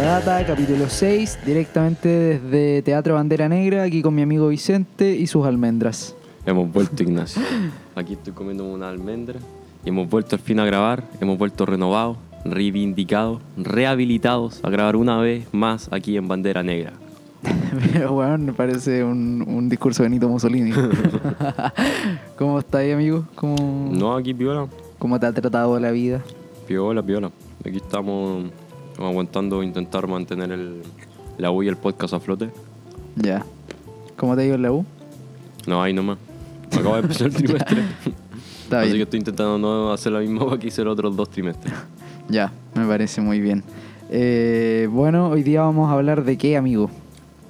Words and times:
Data, 0.00 0.44
capítulo 0.44 0.90
6, 0.90 1.38
directamente 1.46 2.08
desde 2.08 2.82
Teatro 2.82 3.14
Bandera 3.14 3.48
Negra, 3.48 3.84
aquí 3.84 4.02
con 4.02 4.14
mi 4.14 4.22
amigo 4.22 4.48
Vicente 4.48 5.16
y 5.16 5.26
sus 5.26 5.46
almendras. 5.46 6.14
Hemos 6.46 6.70
vuelto, 6.72 7.02
Ignacio. 7.02 7.42
Aquí 7.94 8.14
estoy 8.14 8.32
comiendo 8.32 8.64
una 8.64 8.88
almendra. 8.88 9.38
Y 9.84 9.88
hemos 9.88 10.08
vuelto 10.08 10.36
al 10.36 10.42
fin 10.42 10.60
a 10.60 10.64
grabar. 10.66 11.04
Hemos 11.20 11.38
vuelto 11.38 11.64
renovados, 11.64 12.18
reivindicados, 12.44 13.40
rehabilitados 13.56 14.60
a 14.62 14.70
grabar 14.70 14.96
una 14.96 15.18
vez 15.18 15.46
más 15.52 15.88
aquí 15.90 16.16
en 16.16 16.28
Bandera 16.28 16.62
Negra. 16.62 16.92
Pero 17.92 18.12
bueno, 18.14 18.38
me 18.38 18.52
parece 18.52 19.04
un, 19.04 19.44
un 19.46 19.68
discurso 19.68 20.02
de 20.02 20.08
Benito 20.08 20.28
Mussolini. 20.28 20.72
¿Cómo 22.38 22.58
estás 22.58 22.82
ahí, 22.82 22.92
amigo? 22.92 23.24
¿Cómo, 23.34 23.90
No, 23.92 24.14
aquí 24.14 24.34
piola. 24.34 24.66
¿Cómo 24.98 25.18
te 25.18 25.26
ha 25.26 25.32
tratado 25.32 25.78
la 25.80 25.90
vida? 25.90 26.22
Piola, 26.66 27.02
piola. 27.02 27.30
Aquí 27.60 27.76
estamos 27.76 28.50
aguantando 28.98 29.62
intentar 29.62 30.06
mantener 30.06 30.52
el, 30.52 30.82
la 31.38 31.50
U 31.50 31.62
y 31.62 31.68
el 31.68 31.76
podcast 31.76 32.14
a 32.14 32.20
flote. 32.20 32.50
Ya. 33.16 33.44
¿Cómo 34.16 34.36
te 34.36 34.42
ha 34.42 34.44
ido 34.44 34.54
en 34.54 34.62
la 34.62 34.72
U? 34.72 34.84
No, 35.66 35.82
ahí 35.82 35.92
nomás. 35.92 36.18
Acabo 36.78 36.94
de 36.94 37.00
empezar 37.02 37.26
el 37.28 37.34
trimestre. 37.34 37.82
Está 38.64 38.80
Así 38.80 38.86
bien. 38.88 38.96
que 38.98 39.02
estoy 39.02 39.18
intentando 39.18 39.58
no 39.58 39.92
hacer 39.92 40.12
la 40.12 40.20
misma 40.20 40.44
hueá 40.44 40.58
que 40.58 40.68
hice 40.68 40.82
los 40.84 40.92
otros 40.92 41.16
dos 41.16 41.30
trimestres. 41.30 41.72
Ya, 42.26 42.50
me 42.74 42.86
parece 42.86 43.20
muy 43.20 43.38
bien. 43.38 43.62
Eh, 44.08 44.88
bueno, 44.90 45.28
hoy 45.28 45.42
día 45.42 45.60
vamos 45.60 45.90
a 45.90 45.92
hablar 45.92 46.24
de 46.24 46.38
qué, 46.38 46.56
amigo. 46.56 46.90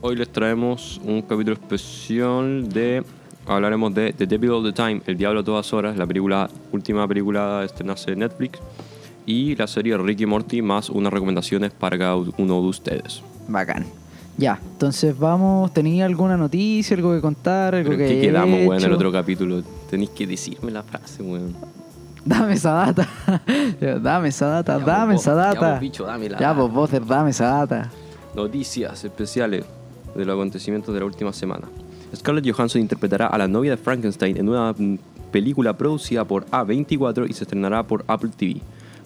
Hoy 0.00 0.16
les 0.16 0.28
traemos 0.30 1.00
un 1.04 1.22
capítulo 1.22 1.52
especial 1.52 2.68
de. 2.68 3.04
Hablaremos 3.46 3.94
de 3.94 4.12
The 4.12 4.26
Devil 4.26 4.50
All 4.50 4.64
the 4.64 4.72
Time, 4.72 5.00
El 5.06 5.16
Diablo 5.16 5.40
a 5.40 5.44
todas 5.44 5.72
horas, 5.72 5.96
la 5.96 6.06
película, 6.08 6.50
última 6.72 7.06
película 7.06 7.62
estrenada 7.64 8.00
de 8.04 8.16
Netflix. 8.16 8.58
Y 9.26 9.54
la 9.54 9.68
serie 9.68 9.96
Ricky 9.96 10.26
Morty, 10.26 10.60
más 10.60 10.90
unas 10.90 11.12
recomendaciones 11.12 11.70
para 11.70 11.96
cada 11.96 12.16
uno 12.16 12.60
de 12.60 12.66
ustedes. 12.66 13.22
Bacán. 13.46 13.86
Ya, 14.36 14.58
entonces 14.72 15.16
vamos, 15.16 15.72
¿tenía 15.72 16.06
alguna 16.06 16.36
noticia, 16.36 16.96
algo 16.96 17.14
que 17.14 17.20
contar, 17.20 17.74
algo 17.74 17.90
Pero 17.90 17.98
que 17.98 18.04
¿en 18.04 18.20
qué 18.20 18.28
hayas 18.30 18.42
quedamos, 18.44 18.60
weón, 18.68 18.78
en 18.80 18.84
el 18.86 18.92
otro 18.92 19.12
capítulo? 19.12 19.62
Tenéis 19.88 20.10
que 20.10 20.26
decirme 20.26 20.72
la 20.72 20.82
frase, 20.82 21.22
weón. 21.22 21.54
Dame 22.24 22.54
esa 22.54 22.72
data. 22.72 23.08
dame 24.02 24.28
esa 24.28 24.46
data, 24.46 24.78
Ya, 24.78 24.84
dame 24.84 25.12
vos, 25.14 25.22
esa 25.22 25.30
ya, 25.32 25.36
data. 25.36 25.70
vos, 25.72 25.80
bicho, 25.80 26.04
dame 26.04 26.28
la 26.30 26.38
Ya, 26.38 26.48
data. 26.48 26.60
pues, 26.60 26.72
Bother, 26.72 27.06
dame 27.06 27.30
esa 27.30 27.46
data. 27.46 27.90
Noticias 28.34 29.04
especiales 29.04 29.64
de 30.16 30.24
los 30.24 30.34
acontecimientos 30.34 30.92
de 30.92 31.00
la 31.00 31.06
última 31.06 31.32
semana. 31.32 31.68
Scarlett 32.16 32.50
Johansson 32.50 32.80
interpretará 32.80 33.26
a 33.28 33.38
la 33.38 33.46
novia 33.46 33.72
de 33.72 33.76
Frankenstein 33.76 34.36
en 34.36 34.48
una 34.48 34.74
película 35.30 35.76
producida 35.76 36.24
por 36.24 36.44
A24 36.46 37.28
y 37.28 37.32
se 37.32 37.44
estrenará 37.44 37.82
por 37.84 38.04
Apple 38.08 38.30
TV. 38.36 38.60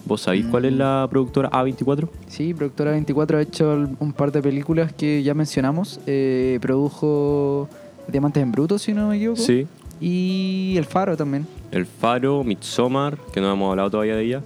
¿Vos 0.05 0.21
sabéis 0.21 0.45
cuál 0.47 0.63
Mm. 0.63 0.65
es 0.67 0.73
la 0.73 1.07
productora 1.09 1.49
A24? 1.51 2.09
Sí, 2.27 2.53
Productora 2.53 2.91
24 2.91 3.37
ha 3.37 3.41
hecho 3.41 3.87
un 3.99 4.13
par 4.13 4.31
de 4.31 4.41
películas 4.41 4.91
que 4.93 5.21
ya 5.23 5.33
mencionamos. 5.33 5.99
Eh, 6.07 6.57
produjo 6.61 7.67
Diamantes 8.07 8.41
en 8.41 8.51
Bruto, 8.51 8.79
si 8.79 8.93
no 8.93 9.09
me 9.09 9.17
equivoco. 9.17 9.39
Sí. 9.41 9.67
Y 10.01 10.75
El 10.77 10.85
Faro 10.85 11.15
también. 11.17 11.45
El 11.71 11.85
Faro, 11.85 12.43
Midsommar, 12.43 13.17
que 13.33 13.41
no 13.41 13.51
hemos 13.51 13.69
hablado 13.69 13.91
todavía 13.91 14.15
de 14.15 14.23
ella. 14.23 14.41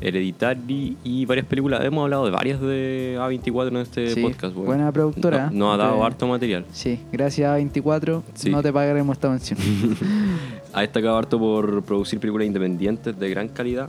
Hereditary 0.00 0.96
y 1.04 1.24
varias 1.24 1.46
películas. 1.46 1.84
Hemos 1.84 2.02
hablado 2.02 2.24
de 2.26 2.30
varias 2.32 2.60
de 2.60 3.16
A24 3.18 3.68
en 3.68 3.76
este 3.78 4.10
Sí, 4.14 4.20
podcast. 4.20 4.54
buena 4.54 4.90
productora. 4.92 5.50
No, 5.52 5.66
nos 5.66 5.74
ha 5.74 5.76
dado 5.84 5.96
Eh, 6.02 6.06
harto 6.06 6.26
material. 6.26 6.64
Sí, 6.72 6.98
gracias 7.12 7.48
a 7.50 7.54
24 7.54 8.22
Sí. 8.34 8.50
no 8.50 8.62
te 8.62 8.72
pagaremos 8.72 9.16
esta 9.16 9.30
mención. 9.30 9.58
Ha 10.74 10.82
destacado 10.82 11.16
harto 11.16 11.38
por 11.38 11.82
producir 11.82 12.20
películas 12.20 12.46
independientes 12.46 13.18
de 13.18 13.30
gran 13.30 13.48
calidad. 13.48 13.88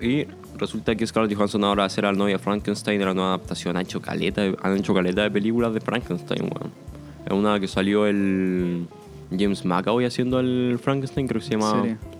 Y 0.00 0.26
resulta 0.58 0.94
que 0.94 1.06
Scarlett 1.06 1.36
Johansson 1.36 1.64
ahora 1.64 1.82
va 1.82 1.86
a 1.86 1.90
ser 1.90 2.04
la 2.04 2.12
novia 2.12 2.38
Frankenstein 2.38 2.98
de 2.98 3.04
la 3.04 3.14
nueva 3.14 3.30
adaptación. 3.30 3.76
Han 3.76 3.82
hecho 3.82 4.00
caleta, 4.00 4.42
de- 4.42 4.56
han 4.62 4.76
hecho 4.76 4.94
caleta 4.94 5.22
de 5.22 5.30
películas 5.30 5.72
de 5.74 5.80
Frankenstein, 5.80 6.42
weón. 6.42 6.72
Es 7.26 7.32
una 7.32 7.58
que 7.60 7.68
salió 7.68 8.06
el 8.06 8.86
James 9.30 9.64
McAvoy 9.64 10.04
haciendo 10.04 10.40
el 10.40 10.78
Frankenstein, 10.82 11.26
creo 11.26 11.40
que 11.40 11.46
se 11.46 11.52
llama. 11.54 11.72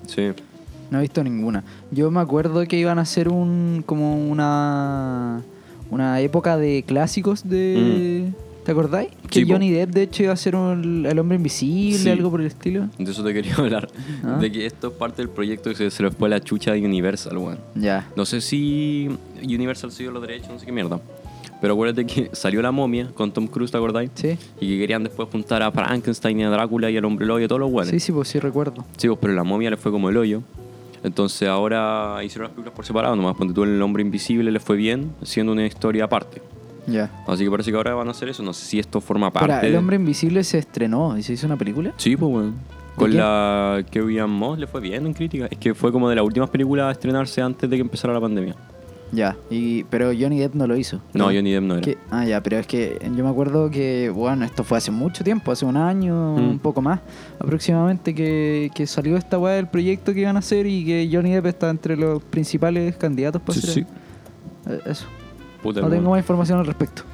¿Serio? 0.06 0.34
Sí. 0.34 0.42
No 0.90 0.98
he 0.98 1.02
visto 1.02 1.22
ninguna. 1.24 1.64
Yo 1.90 2.10
me 2.10 2.20
acuerdo 2.20 2.64
que 2.66 2.78
iban 2.78 2.98
a 2.98 3.02
hacer 3.02 3.28
un 3.28 3.82
como 3.86 4.16
una 4.30 5.42
una 5.90 6.20
época 6.20 6.56
de 6.56 6.82
clásicos 6.86 7.48
de 7.48 8.32
¿Te 8.64 8.72
acordáis? 8.72 9.10
Que. 9.30 9.44
Johnny 9.44 9.70
Depp 9.70 9.90
de 9.90 10.02
hecho 10.02 10.22
iba 10.22 10.32
a 10.32 10.36
ser 10.36 10.56
un- 10.56 11.04
el 11.06 11.18
hombre 11.18 11.36
invisible, 11.36 11.98
Sí. 11.98 12.08
algo 12.08 12.30
por 12.30 12.40
el 12.40 12.46
estilo. 12.46 12.88
De 12.98 13.10
eso 13.10 13.22
te 13.22 13.34
quería 13.34 13.54
hablar. 13.58 13.88
Ah. 14.24 14.38
De 14.40 14.50
que 14.50 14.64
esto 14.66 14.88
es 14.88 14.94
parte 14.94 15.20
del 15.22 15.28
proyecto 15.30 15.70
que 15.70 15.76
se, 15.76 15.90
se 15.90 16.02
le 16.02 16.10
fue 16.10 16.28
la 16.30 16.40
chucha 16.40 16.72
de 16.72 16.84
Universal, 16.84 17.36
weón. 17.36 17.58
Ya. 17.74 18.08
No 18.16 18.24
sé 18.24 18.40
si 18.40 19.08
Universal 19.42 19.90
dio 19.96 20.10
los 20.10 20.22
derechos, 20.22 20.48
no 20.50 20.58
sé 20.58 20.64
qué 20.66 20.72
mierda. 20.72 20.98
Pero 21.60 21.74
acuérdate 21.74 22.06
que 22.06 22.30
salió 22.32 22.62
la 22.62 22.72
momia 22.72 23.10
con 23.14 23.32
Tom 23.32 23.46
Cruise, 23.46 23.70
¿te 23.70 23.76
acordáis? 23.76 24.10
Sí. 24.14 24.36
Y 24.60 24.68
que 24.68 24.78
querían 24.78 25.04
después 25.04 25.28
juntar 25.30 25.62
a 25.62 25.70
Frankenstein 25.70 26.40
y 26.40 26.44
a 26.44 26.50
Drácula 26.50 26.90
y 26.90 26.96
al 26.96 27.04
hombre 27.04 27.26
lobo 27.26 27.40
y 27.40 27.44
a 27.44 27.48
todos 27.48 27.60
los 27.60 27.70
buenos. 27.70 27.90
Sí, 27.90 28.00
sí, 28.00 28.12
pues 28.12 28.28
sí 28.28 28.38
recuerdo. 28.38 28.84
Sí, 28.96 29.08
pues, 29.08 29.18
pero 29.20 29.34
la 29.34 29.44
momia 29.44 29.70
le 29.70 29.76
fue 29.76 29.92
como 29.92 30.08
el 30.08 30.16
hoyo. 30.16 30.42
Entonces 31.02 31.46
ahora 31.50 32.16
hicieron 32.24 32.44
las 32.44 32.52
películas 32.52 32.74
por 32.74 32.86
separado, 32.86 33.14
nomás 33.14 33.36
ponte 33.36 33.52
tú 33.52 33.62
el 33.64 33.80
hombre 33.82 34.02
invisible 34.02 34.50
le 34.50 34.58
fue 34.58 34.74
bien, 34.76 35.12
siendo 35.22 35.52
una 35.52 35.66
historia 35.66 36.04
aparte. 36.04 36.40
Ya. 36.86 37.10
Así 37.26 37.44
que 37.44 37.50
parece 37.50 37.70
que 37.70 37.76
ahora 37.76 37.94
van 37.94 38.08
a 38.08 38.10
hacer 38.10 38.28
eso. 38.28 38.42
No 38.42 38.52
sé 38.52 38.64
si 38.66 38.78
esto 38.78 39.00
forma 39.00 39.30
parte. 39.32 39.66
El 39.66 39.72
de- 39.72 39.78
hombre 39.78 39.96
invisible 39.96 40.44
se 40.44 40.58
estrenó 40.58 41.16
y 41.16 41.22
se 41.22 41.32
hizo 41.32 41.46
una 41.46 41.56
película. 41.56 41.92
Sí, 41.96 42.16
pues 42.16 42.30
bueno. 42.30 42.52
Con 42.96 43.08
quién? 43.10 43.20
la 43.20 43.76
Ann 44.24 44.30
Moss 44.30 44.58
le 44.58 44.66
fue 44.68 44.80
bien 44.80 45.04
en 45.06 45.14
crítica. 45.14 45.46
Es 45.50 45.58
que 45.58 45.74
fue 45.74 45.90
como 45.90 46.08
de 46.08 46.14
las 46.16 46.24
últimas 46.24 46.48
películas 46.50 46.86
a 46.86 46.90
estrenarse 46.92 47.40
antes 47.42 47.68
de 47.68 47.76
que 47.76 47.82
empezara 47.82 48.12
la 48.14 48.20
pandemia. 48.20 48.54
Ya. 49.12 49.36
Y 49.50 49.84
pero 49.84 50.06
Johnny 50.18 50.38
Depp 50.40 50.54
no 50.54 50.66
lo 50.66 50.76
hizo. 50.76 51.00
No, 51.12 51.24
Johnny 51.26 51.52
Depp 51.52 51.62
no 51.64 51.74
era. 51.74 51.82
Que- 51.82 51.98
ah, 52.10 52.24
ya, 52.24 52.42
pero 52.42 52.58
es 52.58 52.66
que 52.66 52.98
yo 53.16 53.24
me 53.24 53.30
acuerdo 53.30 53.70
que, 53.70 54.10
bueno, 54.14 54.44
esto 54.44 54.64
fue 54.64 54.78
hace 54.78 54.90
mucho 54.90 55.22
tiempo, 55.24 55.52
hace 55.52 55.64
un 55.64 55.76
año, 55.76 56.36
Mm. 56.36 56.48
un 56.50 56.58
poco 56.58 56.82
más 56.82 57.00
aproximadamente, 57.38 58.14
que, 58.14 58.70
que 58.74 58.86
salió 58.86 59.16
esta 59.16 59.38
weá 59.38 59.54
del 59.54 59.68
proyecto 59.68 60.12
que 60.14 60.20
iban 60.20 60.36
a 60.36 60.40
hacer 60.40 60.66
y 60.66 60.84
que 60.84 61.08
Johnny 61.12 61.32
Depp 61.32 61.46
está 61.46 61.70
entre 61.70 61.96
los 61.96 62.22
principales 62.24 62.96
candidatos 62.96 63.40
para 63.42 63.54
Sí, 63.60 63.66
ser. 63.66 63.74
sí. 63.74 63.86
Eh, 64.68 64.80
Eso. 64.86 65.06
Puta, 65.64 65.80
no 65.80 65.88
tengo 65.88 66.10
más 66.10 66.18
información 66.18 66.58
al 66.58 66.66
respecto. 66.66 67.04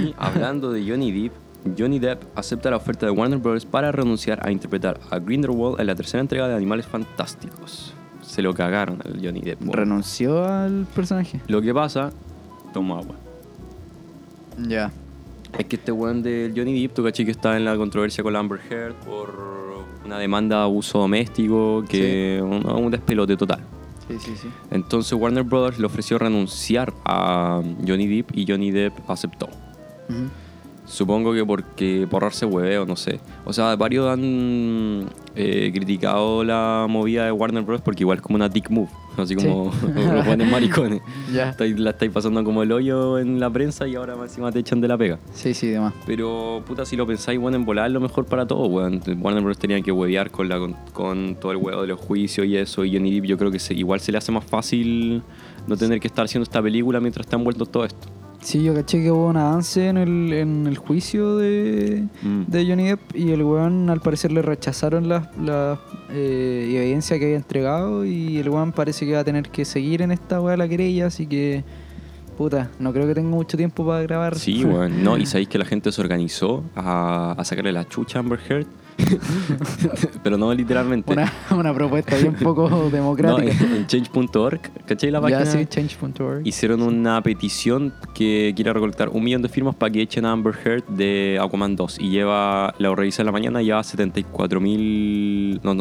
Y 0.00 0.14
hablando 0.16 0.70
de 0.70 0.88
Johnny 0.88 1.10
Depp, 1.10 1.32
Johnny 1.76 1.98
Depp 1.98 2.22
acepta 2.36 2.70
la 2.70 2.76
oferta 2.76 3.04
de 3.04 3.10
Warner 3.10 3.40
Bros. 3.40 3.66
para 3.66 3.90
renunciar 3.90 4.46
a 4.46 4.52
interpretar 4.52 5.00
a 5.10 5.18
Grindelwald 5.18 5.80
en 5.80 5.88
la 5.88 5.96
tercera 5.96 6.20
entrega 6.20 6.46
de 6.46 6.54
Animales 6.54 6.86
Fantásticos. 6.86 7.92
Se 8.22 8.42
lo 8.42 8.54
cagaron 8.54 9.02
al 9.04 9.20
Johnny 9.20 9.40
Depp. 9.40 9.62
Renunció 9.74 10.44
al 10.44 10.86
personaje. 10.94 11.40
Lo 11.48 11.60
que 11.60 11.74
pasa, 11.74 12.12
toma 12.72 13.00
agua. 13.00 13.16
Ya. 14.68 14.92
Es 15.58 15.64
que 15.66 15.74
este 15.74 15.90
weón 15.90 16.22
del 16.22 16.52
Johnny 16.56 16.80
Depp, 16.80 16.94
tu 16.94 17.02
caché 17.02 17.24
que 17.24 17.32
está 17.32 17.56
en 17.56 17.64
la 17.64 17.76
controversia 17.76 18.22
con 18.22 18.32
la 18.32 18.38
Amber 18.38 18.60
Heard 18.70 18.94
por 19.04 19.34
una 20.06 20.16
demanda 20.16 20.58
de 20.58 20.62
abuso 20.62 21.00
doméstico, 21.00 21.84
que 21.88 22.40
un, 22.40 22.64
un 22.70 22.90
despelote 22.92 23.36
total. 23.36 23.58
Sí, 24.10 24.18
sí, 24.18 24.36
sí. 24.36 24.48
Entonces 24.70 25.12
Warner 25.12 25.44
Brothers 25.44 25.78
le 25.78 25.86
ofreció 25.86 26.18
renunciar 26.18 26.92
a 27.04 27.62
Johnny 27.86 28.06
Depp 28.06 28.36
y 28.36 28.46
Johnny 28.46 28.70
Depp 28.70 29.08
aceptó. 29.08 29.48
Supongo 30.86 31.32
que 31.32 31.44
porque 31.44 32.08
por 32.10 32.24
ahorrarse 32.24 32.46
hueveo, 32.46 32.84
no 32.84 32.96
sé. 32.96 33.20
O 33.44 33.52
sea, 33.52 33.76
varios 33.76 34.08
han 34.08 35.08
eh, 35.36 35.70
criticado 35.72 36.42
la 36.42 36.86
movida 36.88 37.24
de 37.26 37.32
Warner 37.32 37.62
Bros. 37.62 37.80
porque 37.80 38.02
igual 38.02 38.18
es 38.18 38.22
como 38.22 38.34
una 38.34 38.48
dick 38.48 38.70
move. 38.70 38.88
Así 39.22 39.34
como 39.36 39.72
los 39.94 40.26
buenos 40.26 40.48
maricones. 40.50 41.00
Ya. 41.32 41.50
Estáis- 41.50 41.78
La 41.78 41.90
estáis 41.90 42.10
pasando 42.10 42.42
como 42.44 42.62
el 42.62 42.72
hoyo 42.72 43.18
en 43.18 43.38
la 43.40 43.50
prensa 43.50 43.86
y 43.86 43.94
ahora 43.94 44.14
encima 44.20 44.50
te 44.50 44.58
echan 44.60 44.80
de 44.80 44.88
la 44.88 44.98
pega. 44.98 45.18
Sí, 45.32 45.54
sí, 45.54 45.68
demás. 45.68 45.92
Pero, 46.06 46.62
puta, 46.66 46.84
si 46.84 46.96
lo 46.96 47.06
pensáis, 47.06 47.38
bueno, 47.38 47.56
en 47.56 47.64
volar 47.64 47.86
es 47.86 47.92
lo 47.92 48.00
mejor 48.00 48.24
para 48.26 48.46
todos, 48.46 48.68
weón. 48.68 49.00
Warner 49.20 49.42
Bros. 49.42 49.58
tenía 49.58 49.80
que 49.82 49.92
huevear 49.92 50.30
con, 50.30 50.48
la, 50.48 50.58
con, 50.58 50.74
con 50.92 51.36
todo 51.36 51.52
el 51.52 51.58
huevo 51.58 51.82
de 51.82 51.88
los 51.88 52.00
juicios 52.00 52.46
y 52.46 52.56
eso. 52.56 52.84
Y 52.84 52.92
Johnny 52.96 53.12
Depp 53.14 53.24
yo 53.26 53.38
creo 53.38 53.50
que 53.50 53.58
se- 53.58 53.74
igual 53.74 54.00
se 54.00 54.12
le 54.12 54.18
hace 54.18 54.32
más 54.32 54.44
fácil 54.44 55.22
no 55.66 55.76
tener 55.76 56.00
que 56.00 56.08
estar 56.08 56.24
haciendo 56.24 56.42
esta 56.44 56.60
película 56.62 57.00
mientras 57.00 57.26
está 57.26 57.36
envuelto 57.36 57.66
todo 57.66 57.84
esto. 57.84 58.08
Sí, 58.42 58.62
yo 58.62 58.74
caché 58.74 59.02
que 59.02 59.10
hubo 59.10 59.26
un 59.28 59.36
avance 59.36 59.86
en 59.88 59.98
el, 59.98 60.32
en 60.32 60.66
el 60.66 60.78
juicio 60.78 61.36
de, 61.36 62.04
Mm. 62.22 62.44
de 62.46 62.66
Johnny 62.66 62.84
Depp 62.88 63.14
y 63.14 63.30
el 63.32 63.42
weón 63.42 63.90
al 63.90 64.00
parecer 64.00 64.32
le 64.32 64.40
rechazaron 64.42 65.08
las 65.08 65.28
la, 65.38 65.78
eh, 66.10 66.66
evidencia 66.74 67.18
que 67.18 67.26
había 67.26 67.36
entregado 67.36 68.04
y 68.04 68.38
el 68.38 68.48
weón 68.48 68.72
parece 68.72 69.04
que 69.06 69.12
va 69.12 69.20
a 69.20 69.24
tener 69.24 69.50
que 69.50 69.64
seguir 69.66 70.00
en 70.02 70.10
esta 70.10 70.40
weá 70.40 70.56
la 70.56 70.66
querella, 70.68 71.06
así 71.06 71.26
que 71.26 71.64
puta, 72.38 72.70
no 72.78 72.92
creo 72.94 73.06
que 73.06 73.14
tenga 73.14 73.28
mucho 73.28 73.58
tiempo 73.58 73.86
para 73.86 74.00
grabar. 74.02 74.34
Sí, 74.38 74.64
weón. 74.64 75.04
No, 75.04 75.18
y 75.18 75.26
sabéis 75.26 75.48
que 75.48 75.58
la 75.58 75.66
gente 75.66 75.92
se 75.92 76.00
organizó 76.00 76.64
a, 76.74 77.32
a 77.36 77.44
sacarle 77.44 77.72
la 77.72 77.86
chucha 77.86 78.18
a 78.18 78.20
Amber 78.20 78.40
Heard 78.48 78.66
Pero 80.22 80.36
no 80.38 80.52
literalmente. 80.54 81.12
Una, 81.12 81.32
una 81.50 81.74
propuesta 81.74 82.16
bien 82.16 82.34
poco 82.34 82.68
No, 82.70 82.90
democrática. 82.90 83.64
en 83.64 83.72
en 83.76 83.86
change.org, 83.86 84.60
¿cachai 84.86 85.10
la 85.10 85.20
página? 85.20 85.44
ya 85.44 85.50
sí, 85.50 85.66
change.org. 85.66 86.46
Hicieron 86.46 86.82
una 86.82 87.22
petición 87.22 87.92
que 88.14 88.52
quiere 88.54 88.72
recolectar 88.72 89.08
un 89.08 89.24
millón 89.24 89.42
de 89.42 89.48
firmas 89.48 89.74
para 89.74 89.90
que 89.92 90.02
echen 90.02 90.24
a 90.24 90.32
Amber 90.32 90.54
Heard 90.64 90.84
de 90.88 91.38
Aquaman 91.40 91.76
2. 91.76 91.98
Y 92.00 92.10
lleva, 92.10 92.74
la 92.78 92.94
revisé 92.94 93.22
en 93.22 93.26
la 93.26 93.32
mañana, 93.32 93.62
lleva 93.62 93.82
74 93.82 94.60
mil. 94.60 95.60
No, 95.62 95.74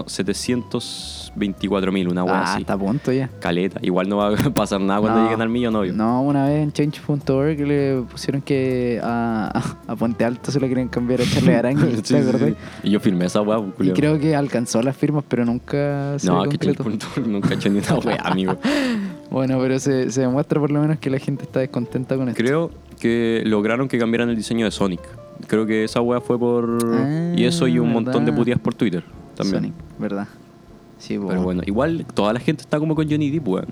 no, 1.35 1.39
724 1.39 1.91
mil, 1.91 2.07
una 2.09 2.23
hueá 2.23 2.39
Ah, 2.41 2.53
así. 2.53 2.61
está 2.61 2.73
a 2.73 2.77
punto 2.77 3.11
ya. 3.11 3.29
Caleta. 3.39 3.79
Igual 3.81 4.09
no 4.09 4.17
va 4.17 4.29
a 4.33 4.35
pasar 4.53 4.81
nada 4.81 4.99
cuando 4.99 5.19
No. 5.19 5.25
lleguen 5.25 5.41
al 5.41 5.49
millón, 5.49 5.75
obvio. 5.75 5.93
No, 5.93 6.21
una 6.23 6.45
vez 6.47 6.63
en 6.63 6.71
change.org 6.71 7.59
le 7.67 8.01
pusieron 8.11 8.41
que 8.41 8.99
a, 9.03 9.61
a 9.87 9.95
Puente 9.95 10.25
Alto 10.25 10.51
se 10.51 10.59
le 10.59 10.67
querían 10.69 10.87
cambiar 10.89 11.21
a 11.21 11.23
Charlie 11.25 11.53
Arango. 11.55 11.81
Sí, 11.87 11.95
¿Te 11.97 12.03
sí, 12.03 12.15
acordás? 12.15 12.41
sí. 12.49 12.55
Y 12.83 12.89
yo 12.91 12.99
firmé 12.99 13.25
esa 13.25 13.41
weá, 13.41 13.59
Y 13.59 13.71
culiao. 13.71 13.95
creo 13.95 14.19
que 14.19 14.35
alcanzó 14.35 14.81
las 14.81 14.95
firmas, 14.97 15.23
pero 15.27 15.45
nunca 15.45 16.17
se 16.19 16.27
No, 16.27 16.43
que 16.43 16.57
change.org 16.57 17.27
nunca 17.27 17.49
he 17.49 17.53
hecho 17.55 17.69
ni 17.69 17.79
una 17.79 17.95
weá, 17.99 18.17
amigo. 18.23 18.57
Bueno, 19.31 19.59
pero 19.59 19.79
se, 19.79 20.11
se 20.11 20.21
demuestra 20.21 20.59
por 20.59 20.71
lo 20.71 20.81
menos 20.81 20.97
que 20.99 21.09
la 21.09 21.19
gente 21.19 21.43
está 21.43 21.59
descontenta 21.59 22.15
con 22.17 22.29
esto. 22.29 22.41
Creo 22.43 22.71
que 22.99 23.43
lograron 23.45 23.87
que 23.87 23.97
cambiaran 23.99 24.29
el 24.29 24.35
diseño 24.35 24.65
de 24.65 24.71
Sonic. 24.71 25.01
Creo 25.47 25.65
que 25.65 25.83
esa 25.85 26.01
weá 26.01 26.19
fue 26.19 26.37
por. 26.37 26.79
Ah, 26.83 27.31
y 27.35 27.45
eso 27.45 27.67
y 27.67 27.79
un 27.79 27.93
montón 27.93 28.25
de 28.25 28.33
puteas 28.33 28.59
por 28.59 28.73
Twitter 28.73 29.03
también. 29.35 29.55
Sonic, 29.61 29.73
¿verdad? 29.97 30.27
Sí, 30.99 31.17
Pero 31.17 31.41
bueno, 31.41 31.63
igual 31.65 32.05
toda 32.13 32.33
la 32.33 32.39
gente 32.39 32.61
está 32.61 32.77
como 32.77 32.93
con 32.93 33.09
Johnny 33.09 33.31
Depp, 33.31 33.47
weón. 33.47 33.67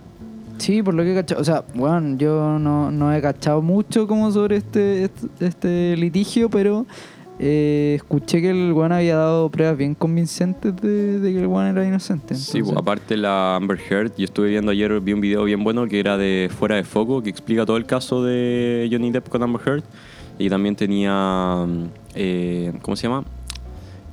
Sí, 0.57 0.81
por 0.81 0.93
lo 0.93 1.03
que 1.03 1.11
he 1.11 1.15
cachado. 1.15 1.41
O 1.41 1.43
sea, 1.43 1.63
bueno, 1.75 2.17
yo 2.17 2.57
no, 2.57 2.89
no 2.89 3.13
he 3.13 3.21
cachado 3.21 3.61
mucho 3.61 4.07
como 4.07 4.31
sobre 4.31 4.57
este, 4.57 5.03
este, 5.03 5.27
este 5.39 5.97
litigio, 5.97 6.49
pero 6.49 6.85
eh, 7.39 7.93
escuché 7.97 8.41
que 8.41 8.49
el 8.49 8.73
Juan 8.73 8.91
había 8.91 9.17
dado 9.17 9.49
pruebas 9.49 9.77
bien 9.77 9.93
convincentes 9.93 10.75
de, 10.77 11.19
de 11.19 11.33
que 11.33 11.39
el 11.39 11.47
Juan 11.47 11.67
era 11.67 11.85
inocente. 11.85 12.33
Sí, 12.33 12.63
pues, 12.63 12.75
aparte 12.75 13.15
la 13.15 13.55
Amber 13.55 13.77
Heard, 13.77 14.13
yo 14.17 14.25
estuve 14.25 14.49
viendo 14.49 14.71
ayer, 14.71 14.99
vi 14.99 15.13
un 15.13 15.21
video 15.21 15.43
bien 15.43 15.63
bueno 15.63 15.87
que 15.87 15.99
era 15.99 16.17
de 16.17 16.49
Fuera 16.57 16.75
de 16.75 16.83
Foco, 16.83 17.21
que 17.21 17.29
explica 17.29 17.65
todo 17.65 17.77
el 17.77 17.85
caso 17.85 18.23
de 18.23 18.89
Johnny 18.91 19.11
Depp 19.11 19.29
con 19.29 19.43
Amber 19.43 19.61
Heard. 19.65 19.83
Y 20.39 20.49
también 20.49 20.75
tenía, 20.75 21.65
mm, 21.67 21.83
eh, 22.15 22.73
¿cómo 22.81 22.95
se 22.95 23.07
llama? 23.07 23.23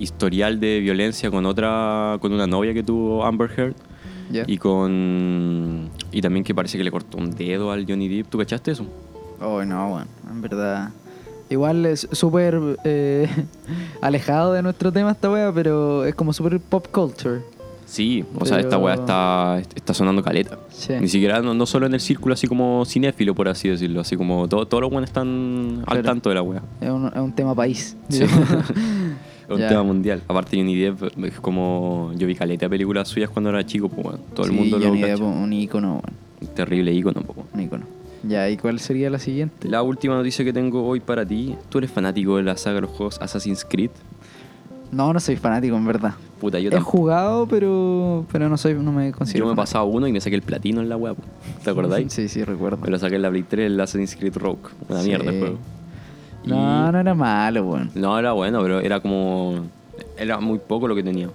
Historial 0.05 0.61
de 0.61 0.81
violencia 0.81 1.31
con 1.31 1.47
otra, 1.47 2.19
con 2.21 2.33
una 2.33 2.47
novia 2.47 2.75
que 2.75 2.83
tuvo 2.83 3.25
Amber 3.25 3.51
Heard. 3.57 3.75
Y 4.47 4.57
con. 4.59 5.89
Y 6.13 6.21
también 6.21 6.45
que 6.45 6.55
parece 6.55 6.77
que 6.79 6.85
le 6.85 6.91
cortó 6.91 7.19
un 7.19 7.31
dedo 7.31 7.71
al 7.73 7.87
Johnny 7.89 8.09
Depp. 8.09 8.29
¿Tú 8.29 8.39
cachaste 8.39 8.71
eso? 8.73 8.87
Oh, 9.41 9.65
no, 9.65 9.89
bueno, 9.91 10.07
en 10.31 10.41
verdad. 10.43 10.91
Igual 11.51 11.85
es 11.87 12.09
súper 12.13 12.59
eh, 12.85 13.29
alejado 14.01 14.53
de 14.55 14.63
nuestro 14.63 14.91
tema 14.93 15.11
esta 15.13 15.31
wea, 15.31 15.53
pero 15.53 16.05
es 16.05 16.15
como 16.15 16.33
súper 16.33 16.59
pop 16.61 16.87
culture. 16.91 17.41
Sí, 17.87 18.25
o 18.41 18.47
sea, 18.47 18.59
esta 18.61 18.79
weá 18.79 18.95
está, 18.95 19.61
está 19.75 19.93
sonando 19.93 20.23
caleta. 20.23 20.59
Sí. 20.71 20.95
Ni 20.99 21.07
siquiera, 21.09 21.43
no, 21.43 21.53
no 21.53 21.67
solo 21.67 21.85
en 21.87 21.93
el 21.95 22.01
círculo 22.01 22.33
así 22.33 22.47
como 22.49 22.85
cinéfilo, 22.87 23.35
por 23.35 23.47
así 23.47 23.69
decirlo. 23.69 24.01
Así 24.01 24.17
como 24.17 24.49
todo- 24.49 24.67
todos 24.67 24.81
los 24.81 24.91
buenos 24.91 25.11
están 25.11 25.81
al 25.87 25.99
Claro. 25.99 26.03
tanto 26.03 26.29
de 26.31 26.35
la 26.35 26.43
weá. 26.43 26.63
Es 26.81 26.89
un, 26.91 27.07
es 27.09 27.19
un 27.21 27.33
tema 27.33 27.55
país. 27.55 27.95
Sí. 28.09 28.25
un 29.49 29.59
Ya. 29.59 29.69
tema 29.69 29.83
mundial. 29.83 30.23
Aparte, 30.29 30.57
Johnny 30.57 30.75
Depp 30.77 31.03
es 31.25 31.41
como. 31.41 32.13
Yo 32.17 32.27
vi 32.27 32.35
caleta 32.35 32.67
de 32.67 32.71
películas 32.71 33.09
suyas 33.09 33.31
cuando 33.31 33.51
era 33.51 33.65
chico, 33.65 33.89
pues 33.89 34.03
bueno, 34.03 34.19
todo 34.35 34.47
el 34.47 34.53
Sí, 34.53 34.59
mundo 34.59 34.79
Johnny 34.83 35.01
lo 35.01 35.07
Depp, 35.07 35.21
un 35.23 35.53
ícono, 35.53 35.89
bueno, 36.03 36.19
Un 36.41 36.49
terrible 36.49 36.93
ícono, 36.93 37.21
pues, 37.23 37.39
un 37.53 37.61
ícono. 37.61 37.85
Ya, 38.27 38.49
¿y 38.49 38.57
cuál 38.57 38.81
sería 38.81 39.11
la 39.11 39.19
siguiente? 39.19 39.69
La 39.69 39.83
última 39.83 40.15
noticia 40.15 40.45
que 40.45 40.53
tengo 40.53 40.87
hoy 40.87 41.01
para 41.01 41.27
ti. 41.27 41.55
¿Tú 41.69 41.79
eres 41.79 41.91
fanático 41.91 42.37
de 42.39 42.43
la 42.43 42.57
saga 42.57 42.77
de 42.77 42.81
los 42.83 42.91
juegos 42.91 43.21
Assassin's 43.21 43.67
Creed? 43.69 43.91
No, 44.93 45.13
no 45.13 45.21
soy 45.21 45.37
fanático, 45.37 45.77
en 45.77 45.85
verdad. 45.87 46.15
Puta, 46.41 46.59
yo 46.61 46.71
He 46.71 46.81
jugado, 46.81 47.47
pero, 47.49 48.25
pero 48.31 48.49
no 48.49 48.57
soy, 48.57 48.75
no 48.75 48.93
me 48.93 49.11
Yo 49.11 49.17
considero. 49.17 49.47
me 49.47 49.53
he 49.53 49.57
pasado 49.57 49.87
uno 49.87 50.07
y 50.07 50.13
me 50.13 50.21
saqué 50.21 50.37
el 50.37 50.43
platino 50.43 50.81
en 50.81 50.89
la 50.89 50.97
weá, 50.97 51.15
po. 51.15 51.23
¿te 51.65 51.71
acordáis? 51.71 52.13
Sí, 52.13 52.29
sí, 52.29 52.45
recuerdo. 52.45 52.79
Me 52.85 52.91
lo 52.91 52.99
saqué 52.99 53.17
en 53.17 53.23
la 53.23 53.31
Play 53.31 53.43
3, 53.43 53.67
el 53.67 53.81
Assassin's 53.81 54.15
Creed 54.17 54.37
Rogue. 54.37 54.61
Una 54.89 55.01
Sí. 55.03 55.09
mierda 55.09 55.31
el 55.31 55.39
juego. 55.41 55.59
Y- 56.45 56.49
No, 56.51 56.93
no 56.93 56.99
era 57.01 57.15
malo, 57.15 57.65
weón. 57.65 57.91
No, 57.95 58.19
era 58.19 58.33
bueno, 58.33 58.61
pero 58.63 58.81
era 58.81 59.01
como. 59.01 59.65
Era 60.19 60.39
muy 60.41 60.59
poco 60.59 60.87
lo 60.89 60.95
que 60.95 61.03
tenía. 61.03 61.29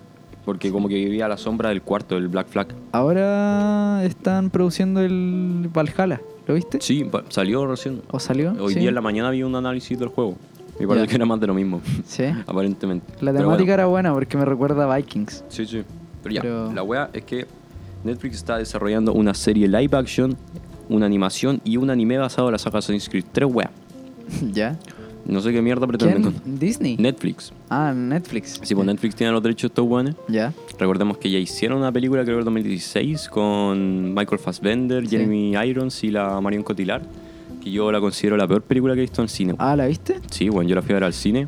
Porque 0.46 0.72
como 0.72 0.88
que 0.88 0.96
vivía 0.96 1.26
a 1.26 1.30
la 1.30 1.38
sombra 1.38 1.70
del 1.70 1.82
cuarto, 1.82 2.16
del 2.16 2.28
Black 2.28 2.48
Flag. 2.48 2.68
Ahora 2.92 4.04
están 4.04 4.50
produciendo 4.50 5.00
el 5.02 5.70
Valhalla. 5.74 6.20
¿Lo 6.48 6.56
viste? 6.56 6.80
Sí, 6.82 7.08
salió 7.30 7.68
recién. 7.68 8.02
¿O 8.10 8.20
salió? 8.20 8.54
Hoy 8.60 8.74
Sí. 8.74 8.80
día 8.80 8.90
en 8.90 8.96
la 8.96 9.02
mañana 9.02 9.30
vi 9.30 9.44
un 9.44 9.56
análisis 9.56 10.00
del 10.00 10.10
juego. 10.10 10.36
Me 10.80 10.88
parece 10.88 11.06
Ya. 11.06 11.10
que 11.10 11.16
era 11.18 11.26
más 11.26 11.40
de 11.40 11.48
lo 11.48 11.54
mismo, 11.54 11.82
Sí. 12.06 12.24
aparentemente. 12.48 13.06
La 13.22 13.32
Pero 13.32 13.44
temática 13.44 13.64
bueno, 13.66 13.74
era 13.74 13.86
buena 13.86 14.14
porque 14.14 14.38
me 14.38 14.46
recuerda 14.46 14.92
a 14.92 14.96
Vikings. 14.96 15.44
Sí, 15.50 15.66
sí. 15.66 15.84
Pero 16.24 16.36
ya, 16.36 16.42
Pero- 16.42 16.72
la 16.74 16.84
wea 16.84 17.10
es 17.14 17.24
que 17.26 17.46
Netflix 18.04 18.38
está 18.38 18.58
desarrollando 18.58 19.14
una 19.14 19.34
serie 19.34 19.68
live 19.68 19.96
action, 19.96 20.36
una 20.88 21.06
animación 21.06 21.62
y 21.64 21.78
un 21.78 21.90
anime 21.90 22.18
basado 22.18 22.48
en 22.48 22.54
la 22.54 22.58
saga 22.58 22.80
Assassin's 22.80 23.08
Creed. 23.10 23.26
Tres 23.32 23.50
weas. 23.54 23.70
¿Ya? 24.54 24.78
No 25.30 25.42
sé 25.42 25.52
qué 25.54 25.62
mierda 25.62 25.86
pretenden 25.88 26.22
¿Quién? 26.24 26.34
con 26.34 26.60
¿Disney? 26.60 26.98
Netflix. 26.98 27.54
Ah, 27.70 27.94
Netflix. 27.96 28.60
Sí, 28.64 28.74
pues 28.74 28.86
Netflix 28.88 29.16
tiene 29.16 29.32
los 29.32 29.44
derechos 29.44 29.64
de 29.64 29.68
estos 29.68 29.86
weones. 29.88 30.16
¿Ya? 30.28 30.54
Recordemos 30.80 31.18
que 31.18 31.30
ya 31.30 31.38
hicieron 31.38 31.78
una 31.78 31.92
película, 31.92 32.24
creo 32.24 32.36
que 32.38 32.40
en 32.40 32.46
2016, 32.46 33.30
con 33.30 34.14
Michael 34.14 34.40
Fassbender, 34.40 35.04
Sí. 35.06 35.12
Jeremy 35.12 35.54
Irons 35.68 36.04
y 36.04 36.12
la 36.12 36.42
Marion 36.42 36.64
Cotillard, 36.64 37.04
que 37.64 37.72
yo 37.72 37.92
la 37.92 38.00
considero 38.00 38.38
la 38.38 38.48
peor 38.48 38.64
película 38.64 38.94
que 38.96 39.00
he 39.00 39.04
visto 39.04 39.22
en 39.22 39.28
cine. 39.30 39.56
Ah, 39.60 39.76
¿la 39.76 39.86
viste? 39.88 40.20
Sí, 40.32 40.50
bueno, 40.50 40.68
yo 40.70 40.76
la 40.76 40.82
fui 40.82 40.92
a 40.92 40.96
ver 40.96 41.04
al 41.04 41.14
cine 41.14 41.48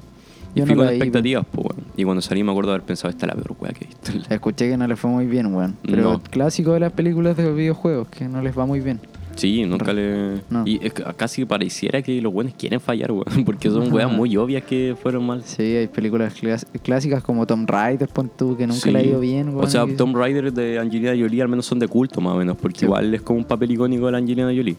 y 0.54 0.60
Yo 0.60 0.66
fui 0.66 0.75
no 0.75 0.80
con 0.80 0.86
la 0.86 0.92
vi, 0.92 0.98
expectativas, 0.98 1.45
pues, 1.51 1.68
bueno. 1.68 1.81
Y 1.98 2.04
cuando 2.04 2.22
salí 2.22 2.44
me 2.44 2.51
acuerdo 2.51 2.72
de 2.72 2.75
haber 2.75 2.86
pensado, 2.86 3.10
esta 3.10 3.25
es 3.25 3.36
la 3.36 3.42
peor 3.42 3.56
wea 3.60 3.72
que 3.72 3.86
he 3.86 3.88
visto. 3.88 4.33
Escuché 4.33 4.69
que 4.69 4.78
no 4.78 4.86
le 4.86 4.95
fue 4.95 5.10
muy 5.10 5.25
bien, 5.25 5.54
weón. 5.56 5.75
Pero 5.83 6.04
No. 6.04 6.22
clásico 6.22 6.74
de 6.74 6.81
las 6.81 6.92
películas 6.92 7.36
de 7.38 7.51
videojuegos, 7.51 8.10
que 8.10 8.28
no 8.28 8.42
les 8.42 8.57
va 8.57 8.66
muy 8.66 8.80
bien. 8.81 9.00
Sí, 9.36 9.66
nunca 9.66 9.92
le... 9.94 10.42
No. 10.50 10.63
Y 10.68 10.80
es 10.86 10.94
que 10.94 11.04
casi 11.16 11.45
pareciera 11.45 12.01
que 12.01 12.22
los 12.22 12.31
buenos 12.31 12.54
quieren 12.54 12.80
fallar, 12.80 13.12
weón, 13.12 13.25
porque 13.45 13.69
son 13.69 13.92
weas 13.92 14.12
muy 14.12 14.36
obvias 14.38 14.63
que 14.63 14.95
fueron 15.01 15.25
mal. 15.25 15.42
Sí, 15.44 15.63
hay 15.63 15.88
películas 15.88 16.33
clás- 16.39 16.66
clásicas 16.83 17.24
como 17.24 17.48
Tom 17.48 17.66
Raider, 17.66 18.07
pon 18.10 18.30
tú, 18.38 18.56
que 18.57 18.68
nunca 18.68 18.81
Sí. 18.81 18.92
le 18.92 19.00
ha 19.00 19.04
ido 19.04 19.19
bien, 19.19 19.50
weón. 19.50 19.66
O 19.66 19.68
sea, 19.68 19.86
que- 19.86 19.94
Tomb 19.94 20.16
Raider 20.16 20.51
de 20.54 20.78
Angelina 20.80 21.12
Jolie 21.18 21.42
al 21.42 21.48
menos 21.48 21.66
son 21.66 21.80
de 21.80 21.88
culto, 21.88 22.22
más 22.22 22.36
o 22.36 22.38
menos, 22.38 22.57
porque 22.57 22.80
Sí. 22.80 22.86
igual 22.86 23.13
es 23.13 23.22
como 23.22 23.39
un 23.39 23.45
papel 23.45 23.72
icónico 23.72 24.06
de 24.06 24.12
la 24.12 24.18
Angelina 24.19 24.45
Jolie. 24.48 24.75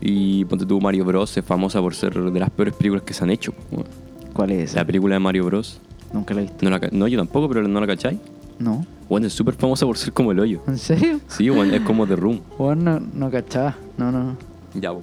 Y 0.00 0.44
ponte 0.46 0.64
tú, 0.66 0.80
Mario 0.80 1.04
Bros. 1.04 1.36
es 1.36 1.44
famosa 1.44 1.80
por 1.80 1.94
ser 1.94 2.14
de 2.14 2.40
las 2.40 2.50
peores 2.50 2.74
películas 2.74 3.04
que 3.04 3.12
se 3.14 3.24
han 3.24 3.30
hecho. 3.30 3.52
weón. 3.70 3.86
¿Cuál 4.32 4.50
es 4.52 4.70
esa? 4.70 4.78
La 4.80 4.84
película 4.86 5.14
de 5.14 5.20
Mario 5.20 5.44
Bros. 5.46 5.80
Nunca 6.12 6.32
la 6.34 6.40
he 6.40 6.44
visto. 6.44 6.58
No, 6.62 6.70
la 6.70 6.80
no, 6.92 7.06
yo 7.08 7.18
tampoco, 7.18 7.48
pero 7.48 7.66
no 7.66 7.80
la 7.80 7.86
cachai. 7.86 8.18
No. 8.58 8.86
Bueno, 9.08 9.26
es 9.26 9.32
súper 9.32 9.54
famosa 9.54 9.84
por 9.86 9.98
ser 9.98 10.12
como 10.12 10.32
el 10.32 10.40
hoyo. 10.40 10.60
¿En 10.66 10.78
serio? 10.78 11.20
Sí, 11.28 11.48
bueno, 11.50 11.74
es 11.74 11.82
como 11.82 12.06
The 12.06 12.16
Room. 12.16 12.40
Weón, 12.58 12.84
no, 12.84 13.00
no 13.00 13.30
cachaba. 13.30 13.76
No, 13.98 14.10
no. 14.10 14.36
Ya, 14.74 14.90
bo. 14.90 15.02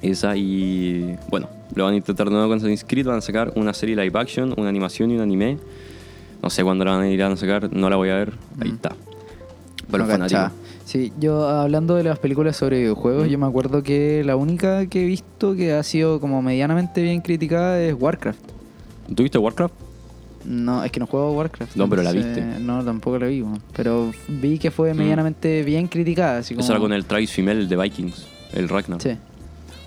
Esa 0.00 0.36
y. 0.36 1.16
Bueno, 1.30 1.48
lo 1.74 1.84
van 1.84 1.94
a 1.94 1.96
intentar 1.96 2.26
de 2.26 2.32
nuevo 2.32 2.48
con 2.48 2.58
Assassin's 2.58 2.84
Creed. 2.86 3.06
Van 3.06 3.18
a 3.18 3.20
sacar 3.20 3.52
una 3.56 3.72
serie 3.74 3.94
live 3.96 4.18
action, 4.18 4.54
una 4.56 4.68
animación 4.68 5.10
y 5.10 5.16
un 5.16 5.20
anime. 5.20 5.58
No 6.42 6.50
sé 6.50 6.64
cuándo 6.64 6.84
la 6.84 6.92
van 6.92 7.02
a 7.02 7.08
ir 7.08 7.22
a 7.22 7.36
sacar, 7.36 7.72
no 7.72 7.88
la 7.88 7.96
voy 7.96 8.08
a 8.10 8.14
ver. 8.16 8.32
Ahí 8.60 8.70
Mm. 8.70 8.74
está. 8.74 8.96
Pero 9.90 10.04
No 10.04 10.10
fanático. 10.10 10.40
Sí, 10.84 11.12
yo 11.20 11.46
hablando 11.48 11.94
de 11.94 12.02
las 12.02 12.18
películas 12.18 12.56
sobre 12.56 12.80
videojuegos, 12.80 13.26
Mm. 13.28 13.30
yo 13.30 13.38
me 13.38 13.46
acuerdo 13.46 13.82
que 13.82 14.22
la 14.24 14.34
única 14.36 14.86
que 14.86 15.02
he 15.02 15.06
visto 15.06 15.54
que 15.54 15.72
ha 15.74 15.82
sido 15.84 16.18
como 16.20 16.42
medianamente 16.42 17.00
bien 17.02 17.20
criticada 17.20 17.80
es 17.80 17.94
Warcraft. 17.98 18.40
¿Tú 19.14 19.22
viste 19.22 19.38
Warcraft? 19.38 19.74
No, 20.44 20.82
es 20.84 20.90
que 20.92 21.00
no 21.00 21.06
juego 21.06 21.32
Warcraft. 21.32 21.76
No, 21.76 21.88
pero 21.88 22.02
la 22.02 22.10
entonces, 22.10 22.44
viste. 22.46 22.60
No, 22.60 22.84
tampoco 22.84 23.18
la 23.18 23.26
vi, 23.26 23.44
pero 23.74 24.12
vi 24.28 24.58
que 24.58 24.70
fue 24.70 24.94
medianamente 24.94 25.62
bien 25.62 25.86
criticada. 25.88 26.38
Así 26.38 26.54
como... 26.54 26.64
Esa 26.64 26.72
era 26.74 26.80
con 26.80 26.92
el 26.92 27.04
Travis 27.04 27.30
Fimmel 27.30 27.68
de 27.68 27.76
Vikings, 27.76 28.26
el 28.54 28.68
Ragnar. 28.68 29.00
Sí. 29.00 29.10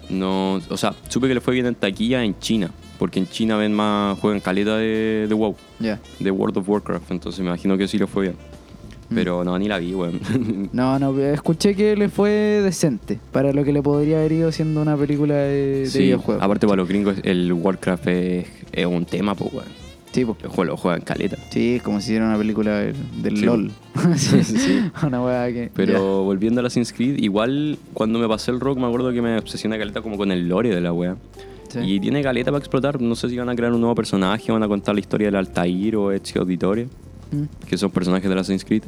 No, 0.09 0.61
o 0.69 0.77
sea, 0.77 0.93
supe 1.09 1.27
que 1.27 1.33
le 1.33 1.41
fue 1.41 1.53
bien 1.53 1.65
en 1.65 1.75
taquilla 1.75 2.23
en 2.23 2.37
China. 2.39 2.69
Porque 2.99 3.19
en 3.19 3.27
China 3.27 3.57
ven 3.57 3.73
más, 3.73 4.17
juegan 4.19 4.39
caleta 4.39 4.77
de, 4.77 5.25
de 5.27 5.33
WoW, 5.33 5.55
Ya. 5.79 5.99
de 6.19 6.31
World 6.31 6.57
of 6.57 6.69
Warcraft. 6.69 7.11
Entonces 7.11 7.41
me 7.41 7.47
imagino 7.47 7.77
que 7.77 7.87
sí 7.89 7.97
le 7.97 8.07
fue 8.07 8.23
bien. 8.23 8.35
Mm. 9.09 9.15
Pero 9.15 9.43
no, 9.43 9.59
ni 9.59 9.67
la 9.67 9.79
vi, 9.79 9.93
weón. 9.93 10.19
No, 10.71 10.97
no, 10.97 11.19
escuché 11.19 11.75
que 11.75 11.95
le 11.97 12.07
fue 12.09 12.29
decente 12.31 13.19
para 13.33 13.51
lo 13.51 13.63
que 13.65 13.73
le 13.73 13.81
podría 13.81 14.19
haber 14.19 14.31
ido 14.31 14.51
siendo 14.51 14.81
una 14.81 14.95
película 14.95 15.35
de, 15.35 15.79
de 15.81 15.85
sí, 15.87 15.99
videojuegos. 15.99 16.41
aparte 16.41 16.65
para 16.65 16.77
los 16.77 16.87
gringos 16.87 17.17
el 17.23 17.51
Warcraft 17.51 18.07
es, 18.07 18.47
es 18.71 18.85
un 18.85 19.05
tema, 19.05 19.35
pues, 19.35 19.51
weón. 19.53 19.84
Sí, 20.15 20.25
po. 20.25 20.37
El 20.41 20.47
juego 20.49 20.63
lo 20.63 20.77
juegan 20.77 21.01
caleta. 21.01 21.37
Sí, 21.49 21.75
es 21.75 21.83
como 21.83 21.99
si 21.99 22.05
hiciera 22.11 22.25
una 22.25 22.37
película 22.37 22.79
del, 22.79 22.95
del 23.21 23.37
Sí. 23.37 23.45
LOL. 23.45 23.71
Sí, 24.15 24.43
sí, 24.43 24.57
sí. 24.57 24.79
Una 25.05 25.21
weá 25.21 25.47
que. 25.51 25.69
Pero 25.75 26.23
volviendo 26.23 26.59
a 26.59 26.63
la 26.63 26.67
Assassin's 26.67 26.93
Creed, 26.93 27.17
igual 27.17 27.77
cuando 27.93 28.17
me 28.19 28.27
pasé 28.27 28.51
el 28.51 28.59
rock 28.59 28.77
me 28.77 28.85
acuerdo 28.87 29.11
que 29.11 29.21
me 29.21 29.37
obsesioné 29.37 29.77
caleta 29.77 30.01
como 30.01 30.17
con 30.17 30.31
el 30.31 30.47
lore 30.47 30.73
de 30.73 30.79
la 30.81 30.93
wea. 30.93 31.17
Sí. 31.69 31.79
Y 31.79 31.99
tiene 31.99 32.21
caleta 32.23 32.51
para 32.51 32.59
explotar. 32.59 33.01
No 33.01 33.15
sé 33.15 33.29
si 33.29 33.37
van 33.37 33.49
a 33.49 33.55
crear 33.55 33.73
un 33.73 33.81
nuevo 33.81 33.95
personaje, 33.95 34.51
van 34.51 34.63
a 34.63 34.67
contar 34.67 34.95
la 34.95 35.01
historia 35.01 35.27
del 35.27 35.35
Altair 35.35 35.95
o 35.97 36.11
Ezio 36.11 36.41
Auditore, 36.41 36.87
ya. 37.31 37.37
Mm. 37.37 37.47
que 37.67 37.77
son 37.77 37.91
personajes 37.91 38.29
de 38.29 38.35
la 38.35 38.41
Assassin's 38.41 38.63
Creed. 38.63 38.83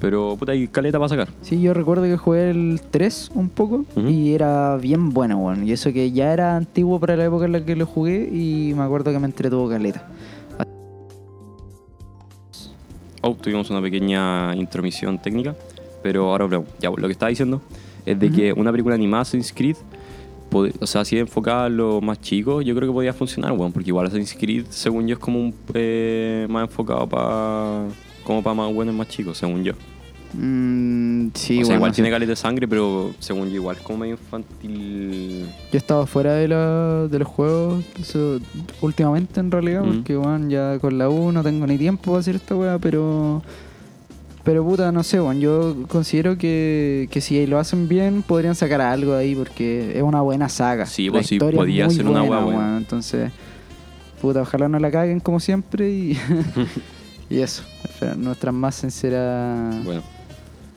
Pero 0.00 0.34
puta, 0.36 0.50
hay 0.52 0.66
caleta 0.66 0.98
para 0.98 1.08
sacar. 1.10 1.28
Sí, 1.42 1.60
yo 1.60 1.74
recuerdo 1.74 2.02
que 2.04 2.16
jugué 2.16 2.50
el 2.50 2.80
3 2.90 3.30
un 3.34 3.48
poco 3.50 3.84
Ujú. 3.94 4.08
y 4.08 4.34
era 4.34 4.76
bien 4.78 5.10
bueno, 5.10 5.36
weón. 5.38 5.66
Y 5.68 5.70
eso 5.72 5.92
que 5.92 6.10
ya 6.10 6.32
era 6.32 6.56
antiguo 6.56 6.98
para 6.98 7.14
la 7.16 7.24
época 7.26 7.44
en 7.44 7.52
la 7.52 7.64
que 7.64 7.76
lo 7.76 7.86
jugué 7.86 8.28
y 8.32 8.74
me 8.76 8.82
acuerdo 8.82 9.12
que 9.12 9.18
me 9.20 9.26
entretuvo 9.26 9.68
caleta. 9.68 10.08
Oh, 13.22 13.34
tuvimos 13.34 13.70
una 13.70 13.80
pequeña 13.80 14.54
intromisión 14.56 15.22
técnica, 15.22 15.54
pero 16.02 16.30
ahora 16.30 16.44
hablamos. 16.44 16.68
Ya, 16.80 16.90
lo 16.90 17.06
que 17.06 17.12
estaba 17.12 17.30
diciendo 17.30 17.62
es 18.04 18.18
de 18.18 18.30
que 18.32 18.52
una 18.52 18.72
película 18.72 18.96
animada 18.96 19.22
Assassin's 19.22 19.52
Creed, 19.52 19.76
o 20.52 20.86
sea, 20.86 21.04
si 21.04 21.18
enfocada 21.18 21.66
a 21.66 21.68
los 21.68 22.02
más 22.02 22.20
chicos, 22.20 22.64
yo 22.64 22.74
creo 22.74 22.88
que 22.88 22.92
podría 22.92 23.12
funcionar, 23.12 23.52
weón, 23.52 23.72
porque 23.72 23.90
igual 23.90 24.06
Assassin's 24.08 24.34
Creed, 24.34 24.66
según 24.70 25.06
yo, 25.06 25.14
es 25.14 25.20
como 25.20 25.38
un, 25.38 25.54
eh, 25.72 26.46
más 26.50 26.64
enfocado 26.64 27.08
para 27.08 27.86
como 28.24 28.42
para 28.42 28.54
más 28.54 28.74
buenos 28.74 28.94
más 28.94 29.08
chicos, 29.08 29.38
según 29.38 29.62
yo. 29.62 29.74
Mm, 30.34 31.28
sí, 31.34 31.54
o 31.54 31.56
sea, 31.58 31.64
bueno, 31.66 31.74
igual 31.76 31.90
sí. 31.92 31.94
tiene 31.96 32.10
caleta 32.10 32.30
de 32.30 32.36
sangre, 32.36 32.66
pero 32.68 33.12
según 33.18 33.48
yo, 33.50 33.56
igual 33.56 33.76
es 33.76 33.82
como 33.82 33.98
medio 33.98 34.14
infantil. 34.14 35.46
Yo 35.46 35.74
he 35.74 35.76
estado 35.76 36.06
fuera 36.06 36.34
de, 36.34 36.48
la, 36.48 37.06
de 37.08 37.18
los 37.18 37.28
juegos 37.28 37.84
eso, 38.00 38.40
últimamente 38.80 39.40
en 39.40 39.50
realidad, 39.50 39.82
Mm. 39.82 39.92
porque 39.94 40.16
bueno, 40.16 40.48
ya 40.48 40.78
con 40.78 40.96
la 40.98 41.08
U 41.08 41.32
no 41.32 41.42
tengo 41.42 41.66
ni 41.66 41.76
tiempo 41.78 42.12
para 42.12 42.20
hacer 42.20 42.36
esta 42.36 42.54
weá, 42.56 42.78
pero. 42.78 43.42
Pero 44.44 44.64
puta, 44.64 44.90
no 44.90 45.04
sé, 45.04 45.20
bueno, 45.20 45.38
yo 45.40 45.76
considero 45.86 46.36
que, 46.36 47.06
que 47.12 47.20
si 47.20 47.46
lo 47.46 47.60
hacen 47.60 47.86
bien 47.86 48.22
podrían 48.26 48.56
sacar 48.56 48.80
algo 48.80 49.12
de 49.14 49.20
ahí 49.22 49.34
porque 49.36 49.92
es 49.96 50.02
una 50.02 50.20
buena 50.20 50.48
saga. 50.48 50.84
Sí, 50.86 51.08
pues 51.10 51.28
sí, 51.28 51.38
podía 51.38 51.88
ser 51.90 52.06
una 52.08 52.24
weá 52.24 52.76
Entonces, 52.76 53.30
puta, 54.20 54.42
ojalá 54.42 54.68
no 54.68 54.80
la 54.80 54.90
caguen 54.90 55.20
como 55.20 55.38
siempre 55.38 55.90
y. 55.90 56.18
y 57.30 57.38
eso, 57.38 57.62
espera, 57.84 58.16
nuestras 58.16 58.52
más 58.52 58.74
sinceras. 58.74 59.84
Bueno, 59.84 60.02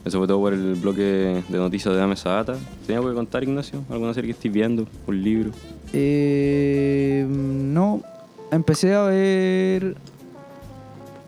eso 0.06 0.20
fue 0.20 0.28
todo 0.28 0.40
por 0.40 0.54
el 0.54 0.76
bloque 0.76 1.44
de 1.50 1.58
noticias 1.58 1.94
de 1.94 2.00
Dame 2.00 2.16
data. 2.24 2.56
¿Tenía 2.86 3.00
algo 3.00 3.10
que 3.10 3.16
contar, 3.16 3.44
Ignacio? 3.44 3.82
¿Alguna 3.90 4.14
serie 4.14 4.28
que 4.30 4.34
estés 4.38 4.52
viendo? 4.54 4.86
¿Un 5.08 5.24
libro? 5.24 5.52
Eh, 5.94 7.26
no, 7.28 8.02
empecé 8.52 8.94
a 8.94 9.04
ver. 9.04 9.96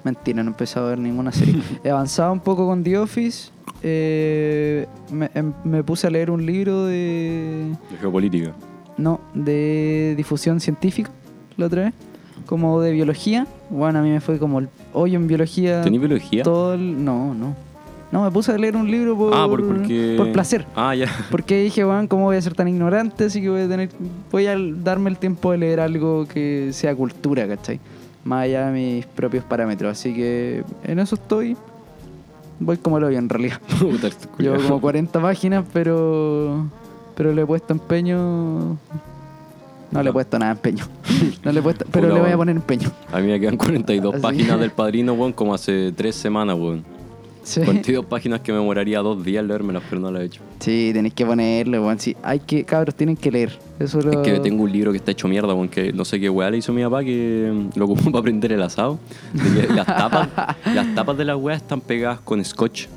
Mentira, 0.04 0.44
no 0.44 0.52
empecé 0.52 0.80
a 0.80 0.84
ver 0.84 1.00
ninguna 1.00 1.32
serie. 1.32 1.62
He 1.84 1.90
avanzado 1.90 2.32
un 2.32 2.40
poco 2.40 2.66
con 2.68 2.84
The 2.84 2.98
Office. 2.98 3.50
eh, 3.84 4.86
me, 5.12 5.30
em- 5.34 5.54
me 5.64 5.84
puse 5.84 6.08
a 6.08 6.10
leer 6.10 6.30
un 6.32 6.46
libro 6.46 6.86
de. 6.86 7.72
De 7.92 7.98
geopolítica. 8.00 8.54
No, 8.98 9.20
de 9.34 10.14
difusión 10.18 10.60
científica 10.60 11.12
la 11.58 11.66
otra 11.68 11.84
vez. 11.86 11.94
Como 12.46 12.80
de 12.82 12.92
biología. 12.94 13.46
Bueno, 13.70 14.00
a 14.00 14.02
mí 14.02 14.10
me 14.10 14.22
fue 14.22 14.40
como 14.40 14.60
el 14.60 14.70
hoyo 14.94 15.18
en 15.18 15.28
biología. 15.28 15.82
¿Tenís 15.82 16.00
biología? 16.00 16.44
Todo 16.44 16.74
el- 16.76 17.04
No, 17.04 17.34
no. 17.34 17.56
No, 18.12 18.24
me 18.24 18.32
puse 18.32 18.52
a 18.52 18.58
leer 18.58 18.76
un 18.78 18.90
libro 18.90 19.18
por, 19.18 19.34
ah, 19.36 19.46
por, 19.48 19.66
porque... 19.68 20.16
por 20.18 20.32
placer. 20.32 20.66
Ah, 20.76 20.96
ya. 20.96 21.08
Porque 21.32 21.62
dije, 21.64 21.84
weón, 21.84 22.08
¿cómo 22.08 22.24
voy 22.26 22.38
a 22.38 22.42
ser 22.42 22.54
tan 22.54 22.68
ignorante? 22.68 23.26
Así 23.26 23.42
que 23.42 23.50
voy 23.50 23.62
a 23.62 23.68
tener, 23.68 23.90
voy 24.32 24.48
a 24.48 24.56
darme 24.58 25.10
el 25.10 25.18
tiempo 25.18 25.52
de 25.52 25.58
leer 25.58 25.82
algo 25.82 26.26
que 26.26 26.70
sea 26.72 26.96
cultura, 26.96 27.48
¿cachai? 27.48 27.80
Más 28.24 28.44
allá 28.44 28.68
de 28.68 28.72
mis 28.72 29.06
propios 29.06 29.44
parámetros. 29.44 29.92
Así 29.92 30.14
que 30.14 30.64
en 30.84 31.00
eso 31.00 31.16
estoy. 31.16 31.58
Voy 32.60 32.78
como 32.78 33.00
lo 33.00 33.10
vi 33.10 33.16
en 33.18 33.30
realidad. 33.30 33.60
Este 34.04 34.28
Llevo 34.40 34.56
como 34.62 34.82
40 34.82 35.22
páginas, 35.22 35.66
pero. 35.74 36.66
Pero 37.16 37.34
le 37.34 37.42
he 37.42 37.46
puesto 37.46 37.74
empeño. 37.74 38.78
No 39.92 40.04
le 40.04 40.10
he 40.10 40.14
puesto 40.14 40.38
nada 40.40 40.52
empeño. 40.54 40.86
No 41.44 41.52
le 41.52 41.60
he 41.60 41.64
puesto, 41.64 41.86
pero 41.92 42.14
le 42.14 42.20
voy 42.20 42.32
a 42.32 42.38
poner 42.38 42.56
empeño. 42.56 42.92
A 43.12 43.20
mí 43.20 43.28
me 43.28 43.40
quedan 43.40 43.58
42 43.58 44.16
Así. 44.16 44.22
páginas 44.22 44.60
del 44.60 44.72
Padrino, 44.72 45.14
weón, 45.14 45.34
como 45.34 45.54
hace 45.54 45.92
3 45.96 46.16
semanas, 46.16 46.58
weón. 46.58 46.84
Sí, 47.48 47.62
42 47.62 48.04
páginas 48.06 48.42
que 48.42 48.52
me 48.52 48.58
demoraría 48.58 49.00
dos 49.00 49.24
días 49.24 49.46
leérmelas, 49.46 49.82
pero 49.90 50.02
no 50.02 50.12
las 50.12 50.22
he 50.22 50.26
hecho. 50.26 50.42
sí 50.60 50.92
tenéis 50.94 51.14
que 51.14 51.26
ponerle, 51.26 51.80
weón. 51.80 51.98
Sí, 51.98 52.14
hay 52.22 52.40
que, 52.40 52.66
cabros, 52.66 52.94
tienen 52.94 53.16
que 53.16 53.32
leer. 53.32 53.58
Eso 53.80 54.02
lo... 54.02 54.12
Es 54.12 54.18
que 54.18 54.40
tengo 54.42 54.64
un 54.64 54.72
libro 54.72 54.92
que 54.92 54.98
está 54.98 55.12
hecho 55.12 55.30
mierda, 55.30 55.54
weón, 55.54 55.70
que 55.70 55.94
no 55.94 56.04
sé 56.04 56.20
qué 56.20 56.30
weá 56.30 56.50
le 56.52 56.58
hizo 56.58 56.74
mi 56.74 56.84
papá 56.84 57.06
que 57.06 57.54
lo 57.76 57.86
ocupó 57.86 58.12
para 58.12 58.22
prender 58.24 58.52
el 58.52 58.62
asado. 58.62 59.00
Las, 59.74 59.86
tapas, 59.86 60.28
las 60.76 60.94
tapas 60.94 61.18
de 61.18 61.24
las 61.24 61.38
weas 61.38 61.62
están 61.62 61.80
pegadas 61.80 62.20
con 62.20 62.44
scotch. 62.44 62.88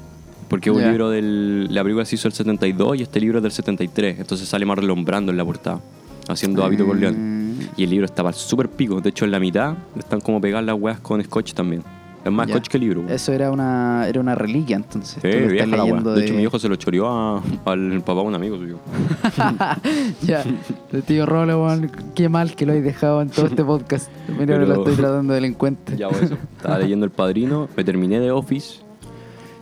Porque 0.49 0.69
es 0.71 0.75
un 0.75 0.83
Ya. 0.83 0.89
libro 0.89 1.11
del. 1.11 1.73
La 1.73 1.85
película 1.85 2.05
se 2.05 2.17
hizo 2.17 2.27
el 2.27 2.35
72 2.35 2.97
y 2.99 3.03
este 3.03 3.21
libro 3.21 3.39
es 3.39 3.43
del 3.45 3.53
73. 3.53 4.19
Entonces 4.19 4.49
sale 4.49 4.67
más 4.67 4.77
relombrando 4.79 5.31
en 5.31 5.39
la 5.39 5.45
portada. 5.45 5.81
Haciendo 6.27 6.65
hábito 6.65 6.85
con 6.87 6.99
León. 7.01 7.57
Mm, 7.57 7.61
Y 7.77 7.85
el 7.85 7.91
libro 7.91 8.05
estaba 8.07 8.33
súper 8.33 8.69
pico. 8.69 9.01
De 9.01 9.11
hecho, 9.11 9.25
en 9.25 9.31
la 9.31 9.39
mitad 9.39 9.75
están 9.97 10.21
como 10.21 10.41
pegadas 10.41 10.67
las 10.67 10.75
weas 10.77 10.99
con 10.99 11.23
scotch 11.23 11.53
también. 11.55 11.85
Es 12.25 12.31
más 12.31 12.47
Ya. 12.47 12.55
scotch 12.55 12.69
que 12.69 12.79
libro. 12.79 13.05
Eso 13.09 13.33
era 13.33 13.51
una, 13.51 14.07
era 14.07 14.21
una 14.21 14.35
reliquia, 14.35 14.77
entonces. 14.77 15.19
Sí, 15.23 15.29
vieja 15.49 15.67
la 15.77 15.85
De 16.13 16.25
hecho, 16.25 16.35
mi 16.35 16.43
hijo 16.43 16.59
se 16.59 16.69
lo 16.69 16.77
choreó 16.77 17.09
a- 17.09 17.43
al 17.65 18.03
papá 18.05 18.21
de 18.21 18.27
un 18.27 18.35
amigo 18.35 18.57
suyo. 18.59 18.79
ya, 20.23 20.45
el 20.93 21.03
tío 21.03 21.25
Rolo, 21.27 21.65
weón, 21.65 21.91
qué 22.15 22.29
mal 22.29 22.55
que 22.55 22.67
lo 22.67 22.73
hay 22.73 22.81
dejado 22.83 23.23
en 23.23 23.31
todo 23.31 23.47
este 23.47 23.65
podcast. 23.65 24.11
Mira, 24.29 24.57
Pero- 24.59 24.67
lo 24.67 24.75
estoy 24.75 24.95
tratando 24.97 25.33
de 25.33 25.41
delincuente. 25.41 25.97
Ya, 25.97 26.09
pues 26.09 26.23
eso. 26.25 26.37
Estaba 26.57 26.79
leyendo 26.79 27.05
El 27.07 27.11
Padrino, 27.13 27.69
me 27.77 27.85
terminé 27.85 28.21
de 28.21 28.31
Office 28.31 28.81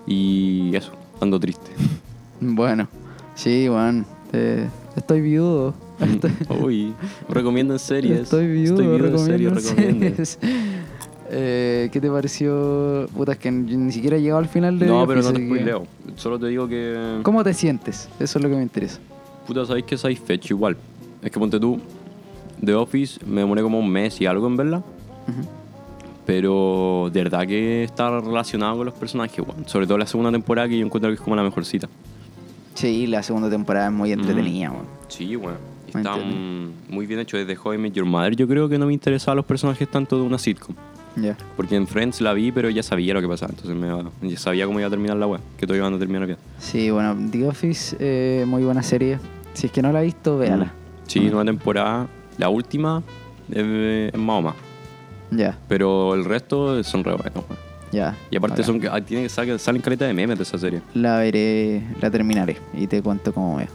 y 0.06 0.74
eso, 0.74 0.92
ando 1.20 1.38
triste. 1.38 1.70
Bueno, 2.40 2.88
sí, 3.34 3.68
weón. 3.68 4.04
eh, 4.32 4.66
estoy 4.96 5.20
viudo. 5.20 5.74
Estoy, 6.00 6.30
Uy, 6.62 6.94
recomiendan 7.28 7.78
series. 7.78 8.20
estoy 8.20 8.46
viudo, 8.46 8.74
Estoy 8.80 8.86
viudo 8.86 8.96
en 8.96 9.02
recomiendo 9.12 9.60
series, 9.60 9.68
recomienden. 9.68 10.87
Eh, 11.30 11.90
¿Qué 11.92 12.00
te 12.00 12.10
pareció? 12.10 13.06
Puta, 13.14 13.32
es 13.32 13.38
que 13.38 13.50
ni 13.50 13.92
siquiera 13.92 14.16
he 14.16 14.20
llegado 14.22 14.38
al 14.38 14.48
final 14.48 14.78
de 14.78 14.86
No, 14.86 15.06
pero 15.06 15.20
no 15.22 15.28
te 15.30 15.36
así 15.36 15.40
que- 15.42 15.46
spoileo. 15.46 15.86
Solo 16.16 16.38
te 16.38 16.46
digo 16.46 16.66
que. 16.68 17.20
¿Cómo 17.22 17.44
te 17.44 17.52
sientes? 17.54 18.08
Eso 18.18 18.38
es 18.38 18.42
lo 18.42 18.48
que 18.50 18.56
me 18.56 18.62
interesa. 18.62 18.98
Puta, 19.46 19.64
sabéis 19.66 19.84
que 19.86 19.96
satisfecho 19.96 20.54
igual. 20.54 20.76
Es 21.22 21.30
que 21.30 21.38
ponte 21.38 21.58
tú, 21.60 21.78
The 22.64 22.74
Office 22.74 23.20
me 23.26 23.40
demoré 23.42 23.62
como 23.62 23.78
un 23.78 23.90
mes 23.90 24.20
y 24.20 24.26
algo 24.26 24.46
en 24.46 24.56
verla. 24.56 24.82
Pero 26.26 27.08
de 27.12 27.22
verdad 27.24 27.46
que 27.46 27.84
está 27.84 28.20
relacionado 28.20 28.76
con 28.76 28.86
los 28.86 28.94
personajes, 28.94 29.38
weón. 29.38 29.66
Sobre 29.66 29.86
todo 29.86 29.96
la 29.98 30.06
segunda 30.06 30.30
temporada 30.30 30.68
que 30.68 30.78
yo 30.78 30.84
encuentro 30.84 31.10
que 31.10 31.14
es 31.14 31.20
como 31.20 31.34
la 31.36 31.42
mejorcita. 31.42 31.88
Sí, 32.74 33.06
la 33.06 33.22
segunda 33.22 33.48
temporada 33.48 33.86
es 33.86 33.92
muy 33.92 34.12
entretenida, 34.12 34.70
weón. 34.70 34.84
Sí, 35.08 35.36
weón. 35.36 35.56
Y 35.88 35.94
Me 35.94 36.00
Está 36.02 36.16
muy 36.90 37.06
bien 37.06 37.20
hecho 37.20 37.38
desde 37.38 37.56
How 37.56 37.74
I 37.74 37.78
Met 37.78 37.94
Your 37.94 38.04
Mother. 38.04 38.36
Yo 38.36 38.46
creo 38.46 38.68
que 38.68 38.78
no 38.78 38.86
me 38.86 38.92
interesaban 38.92 39.36
los 39.36 39.46
personajes 39.46 39.88
tanto 39.90 40.16
de 40.16 40.22
una 40.22 40.38
sitcom. 40.38 40.74
Ya. 41.16 41.36
Porque 41.56 41.74
en 41.76 41.86
Friends 41.86 42.20
la 42.20 42.32
vi, 42.32 42.52
pero 42.52 42.70
ya 42.70 42.82
sabía 42.82 43.12
lo 43.14 43.20
que 43.20 43.28
pasaba. 43.28 43.50
Entonces 43.50 43.74
me, 43.76 43.86
iba- 43.88 44.10
ya 44.22 44.38
sabía 44.38 44.66
cómo 44.66 44.78
iba 44.78 44.86
a 44.86 44.90
terminar 44.90 45.16
la 45.16 45.26
web. 45.26 45.40
Que 45.56 45.66
todo 45.66 45.76
iban 45.76 45.92
a 45.94 45.98
terminar 45.98 46.26
bien. 46.26 46.38
Sí, 46.58 46.90
bueno, 46.90 47.16
The 47.30 47.46
Office, 47.48 47.96
eh, 47.98 48.44
muy 48.46 48.62
buena 48.64 48.82
serie. 48.82 49.18
Si 49.54 49.66
es 49.66 49.72
que 49.72 49.82
no 49.82 49.90
la 49.92 49.98
has 50.00 50.04
visto, 50.04 50.38
véala. 50.38 50.66
Mm. 50.66 50.70
Sí, 51.08 51.20
nueva 51.20 51.44
temporada. 51.44 52.06
La 52.36 52.48
última 52.50 53.02
es, 53.50 54.12
es 54.14 54.18
más 54.20 54.38
o 54.38 54.42
más. 54.42 54.54
Ya, 55.30 55.58
Pero 55.68 56.14
el 56.14 56.24
resto 56.24 56.82
son 56.84 57.02
re 57.04 57.14
buenos. 57.14 57.44
ya. 57.92 58.16
Y 58.30 58.36
aparte 58.36 58.62
Bacán. 58.62 58.64
son, 58.64 58.80
que- 58.80 59.02
tiene 59.02 59.24
que 59.24 59.28
salen, 59.28 59.58
salen 59.58 59.82
caleta 59.82 60.06
de 60.06 60.14
memes 60.14 60.38
de 60.38 60.42
esa 60.44 60.56
serie. 60.56 60.80
La 60.94 61.18
veré, 61.18 61.82
la 62.00 62.10
terminaré 62.10 62.56
y 62.74 62.86
te 62.86 63.02
cuento 63.02 63.32
cómo 63.34 63.56
veo. 63.56 63.66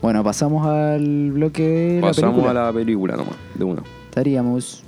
Bueno, 0.00 0.22
pasamos 0.22 0.66
al 0.66 1.32
bloque 1.32 1.62
de 1.62 2.00
la 2.00 2.08
Pasamos 2.08 2.34
película. 2.36 2.50
a 2.62 2.66
la 2.66 2.72
película 2.72 3.16
nomás, 3.16 3.34
de 3.54 3.64
una. 3.64 3.82
Estaríamos. 4.08 4.84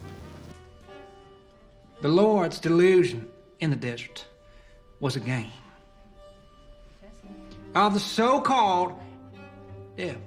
The 2.01 2.09
Lord's 2.09 2.61
delusion 2.61 3.29
in 3.59 3.71
the 3.71 3.77
desert 3.77 4.25
was 5.01 5.17
a 5.17 5.21
game 5.21 5.51
of 7.75 7.95
the 7.95 8.01
so 8.01 8.41
called 8.41 8.93
devil. 9.97 10.23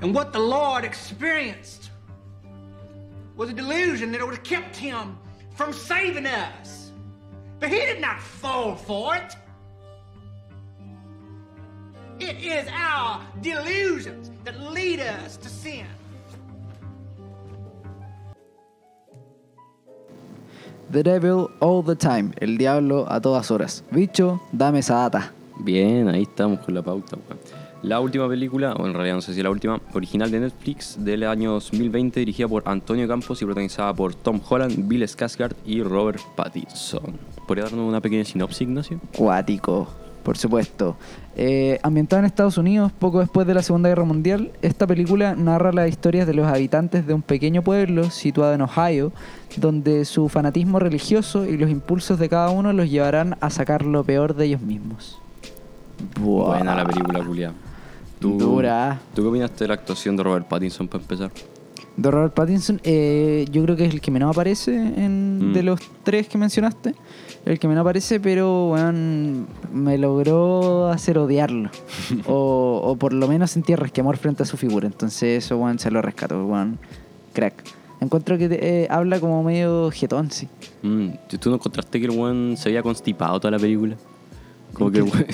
And 0.00 0.14
what 0.14 0.32
the 0.32 0.38
Lord 0.38 0.84
experienced 0.84 1.90
was 3.36 3.50
a 3.50 3.52
delusion 3.52 4.12
that 4.12 4.24
would 4.24 4.36
have 4.36 4.44
kept 4.44 4.76
him 4.76 5.18
from 5.54 5.72
saving 5.72 6.26
us. 6.26 6.92
But 7.58 7.70
he 7.70 7.80
did 7.80 8.00
not 8.00 8.20
fall 8.20 8.76
for 8.76 9.16
it. 9.16 9.36
It 12.20 12.44
is 12.44 12.68
our 12.72 13.24
delusions 13.40 14.30
that 14.44 14.60
lead 14.60 15.00
us 15.00 15.36
to 15.38 15.48
sin. 15.48 15.86
The 20.90 21.02
Devil 21.02 21.48
All 21.60 21.84
the 21.84 21.96
Time. 21.96 22.30
El 22.40 22.56
diablo 22.56 23.04
a 23.10 23.20
todas 23.20 23.50
horas. 23.50 23.84
Bicho, 23.90 24.40
dame 24.52 24.78
esa 24.78 24.94
data. 24.94 25.32
Bien, 25.58 26.08
ahí 26.08 26.22
estamos 26.22 26.60
con 26.60 26.74
la 26.74 26.80
pauta. 26.80 27.18
La 27.82 28.00
última 28.00 28.26
película, 28.26 28.72
o 28.72 28.86
en 28.86 28.94
realidad 28.94 29.16
no 29.16 29.20
sé 29.20 29.34
si 29.34 29.40
es 29.40 29.44
la 29.44 29.50
última, 29.50 29.78
original 29.92 30.30
de 30.30 30.40
Netflix 30.40 30.96
del 30.98 31.24
año 31.24 31.52
2020, 31.52 32.20
dirigida 32.20 32.48
por 32.48 32.62
Antonio 32.66 33.06
Campos 33.06 33.42
y 33.42 33.44
protagonizada 33.44 33.92
por 33.92 34.14
Tom 34.14 34.40
Holland, 34.48 34.88
Bill 34.88 35.02
Skarsgård 35.02 35.54
y 35.66 35.82
Robert 35.82 36.20
Pattinson. 36.34 37.18
¿Podría 37.46 37.64
darnos 37.64 37.86
una 37.86 38.00
pequeña 38.00 38.24
sinopsis, 38.24 38.62
Ignacio? 38.62 38.98
Cuático, 39.14 39.88
por 40.22 40.36
supuesto. 40.38 40.96
Eh, 41.36 41.78
ambientada 41.82 42.20
en 42.20 42.26
Estados 42.26 42.58
Unidos, 42.58 42.90
poco 42.98 43.20
después 43.20 43.46
de 43.46 43.54
la 43.54 43.62
Segunda 43.62 43.88
Guerra 43.88 44.04
Mundial, 44.04 44.50
esta 44.60 44.86
película 44.86 45.34
narra 45.36 45.72
las 45.72 45.88
historias 45.88 46.26
de 46.26 46.34
los 46.34 46.46
habitantes 46.46 47.06
de 47.06 47.14
un 47.14 47.22
pequeño 47.22 47.62
pueblo 47.62 48.10
situado 48.10 48.52
en 48.54 48.62
Ohio, 48.62 49.12
donde 49.56 50.04
su 50.04 50.28
fanatismo 50.28 50.78
religioso 50.80 51.44
y 51.46 51.56
los 51.56 51.70
impulsos 51.70 52.18
de 52.18 52.28
cada 52.28 52.50
uno 52.50 52.72
los 52.72 52.90
llevarán 52.90 53.36
a 53.40 53.50
sacar 53.50 53.84
lo 53.84 54.02
peor 54.02 54.34
de 54.34 54.46
ellos 54.46 54.60
mismos. 54.60 55.18
Buah. 56.20 56.56
Buena 56.56 56.74
la 56.74 56.84
película, 56.84 57.24
Julia. 57.24 57.52
Dura. 58.20 59.00
¿Tú 59.14 59.22
qué 59.22 59.28
opinaste 59.28 59.64
de 59.64 59.68
la 59.68 59.74
actuación 59.74 60.16
de 60.16 60.22
Robert 60.24 60.48
Pattinson 60.48 60.88
para 60.88 61.02
empezar? 61.02 61.30
De 61.96 62.10
Robert 62.10 62.34
Pattinson, 62.34 62.80
eh, 62.84 63.46
yo 63.50 63.62
creo 63.64 63.76
que 63.76 63.84
es 63.86 63.94
el 63.94 64.00
que 64.00 64.10
menos 64.10 64.30
aparece 64.30 64.74
en, 64.74 65.50
Mm. 65.50 65.52
de 65.52 65.62
los 65.62 65.80
tres 66.02 66.28
que 66.28 66.38
mencionaste. 66.38 66.94
El 67.48 67.58
que 67.58 67.66
menos 67.66 67.80
aparece, 67.80 68.20
pero 68.20 68.68
weón, 68.68 69.46
me 69.72 69.96
logró 69.96 70.88
hacer 70.88 71.16
odiarlo. 71.18 71.70
o, 72.26 72.80
o 72.84 72.96
por 72.96 73.12
lo 73.14 73.26
menos 73.26 73.50
sentir 73.50 73.78
resquemor 73.78 74.18
frente 74.18 74.42
a 74.42 74.46
su 74.46 74.56
figura. 74.58 74.86
Entonces 74.86 75.44
eso, 75.44 75.56
weón, 75.56 75.78
se 75.78 75.90
lo 75.90 76.02
rescato, 76.02 76.44
weón. 76.44 76.78
Crack. 77.32 77.54
Encuentro 78.00 78.36
que 78.36 78.48
eh, 78.50 78.86
habla 78.90 79.18
como 79.18 79.42
medio 79.42 79.90
jetón, 79.90 80.30
sí. 80.30 80.46
Mm, 80.82 81.08
¿tú- 81.28 81.38
¿Tú 81.38 81.48
no 81.50 81.56
encontraste 81.56 81.98
que 81.98 82.04
el 82.06 82.12
weón 82.12 82.56
se 82.58 82.68
había 82.68 82.82
constipado 82.82 83.40
toda 83.40 83.50
la 83.52 83.58
película? 83.58 83.96
Como 84.74 84.90
que 84.90 84.98
el 84.98 85.04
weón... 85.04 85.26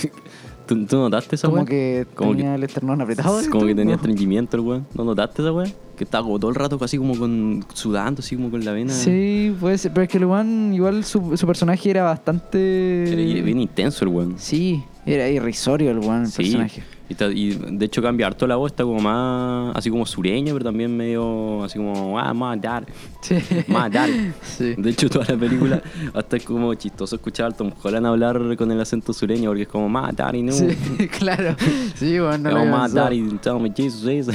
¿Tú, 0.67 0.87
tú 0.87 0.97
notaste 0.97 1.37
esa 1.37 1.47
Como 1.49 1.57
weón? 1.57 1.67
que 1.67 2.07
Como 2.15 2.31
tenía 2.33 2.51
que- 2.51 2.55
el 2.57 2.63
esternón 2.65 3.01
apretado. 3.01 3.39
Como 3.51 3.67
que 3.67 3.75
tenía 3.75 3.97
estreñimiento 3.97 4.57
el 4.57 4.63
weón. 4.63 4.87
¿No 4.95 5.05
notaste 5.05 5.43
esa 5.43 5.53
weón? 5.53 5.73
Que 5.97 6.05
estaba 6.05 6.25
como 6.25 6.41
todo 6.41 6.51
el 6.51 6.57
rato 6.57 6.77
así 6.83 6.99
como 6.99 7.17
con 7.17 7.65
sudando, 7.73 8.19
así 8.21 8.35
como 8.35 8.51
con 8.51 8.65
la 8.65 8.73
vena. 8.73 8.93
Sí, 8.93 9.55
puede 9.61 9.79
ser. 9.79 9.93
Pero 9.93 10.03
es 10.05 10.09
que 10.09 10.19
el 10.19 10.25
weón, 10.25 10.73
igual 10.75 11.05
su, 11.05 11.37
su 11.37 11.47
personaje 11.47 11.89
era 11.91 12.03
bastante. 12.03 13.05
Era 13.13 13.43
bien 13.45 13.61
intenso 13.61 14.05
el 14.05 14.09
weón. 14.11 14.35
Sí, 14.39 14.83
era 15.07 15.29
irrisorio 15.29 15.91
el 15.91 15.99
weón, 16.01 16.23
el 16.23 16.27
Sí. 16.29 16.43
personaje. 16.43 16.83
Y, 17.09 17.15
ta- 17.15 17.27
y 17.31 17.51
de 17.51 17.85
hecho 17.85 18.01
cambia 18.01 18.27
harto 18.27 18.47
la 18.47 18.57
voz, 18.57 18.73
está 18.73 18.83
como 18.83 18.99
más 18.99 19.77
así 19.77 19.91
como 19.91 20.07
sureña, 20.07 20.53
pero 20.55 20.65
también 20.65 20.97
medio 20.97 21.63
así 21.63 21.77
como, 21.79 22.19
ah, 22.19 22.33
my 22.33 22.59
dad, 22.59 22.85
Sí. 23.21 23.35
my 23.69 23.91
dad. 23.91 24.09
Sí. 24.43 24.75
De 24.79 24.91
hecho, 24.91 25.11
toda 25.11 25.27
la 25.29 25.37
película 25.37 25.83
hasta 26.15 26.37
es 26.39 26.45
como 26.45 26.73
chistoso 26.75 27.17
escuchar 27.17 27.47
al 27.47 27.55
Tom 27.57 27.71
Holland 27.83 28.07
hablar 28.07 28.57
con 28.57 28.71
el 28.73 28.81
acento 28.81 29.13
sureño, 29.13 29.51
porque 29.51 29.63
es 29.63 29.69
como, 29.69 29.89
my 29.89 30.13
daddy, 30.15 30.43
no. 30.43 30.53
Sí, 30.53 30.67
claro. 31.19 31.57
Sí, 31.95 32.19
weón, 32.21 32.43
no 32.43 32.51
my 32.51 32.57
pensado. 32.71 32.89
daddy, 32.95 33.23
tell 33.43 33.61
me 33.61 33.71
Jesus. 33.77 34.35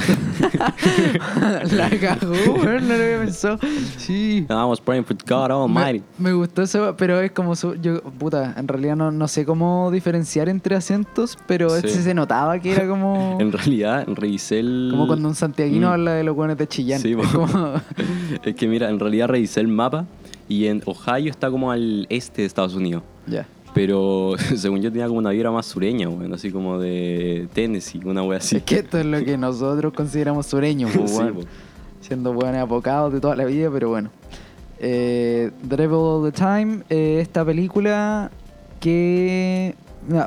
La 1.72 1.90
cagó, 1.90 2.32
weón, 2.54 2.88
no 2.88 2.96
lo 2.96 3.02
había 3.02 3.18
pensado. 3.20 3.58
Sí. 3.98 4.46
I 4.48 4.52
was 4.64 4.80
praying 4.80 5.04
for 5.04 5.16
God 5.26 5.50
Almighty. 5.50 6.02
Me, 6.18 6.30
me 6.30 6.32
gustó 6.34 6.62
eso, 6.62 6.94
pero 6.96 7.20
es 7.20 7.32
como 7.32 7.56
su, 7.56 7.74
yo, 7.76 8.00
puta, 8.02 8.54
en 8.56 8.68
realidad 8.68 8.96
no, 8.96 9.10
no 9.10 9.28
sé 9.28 9.44
cómo 9.44 9.90
diferenciar 9.90 10.48
entre 10.48 10.76
acentos, 10.76 11.36
pero 11.46 11.70
Sí. 11.70 11.86
ese 11.86 12.02
se 12.02 12.14
notaba 12.14 12.59
que 12.60 12.72
era 12.72 12.86
como 12.88 13.36
En 13.40 13.52
realidad, 13.52 14.06
revisé 14.08 14.60
el. 14.60 14.88
como 14.90 15.06
cuando 15.06 15.28
un 15.28 15.34
santiaguino 15.34 15.88
Mm. 15.88 15.92
habla 15.92 16.14
de 16.14 16.24
los 16.24 16.34
buenos 16.36 16.56
de 16.58 16.66
Chillán. 16.66 17.00
Sí, 17.00 17.12
Es 17.18 17.26
como- 17.28 17.74
Es 18.44 18.54
que 18.54 18.66
mira, 18.68 18.88
en 18.90 18.98
realidad 18.98 19.28
revisé 19.28 19.60
el 19.60 19.68
mapa 19.68 20.06
y 20.48 20.66
en 20.66 20.82
Ohio 20.86 21.30
está 21.30 21.50
como 21.50 21.70
al 21.70 22.06
este 22.10 22.42
de 22.42 22.46
Estados 22.46 22.74
Unidos. 22.74 23.02
ya. 23.26 23.46
Pero 23.72 24.32
según 24.56 24.80
yo 24.82 24.90
tenía 24.90 25.06
como 25.06 25.20
una 25.20 25.30
vibra 25.30 25.52
más 25.52 25.64
sureña, 25.66 26.08
weón, 26.08 26.34
así 26.34 26.50
como 26.50 26.78
de 26.80 27.46
Tennessee, 27.52 28.00
una 28.04 28.22
wea 28.24 28.38
así. 28.38 28.56
Es 28.56 28.62
que 28.64 28.80
esto 28.80 28.98
es 28.98 29.06
lo 29.06 29.24
que 29.24 29.38
nosotros 29.38 29.92
consideramos 29.92 30.46
sureños, 30.46 30.90
po, 30.90 31.06
Sí, 31.06 31.18
po. 31.32 31.40
siendo 32.00 32.32
buenos 32.32 32.56
abocados 32.56 33.12
de 33.12 33.20
toda 33.20 33.36
la 33.36 33.44
vida, 33.44 33.70
pero 33.72 33.90
bueno. 33.90 34.10
Eh, 34.80 35.52
The 35.68 35.76
Devil 35.76 35.94
All 36.00 36.32
the 36.32 36.36
Time, 36.36 36.80
eh, 36.90 37.18
esta 37.20 37.44
película 37.44 38.32
que 38.80 39.76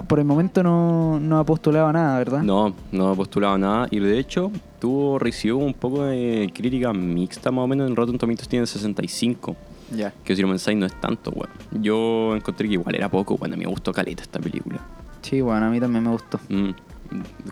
por 0.08 0.20
el 0.20 0.25
momento 0.25 0.63
no, 0.63 1.20
no 1.20 1.39
ha 1.39 1.44
postulado 1.44 1.92
nada, 1.92 2.18
¿verdad? 2.18 2.42
No, 2.42 2.74
no 2.92 3.13
he 3.13 3.15
postulado 3.15 3.58
nada. 3.58 3.88
Y 3.92 4.00
de 4.00 4.20
hecho, 4.20 4.51
tuvo 4.80 5.20
recibió 5.20 5.58
un 5.58 5.74
poco 5.74 6.06
de 6.06 6.51
crítica 6.53 6.94
mixta, 6.94 7.51
más 7.51 7.63
o 7.63 7.68
menos. 7.68 7.89
En 7.89 7.96
Rotten 7.96 8.18
Tomatoes 8.18 8.48
tiene 8.48 8.65
65. 8.65 9.56
Ya. 9.96 10.13
Que 10.24 10.36
si 10.36 10.42
no 10.42 10.50
pensáis, 10.50 10.77
no 10.77 10.86
es 10.86 11.00
tanto, 11.00 11.32
weón. 11.32 11.50
Yo 11.84 12.36
encontré 12.36 12.68
que 12.68 12.74
igual 12.75 12.96
era 12.96 13.10
poco, 13.10 13.38
bueno, 13.38 13.56
a 13.56 13.58
mí 13.58 13.65
me 13.65 13.70
gustó 13.70 13.92
caleta 13.92 14.24
esta 14.24 14.39
película. 14.39 14.80
Sí, 15.22 15.42
bueno, 15.42 15.65
a 15.65 15.70
mí 15.70 15.80
también 15.80 16.03
me 16.03 16.12
gustó. 16.12 16.39
Mm, 16.50 16.72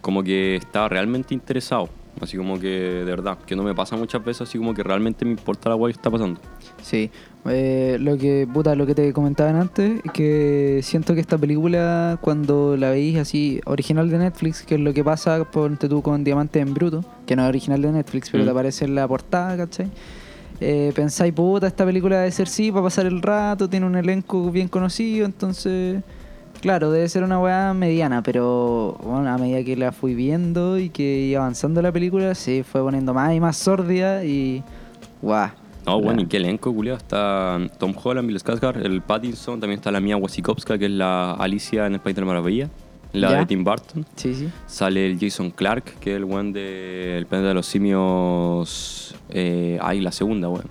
como 0.01 0.23
que 0.23 0.55
estaba 0.55 0.89
realmente 0.89 1.33
interesado. 1.33 1.89
Así 2.19 2.37
como 2.37 2.59
que, 2.59 2.67
de 2.67 3.03
verdad, 3.05 3.37
que 3.45 3.55
no 3.55 3.63
me 3.63 3.73
pasa 3.73 3.95
muchas 3.95 4.23
veces, 4.23 4.41
así 4.41 4.57
como 4.57 4.73
que 4.73 4.83
realmente 4.83 5.25
me 5.25 5.31
importa 5.31 5.69
la 5.69 5.75
weá 5.75 5.91
que 5.91 5.97
está 5.97 6.11
pasando. 6.11 6.39
Sí. 6.83 7.09
Eh, 7.45 7.97
lo 7.99 8.17
que, 8.17 8.47
puta, 8.51 8.75
lo 8.75 8.85
que 8.85 8.93
te 8.93 9.11
comentaban 9.13 9.55
antes, 9.55 10.01
que 10.13 10.81
siento 10.83 11.15
que 11.15 11.21
esta 11.21 11.37
película, 11.37 12.19
cuando 12.21 12.77
la 12.77 12.91
veis 12.91 13.17
así, 13.17 13.59
original 13.65 14.09
de 14.09 14.19
Netflix, 14.19 14.61
que 14.61 14.75
es 14.75 14.81
lo 14.81 14.93
que 14.93 15.03
pasa, 15.03 15.43
ponte 15.45 15.89
tú 15.89 16.03
con 16.03 16.23
Diamante 16.23 16.59
en 16.59 16.73
Bruto, 16.75 17.03
que 17.25 17.35
no 17.35 17.41
es 17.43 17.49
original 17.49 17.81
de 17.81 17.91
Netflix, 17.91 18.29
pero 18.29 18.43
Mm. 18.43 18.45
te 18.45 18.51
aparece 18.51 18.85
en 18.85 18.93
la 18.95 19.07
portada, 19.07 19.57
¿cachai? 19.57 19.87
Eh, 20.59 20.91
pensáis, 20.93 21.33
puta, 21.33 21.65
esta 21.65 21.83
película 21.85 22.17
debe 22.19 22.31
ser 22.31 22.47
sí, 22.47 22.71
para 22.71 22.83
pasar 22.83 23.07
el 23.07 23.19
rato, 23.23 23.67
tiene 23.67 23.87
un 23.87 23.95
elenco 23.95 24.51
bien 24.51 24.67
conocido, 24.67 25.25
entonces, 25.25 26.03
claro, 26.61 26.91
debe 26.91 27.09
ser 27.09 27.23
una 27.23 27.39
weá 27.39 27.73
mediana, 27.73 28.21
pero 28.23 28.97
bueno, 29.03 29.29
a 29.29 29.37
medida 29.37 29.63
que 29.63 29.75
la 29.75 29.91
fui 29.91 30.13
viendo 30.15 30.77
y 30.79 30.89
que 30.89 31.19
iba 31.21 31.41
avanzando 31.41 31.81
la 31.81 31.91
película, 31.91 32.35
se 32.35 32.63
fue 32.63 32.81
poniendo 32.81 33.13
más 33.13 33.33
y 33.33 33.39
más 33.39 33.57
sórdida 33.57 34.23
y, 34.23 34.63
guau. 35.21 35.49
No, 35.85 35.99
bueno, 35.99 36.21
¿y 36.21 36.27
qué 36.27 36.37
elenco, 36.37 36.71
culiao? 36.73 36.95
Está 36.95 37.59
Tom 37.79 37.93
Holland, 38.01 38.27
Bill 38.27 38.37
Skarsgård, 38.39 38.85
el 38.85 39.01
Pattinson, 39.01 39.59
también 39.59 39.79
está 39.79 39.91
la 39.91 39.99
mía 39.99 40.15
Wasikowska, 40.15 40.77
que 40.77 40.85
es 40.85 40.91
la 40.91 41.33
Alicia 41.33 41.87
en 41.87 41.93
el 41.95 41.99
País 41.99 42.15
de 42.15 42.21
la 42.21 42.27
Maravilla, 42.27 42.69
la 43.13 43.31
Ya. 43.31 43.39
de 43.39 43.45
Tim 43.47 43.63
Burton. 43.63 44.05
Sí, 44.15 44.35
sí. 44.35 44.49
Sale 44.67 45.07
el 45.07 45.19
Jason 45.19 45.49
Clark, 45.49 45.95
que 45.99 46.11
es 46.11 46.17
el 46.17 46.25
weón 46.25 46.53
de 46.53 47.17
El 47.17 47.25
Planeta 47.25 47.47
de 47.49 47.53
los 47.55 47.65
Simios. 47.65 49.15
Eh, 49.29 49.79
ay, 49.81 50.01
la 50.01 50.11
segunda, 50.11 50.49
weón. 50.49 50.65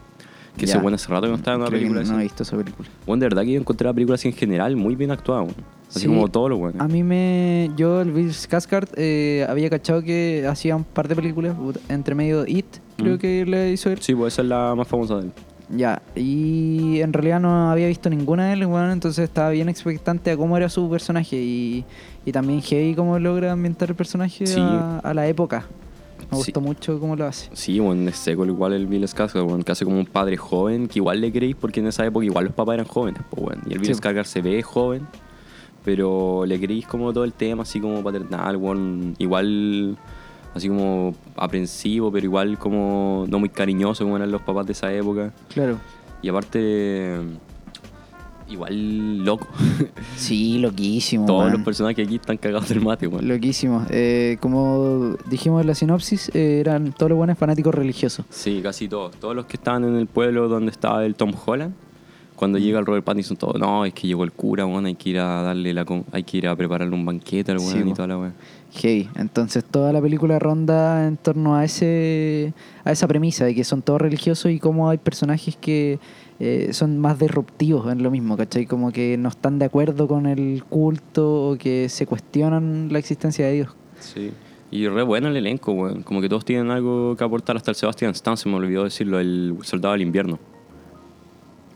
Que 0.61 0.67
Ya. 0.67 0.75
ese 0.75 0.79
weón 0.83 0.95
hace 0.95 1.09
rato 1.09 1.23
que 1.23 1.29
no 1.31 1.37
estaba 1.37 1.55
en 1.57 1.61
una 1.63 1.69
Creo 1.71 1.79
que 1.81 1.87
película 1.87 2.03
no 2.07 2.11
así. 2.13 2.21
he 2.21 2.23
visto 2.25 2.43
esa 2.43 2.57
película. 2.57 2.89
Weón, 3.07 3.19
de 3.21 3.27
verdad 3.27 3.43
que 3.43 3.53
yo 3.53 3.61
encontré 3.61 3.87
la 3.87 3.95
película 3.95 4.15
así 4.17 4.29
en 4.29 4.35
general 4.35 4.77
muy 4.77 4.95
bien 4.95 5.11
actuada. 5.11 5.45
Así 5.89 6.01
Sí. 6.01 6.07
como 6.07 6.29
todo 6.29 6.49
lo 6.49 6.59
bueno. 6.59 6.83
A 6.83 6.87
mí 6.87 7.03
me. 7.03 7.71
Yo, 7.77 8.01
el 8.03 8.13
Bill 8.13 8.31
Skarsgård, 8.31 8.89
eh, 8.97 9.45
había 9.49 9.69
cachado 9.71 10.03
que 10.03 10.47
hacía 10.49 10.77
un 10.77 10.85
par 10.85 11.09
de 11.09 11.17
películas, 11.17 11.57
entre 11.89 12.15
medio 12.15 12.47
It, 12.47 12.67
creo 12.97 13.17
Mm. 13.17 13.19
que 13.19 13.45
le 13.47 13.73
hizo 13.73 13.91
él. 13.91 13.99
Sí, 14.01 14.15
pues 14.15 14.35
esa 14.35 14.43
es 14.43 14.49
la 14.49 14.75
más 14.77 14.87
famosa 14.87 15.17
de 15.17 15.23
él. 15.23 15.33
Ya, 15.77 16.03
y 16.17 17.01
en 17.01 17.13
realidad 17.13 17.41
no 17.41 17.71
había 17.71 17.87
visto 17.87 18.11
ninguna 18.11 18.49
de 18.49 18.55
él, 18.55 18.67
bueno, 18.67 18.93
entonces 18.93 19.23
estaba 19.25 19.51
bien 19.51 19.69
expectante 19.69 20.31
a 20.33 20.37
cómo 20.37 20.57
era 20.57 20.69
su 20.69 20.91
personaje 20.91 21.37
y, 21.37 21.85
y 22.27 22.33
también 22.33 22.61
heavy 22.61 22.95
cómo 22.97 23.19
logra 23.21 23.53
ambientar 23.53 23.89
el 23.89 23.95
personaje 23.95 24.47
Sí. 24.47 24.59
a, 24.61 24.99
a 24.99 25.15
la 25.15 25.27
época. 25.29 25.65
Me 26.31 26.37
Sí. 26.39 26.45
gustó 26.53 26.61
mucho 26.61 27.01
cómo 27.01 27.17
lo 27.17 27.27
hace. 27.27 27.51
Sí, 27.55 27.79
bueno, 27.81 28.09
es 28.09 28.17
seco 28.17 28.45
igual 28.47 28.73
el 28.73 28.87
Bill 28.87 29.03
Skarsgård, 29.05 29.45
bueno, 29.45 29.65
que 29.65 29.73
hace 29.73 29.85
como 29.85 29.99
un 29.99 30.07
padre 30.07 30.37
joven, 30.37 30.87
que 30.89 30.99
igual 31.01 31.21
le 31.21 31.33
creéis 31.33 31.57
porque 31.57 31.81
en 31.81 31.87
esa 31.89 32.07
época 32.07 32.25
igual 32.25 32.45
los 32.45 32.55
papás 32.55 32.75
eran 32.75 32.87
jóvenes, 32.87 33.23
pues 33.31 33.43
bueno. 33.43 33.63
Y 33.67 33.73
el 33.73 33.79
Bill 33.81 33.95
Sí. 33.95 34.01
Skarsgård 34.01 34.25
se 34.25 34.41
ve 34.43 34.63
joven, 34.63 35.07
pero 35.85 36.45
le 36.47 36.61
creéis 36.61 36.87
como 36.87 37.13
todo 37.13 37.25
el 37.25 37.33
tema, 37.33 37.63
así 37.63 37.81
como 37.81 38.03
paternal, 38.03 38.57
bueno, 38.57 39.15
igual 39.19 39.97
así 40.55 40.69
como 40.69 41.15
aprensivo, 41.37 42.11
pero 42.13 42.25
igual 42.27 42.59
como 42.59 43.25
no 43.29 43.39
muy 43.39 43.49
cariñoso 43.49 44.05
como 44.05 44.17
eran 44.17 44.31
los 44.31 44.43
papás 44.43 44.67
de 44.67 44.73
esa 44.73 44.93
época. 44.93 45.33
Claro. 45.53 45.79
Y 46.23 46.29
aparte, 46.29 47.17
igual 48.51 49.25
loco. 49.25 49.49
Sí, 50.17 50.59
loquísimo. 50.59 51.27
Todos 51.27 51.51
los 51.51 51.63
personajes 51.63 52.07
aquí 52.07 52.17
están 52.17 52.37
cagados 52.37 52.69
del 52.69 52.81
mate, 52.81 53.07
weón. 53.07 53.27
Loquísimo. 53.27 53.87
Eh, 53.91 54.37
como 54.41 55.17
dijimos 55.31 55.63
en 55.63 55.67
la 55.67 55.75
sinopsis, 55.75 56.31
eh, 56.35 56.61
eran 56.61 56.93
todos 56.93 57.09
los 57.11 57.17
buenos 57.17 57.39
fanáticos 57.39 57.75
religiosos. 57.75 58.27
Sí, 58.29 58.61
casi 58.63 58.89
todos. 58.89 59.17
Todos 59.17 59.35
los 59.35 59.47
que 59.47 59.57
estaban 59.57 59.85
en 59.85 59.97
el 59.97 60.07
pueblo 60.07 60.49
donde 60.49 60.71
estaba 60.71 61.05
el 61.05 61.15
Tom 61.15 61.33
Holland, 61.45 61.75
cuando 62.41 62.59
llega 62.59 62.79
el 62.79 62.87
Robert 62.87 63.05
Pattinson, 63.05 63.37
todo, 63.37 63.59
no, 63.59 63.85
es 63.85 63.93
que 63.93 64.07
llegó 64.07 64.25
el 64.25 64.33
cura, 64.33 64.65
hay 64.65 64.95
que 64.95 65.11
ir 65.11 65.19
a 65.19 65.43
darle 65.43 65.75
la 65.75 65.85
con- 65.85 66.07
hay 66.11 66.23
que 66.23 66.39
ir 66.39 66.49
a 66.49 66.57
prepararle 66.57 66.95
un 66.95 67.05
banquete 67.05 67.53
al 67.53 67.61
Sí, 67.61 67.75
weón 67.77 67.89
y 67.91 67.93
toda 67.93 68.09
la 68.09 68.17
weón. 68.17 68.33
Heavy. 68.73 69.11
Entonces 69.17 69.63
toda 69.63 69.93
la 69.93 70.01
película 70.01 70.39
ronda 70.39 71.07
en 71.07 71.19
torno 71.19 71.55
a 71.55 71.67
ese 71.67 72.55
a 72.83 72.93
esa 72.93 73.07
premisa 73.07 73.45
de 73.45 73.55
que 73.55 73.63
son 73.63 73.83
todos 73.83 74.01
religiosos 74.01 74.51
y 74.51 74.59
cómo 74.59 74.89
hay 74.89 74.97
personajes 74.97 75.55
que 75.57 75.99
eh, 76.39 76.71
son 76.73 76.99
más 76.99 77.19
disruptivos 77.19 77.93
en 77.93 78.03
lo 78.03 78.11
mismo, 78.11 78.39
¿cachai? 78.39 78.65
Como 78.65 78.91
que 78.91 79.19
no 79.19 79.29
están 79.29 79.59
de 79.59 79.67
acuerdo 79.67 80.09
con 80.09 80.25
el 80.25 80.65
culto 80.67 81.51
o 81.51 81.59
que 81.59 81.91
se 81.91 82.07
cuestionan 82.07 82.89
la 82.91 82.99
existencia 83.01 83.45
de 83.47 83.53
Dios. 83.53 83.69
Sí. 83.99 84.31
Y 84.71 84.89
re 84.89 85.03
bueno 85.03 85.29
el 85.29 85.37
elenco, 85.37 85.73
weón. 85.73 86.03
Como 86.05 86.23
que 86.23 86.29
todos 86.31 86.47
tienen 86.47 86.71
algo 86.71 87.15
que 87.17 87.25
aportar, 87.25 87.57
hasta 87.57 87.71
el 87.73 87.75
Sebastian 87.75 88.13
Stan, 88.13 88.39
se 88.39 88.49
me 88.49 88.55
olvidó 88.55 88.85
decirlo, 88.85 89.21
el 89.21 89.59
soldado 89.63 89.93
del 89.93 90.01
invierno. 90.03 90.39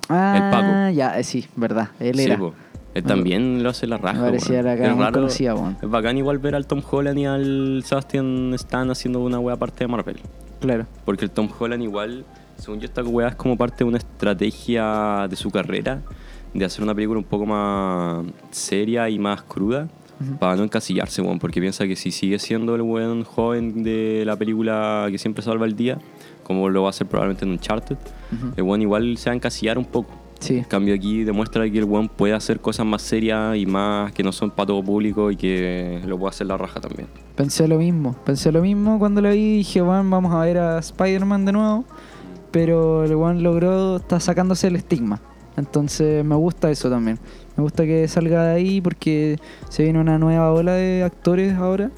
Ah, 0.08 0.48
Paco. 0.52 0.94
ya, 0.96 1.18
eh, 1.18 1.24
sí, 1.24 1.46
verdad. 1.56 1.88
Él 2.00 2.16
Sí, 2.16 2.24
era. 2.24 2.38
po. 2.38 2.54
Él 2.94 3.02
también 3.02 3.62
lo 3.62 3.70
hace 3.70 3.86
la 3.88 3.96
raja, 3.98 4.18
Me 4.20 4.26
parecía 4.26 4.56
weón. 4.60 4.64
la 4.66 4.76
cara 4.76 4.88
Es 4.90 4.94
muy 4.94 5.04
raro- 5.04 5.14
conocida, 5.14 5.54
weón. 5.54 5.76
Es 5.82 5.90
bacán 5.90 6.16
igual 6.16 6.38
ver 6.38 6.54
al 6.54 6.66
Tom 6.66 6.80
Holland 6.88 7.18
y 7.18 7.24
al 7.26 7.82
Sebastian 7.84 8.52
Stan 8.54 8.88
haciendo 8.90 9.20
una 9.20 9.40
wea 9.40 9.56
aparte 9.56 9.82
de 9.84 9.88
Marvel. 9.88 10.16
Claro. 10.60 10.86
Porque 11.04 11.24
el 11.24 11.30
Tom 11.32 11.48
Holland 11.58 11.82
igual, 11.82 12.24
según 12.56 12.78
yo, 12.80 12.84
esta 12.86 13.02
weá 13.02 13.28
es 13.28 13.34
como 13.34 13.56
parte 13.56 13.78
de 13.78 13.84
una 13.84 13.98
estrategia 13.98 15.26
de 15.28 15.34
su 15.36 15.50
carrera 15.50 16.02
de 16.52 16.64
hacer 16.64 16.84
una 16.84 16.94
película 16.94 17.18
un 17.18 17.24
poco 17.24 17.46
más 17.46 18.24
seria 18.52 19.08
y 19.10 19.18
más 19.18 19.42
cruda 19.42 19.88
para 20.38 20.54
no 20.54 20.62
encasillarse, 20.62 21.20
weón. 21.20 21.40
Porque 21.40 21.60
piensa 21.60 21.86
que 21.88 21.96
si 21.96 22.12
sigue 22.12 22.38
siendo 22.38 22.76
el 22.76 22.82
weón 22.82 23.24
joven 23.24 23.82
de 23.82 24.22
la 24.24 24.36
película 24.36 25.08
que 25.10 25.18
siempre 25.18 25.42
salva 25.42 25.66
el 25.66 25.74
día, 25.74 25.98
como 26.44 26.68
lo 26.68 26.82
va 26.82 26.88
a 26.88 26.90
hacer 26.90 27.06
probablemente 27.08 27.44
en 27.44 27.50
Uncharted, 27.52 27.96
Ujú. 28.32 28.52
el 28.56 28.62
weón 28.62 28.82
igual 28.82 29.16
se 29.18 29.30
va 29.30 29.32
a 29.32 29.36
encasillar 29.36 29.76
un 29.78 29.84
poco. 29.84 30.10
Sí. 30.40 30.58
En 30.58 30.64
cambio 30.64 30.94
aquí 30.94 31.24
demuestra 31.24 31.68
que 31.70 31.78
el 31.78 31.84
weón 31.84 32.08
puede 32.08 32.34
hacer 32.34 32.60
cosas 32.60 32.84
más 32.84 33.00
serias 33.02 33.56
y 33.56 33.64
más 33.66 34.12
que 34.12 34.22
no 34.22 34.30
son 34.30 34.50
para 34.50 34.66
todo 34.66 34.82
público 34.84 35.30
y 35.30 35.36
que 35.36 36.02
lo 36.06 36.18
puede 36.18 36.30
hacer 36.30 36.46
la 36.46 36.56
raja 36.58 36.80
también. 36.80 37.08
Pensé 37.34 37.66
lo 37.66 37.78
mismo, 37.78 38.14
pensé 38.26 38.52
lo 38.52 38.60
mismo 38.60 38.98
cuando 38.98 39.20
lo 39.22 39.30
vi. 39.30 39.56
Dije, 39.58 39.80
bueno, 39.80 40.04
vamos 40.10 40.34
a 40.34 40.40
ver 40.44 40.58
a 40.58 40.78
Spider-Man 40.78 41.46
de 41.46 41.52
nuevo. 41.52 41.84
Pero 42.50 43.04
el 43.04 43.12
one 43.14 43.40
logró, 43.40 43.96
está 43.96 44.20
sacándose 44.20 44.66
el 44.68 44.76
estigma. 44.76 45.20
Entonces 45.56 46.24
me 46.24 46.34
gusta 46.34 46.70
eso 46.70 46.90
también. 46.90 47.18
Me 47.56 47.62
gusta 47.62 47.84
que 47.84 48.06
salga 48.08 48.44
de 48.44 48.54
ahí 48.54 48.80
porque 48.80 49.38
se 49.70 49.84
viene 49.84 49.98
una 50.00 50.18
nueva 50.18 50.52
ola 50.52 50.72
de 50.74 51.02
actores 51.04 51.54
ahora. 51.54 51.90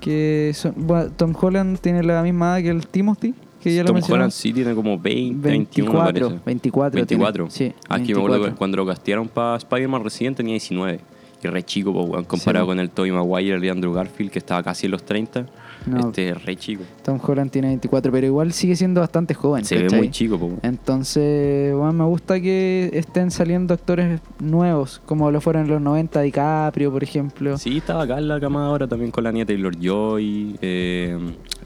Que 0.00 0.52
son, 0.54 0.74
bueno, 0.76 1.10
Tom 1.10 1.32
Holland 1.40 1.78
tiene 1.80 2.02
la 2.02 2.22
misma 2.22 2.56
edad 2.58 2.62
que 2.64 2.70
el 2.70 2.86
Timothy, 2.86 3.34
que 3.68 3.74
ya 3.76 3.82
lo 3.84 3.92
Tom. 3.92 4.12
Holland 4.12 4.32
sí 4.32 4.52
tiene 4.52 4.74
como 4.74 4.98
20, 4.98 5.48
21 5.48 5.92
me 5.92 5.98
24, 5.98 6.28
parece. 6.28 6.44
24. 6.46 7.06
tiene. 7.06 7.24
24. 7.24 7.50
Sí, 7.50 7.72
Ah, 7.88 7.98
que 7.98 8.04
me 8.06 8.12
acuerdo 8.12 8.36
que 8.36 8.40
24. 8.50 8.56
cuando 8.58 8.76
lo 8.78 8.86
castearon 8.86 9.28
para 9.28 9.56
Spider-Man 9.56 10.04
recién 10.04 10.34
tenía 10.34 10.52
19. 10.54 11.00
Y 11.42 11.46
re 11.46 11.62
chico, 11.62 11.92
comparado 12.26 12.66
con 12.66 12.80
el 12.80 12.90
Tobey 12.90 13.12
Maguire 13.12 13.64
y 13.64 13.68
Andrew 13.68 13.92
Garfield, 13.92 14.30
que 14.32 14.40
estaba 14.40 14.62
casi 14.62 14.86
en 14.86 14.92
los 14.92 15.04
30. 15.04 15.46
No. 15.86 16.00
Este 16.08 16.30
es 16.30 16.44
re 16.44 16.56
chico. 16.56 16.82
Tom 17.04 17.18
Holland 17.22 17.50
tiene 17.50 17.68
24, 17.68 18.10
pero 18.12 18.26
igual 18.26 18.52
sigue 18.52 18.76
siendo 18.76 19.00
bastante 19.00 19.34
joven. 19.34 19.64
Se 19.64 19.76
ve 19.82 19.96
muy 19.96 20.10
chico, 20.10 20.38
pues. 20.38 20.52
Entonces, 20.62 21.74
bueno, 21.74 21.92
me 21.92 22.04
gusta 22.04 22.40
que 22.40 22.90
estén 22.92 23.30
saliendo 23.30 23.74
actores 23.74 24.20
nuevos, 24.40 25.00
como 25.06 25.30
lo 25.30 25.40
fueron 25.40 25.64
en 25.64 25.70
los 25.70 25.80
90 25.80 26.20
DiCaprio, 26.22 26.90
por 26.92 27.02
ejemplo. 27.02 27.56
Sí, 27.58 27.76
estaba 27.78 28.02
acá 28.02 28.18
en 28.18 28.28
la 28.28 28.40
cama 28.40 28.66
ahora 28.66 28.86
también 28.88 29.10
con 29.10 29.24
la 29.24 29.32
nieta 29.32 29.52
Taylor 29.52 29.76
Joy. 29.78 30.56
Eh, 30.60 31.18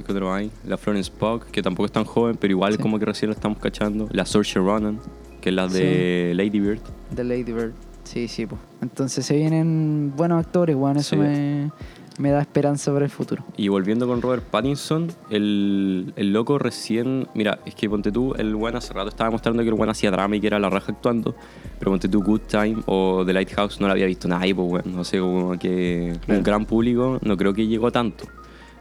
¿Qué 0.05 0.13
otro 0.13 0.33
hay? 0.35 0.51
La 0.67 0.77
Florence 0.77 1.11
Pugh, 1.11 1.45
que 1.51 1.63
tampoco 1.63 1.87
es 1.87 1.93
tan 1.93 2.05
joven, 2.05 2.37
pero 2.39 2.51
igual 2.53 2.73
Sí. 2.75 2.79
como 2.83 2.99
que 2.99 3.05
recién 3.07 3.31
la 3.31 3.35
estamos 3.35 3.59
cachando. 3.59 4.09
La 4.13 4.27
Saoirse 4.27 4.59
Ronan, 4.59 4.99
que 5.41 5.49
es 5.49 5.55
la 5.55 5.69
de 5.69 6.33
Lady 6.35 6.61
Bird. 6.61 6.81
The 7.15 7.25
Lady 7.25 7.53
Bird. 7.53 7.73
Sí, 8.05 8.27
sí, 8.29 8.47
pues. 8.47 8.61
Entonces 8.83 9.25
se 9.25 9.37
vienen 9.37 10.13
buenos 10.17 10.45
actores, 10.45 10.75
bueno, 10.77 11.01
eso 11.01 11.15
Sí. 11.15 11.17
me, 11.17 11.71
me 12.19 12.31
da 12.31 12.41
esperanza 12.41 12.93
para 12.93 13.05
el 13.05 13.11
futuro. 13.11 13.45
Y 13.57 13.69
volviendo 13.69 14.07
con 14.07 14.21
Robert 14.23 14.45
Pattinson, 14.45 15.09
el, 15.31 16.13
el 16.17 16.33
loco 16.33 16.59
recién. 16.59 17.27
Mira, 17.35 17.59
es 17.67 17.75
que 17.75 17.89
ponte 17.89 18.13
tú, 18.13 18.35
el 18.35 18.55
buen 18.55 18.77
hace 18.77 18.93
rato 18.93 19.09
estaba 19.09 19.31
mostrando 19.31 19.63
que 19.63 19.69
el 19.69 19.75
buen 19.75 19.89
hacía 19.91 20.11
drama 20.11 20.37
y 20.37 20.41
que 20.41 20.47
era 20.47 20.59
la 20.59 20.69
raja 20.71 20.93
actuando. 20.93 21.35
Pero 21.79 21.91
ponte 21.91 22.09
tú, 22.09 22.23
Good 22.23 22.43
Time 22.49 22.77
o 22.87 23.25
The 23.25 23.33
Lighthouse 23.33 23.81
no 23.81 23.87
la 23.87 23.95
había 23.95 24.07
visto 24.07 24.29
nadie, 24.29 24.55
pues 24.55 24.69
bueno. 24.69 24.91
No 24.95 25.05
sé, 25.05 25.19
como 25.21 25.59
que 25.59 26.17
Claro. 26.25 26.39
un 26.39 26.45
gran 26.45 26.65
público 26.67 27.19
no 27.23 27.37
creo 27.37 27.53
que 27.55 27.67
llegó 27.67 27.91
tanto. 27.91 28.25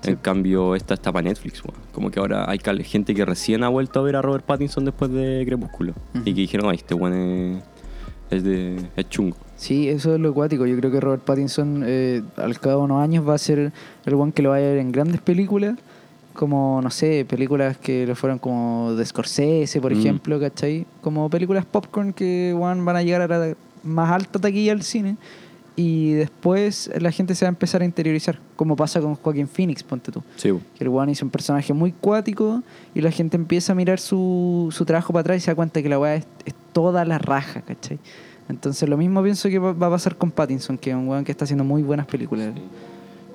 Sí. 0.02 0.10
En 0.10 0.16
cambio, 0.16 0.74
esta 0.76 0.96
está 0.96 1.12
para 1.12 1.24
Netflix, 1.30 1.64
weón. 1.64 1.80
Como 1.92 2.10
que 2.10 2.20
ahora 2.20 2.50
hay 2.50 2.60
gente 2.84 3.14
que 3.14 3.24
recién 3.24 3.64
ha 3.64 3.70
vuelto 3.70 4.00
a 4.00 4.04
ver 4.04 4.16
a 4.16 4.22
Robert 4.24 4.44
Pattinson 4.46 4.84
después 4.84 5.12
de 5.12 5.44
Crepúsculo. 5.46 5.94
Ujú. 6.16 6.22
Y 6.26 6.34
que 6.34 6.42
dijeron, 6.42 6.70
ay, 6.72 6.78
este 6.78 6.96
weón 6.96 7.14
es, 7.14 7.64
es, 8.32 8.44
de, 8.44 8.78
es 8.96 9.10
chungo. 9.10 9.38
Sí, 9.58 9.88
eso 9.90 10.16
es 10.16 10.20
lo 10.20 10.30
acuático. 10.30 10.66
Yo 10.66 10.76
creo 10.78 10.92
que 10.92 11.00
Robert 11.00 11.24
Pattinson 11.24 11.84
eh, 11.86 12.24
al 12.38 12.60
cabo 12.60 12.80
de 12.80 12.84
unos 12.86 13.04
años 13.04 13.28
va 13.28 13.36
a 13.36 13.38
ser 13.38 13.72
el 14.06 14.14
one 14.16 14.32
que 14.32 14.42
lo 14.42 14.50
vaya 14.50 14.66
a 14.66 14.70
ver 14.72 14.80
en 14.80 14.92
grandes 14.92 15.22
películas, 15.22 15.78
como, 16.34 16.80
no 16.82 16.90
sé, 16.90 17.26
películas 17.30 17.78
que 17.78 18.08
lo 18.08 18.16
fueron 18.16 18.40
como 18.40 18.94
de 18.96 19.06
Scorsese, 19.06 19.80
por 19.82 19.94
Mm. 19.94 20.00
ejemplo, 20.00 20.40
¿cachai? 20.40 20.86
Como 21.02 21.30
películas 21.30 21.66
popcorn 21.66 22.14
que 22.14 22.56
weón, 22.58 22.84
van 22.86 22.96
a 22.96 23.04
llegar 23.04 23.22
a 23.22 23.28
la 23.38 23.56
más 23.84 24.10
alta 24.12 24.40
taquilla 24.40 24.72
del 24.74 24.82
cine 24.84 25.18
y 25.76 26.14
después 26.14 26.90
la 27.00 27.12
gente 27.12 27.34
se 27.36 27.46
va 27.46 27.50
a 27.50 27.54
empezar 27.54 27.82
a 27.82 27.86
interiorizar, 27.86 28.40
como 28.56 28.76
pasa 28.76 29.00
con 29.02 29.16
Joaquín 29.16 29.48
Phoenix, 29.48 29.84
ponte 29.84 30.12
tú. 30.12 30.22
Sí. 30.38 30.50
Que 30.78 30.84
el 30.84 30.90
weón 30.90 31.10
hizo 31.10 31.26
un 31.26 31.32
personaje 31.32 31.74
muy 31.74 31.92
cuático 31.92 32.64
y 32.96 33.02
la 33.02 33.12
gente 33.12 33.36
empieza 33.38 33.74
a 33.74 33.76
mirar 33.76 34.00
su, 34.00 34.70
su 34.72 34.86
trabajo 34.86 35.14
para 35.14 35.22
atrás 35.22 35.38
y 35.38 35.40
se 35.42 35.52
da 35.52 35.56
cuenta 35.56 35.82
que 35.82 35.90
la 35.90 36.00
weá 36.00 36.16
es, 36.16 36.26
es 36.46 36.54
toda 36.74 37.06
la 37.06 37.18
raja, 37.18 37.62
¿cachai? 37.62 38.00
Entonces 38.50 38.88
lo 38.90 38.98
mismo 38.98 39.24
pienso 39.24 39.50
que 39.50 39.60
va, 39.60 39.72
a 39.72 39.90
pasar 39.90 40.16
con 40.18 40.32
Pattinson, 40.32 40.78
que 40.78 40.90
es 40.90 40.96
un 40.96 41.08
weón 41.08 41.24
que 41.24 41.32
está 41.32 41.46
haciendo 41.46 41.64
muy 41.64 41.84
buenas 41.84 42.06
películas. 42.06 42.52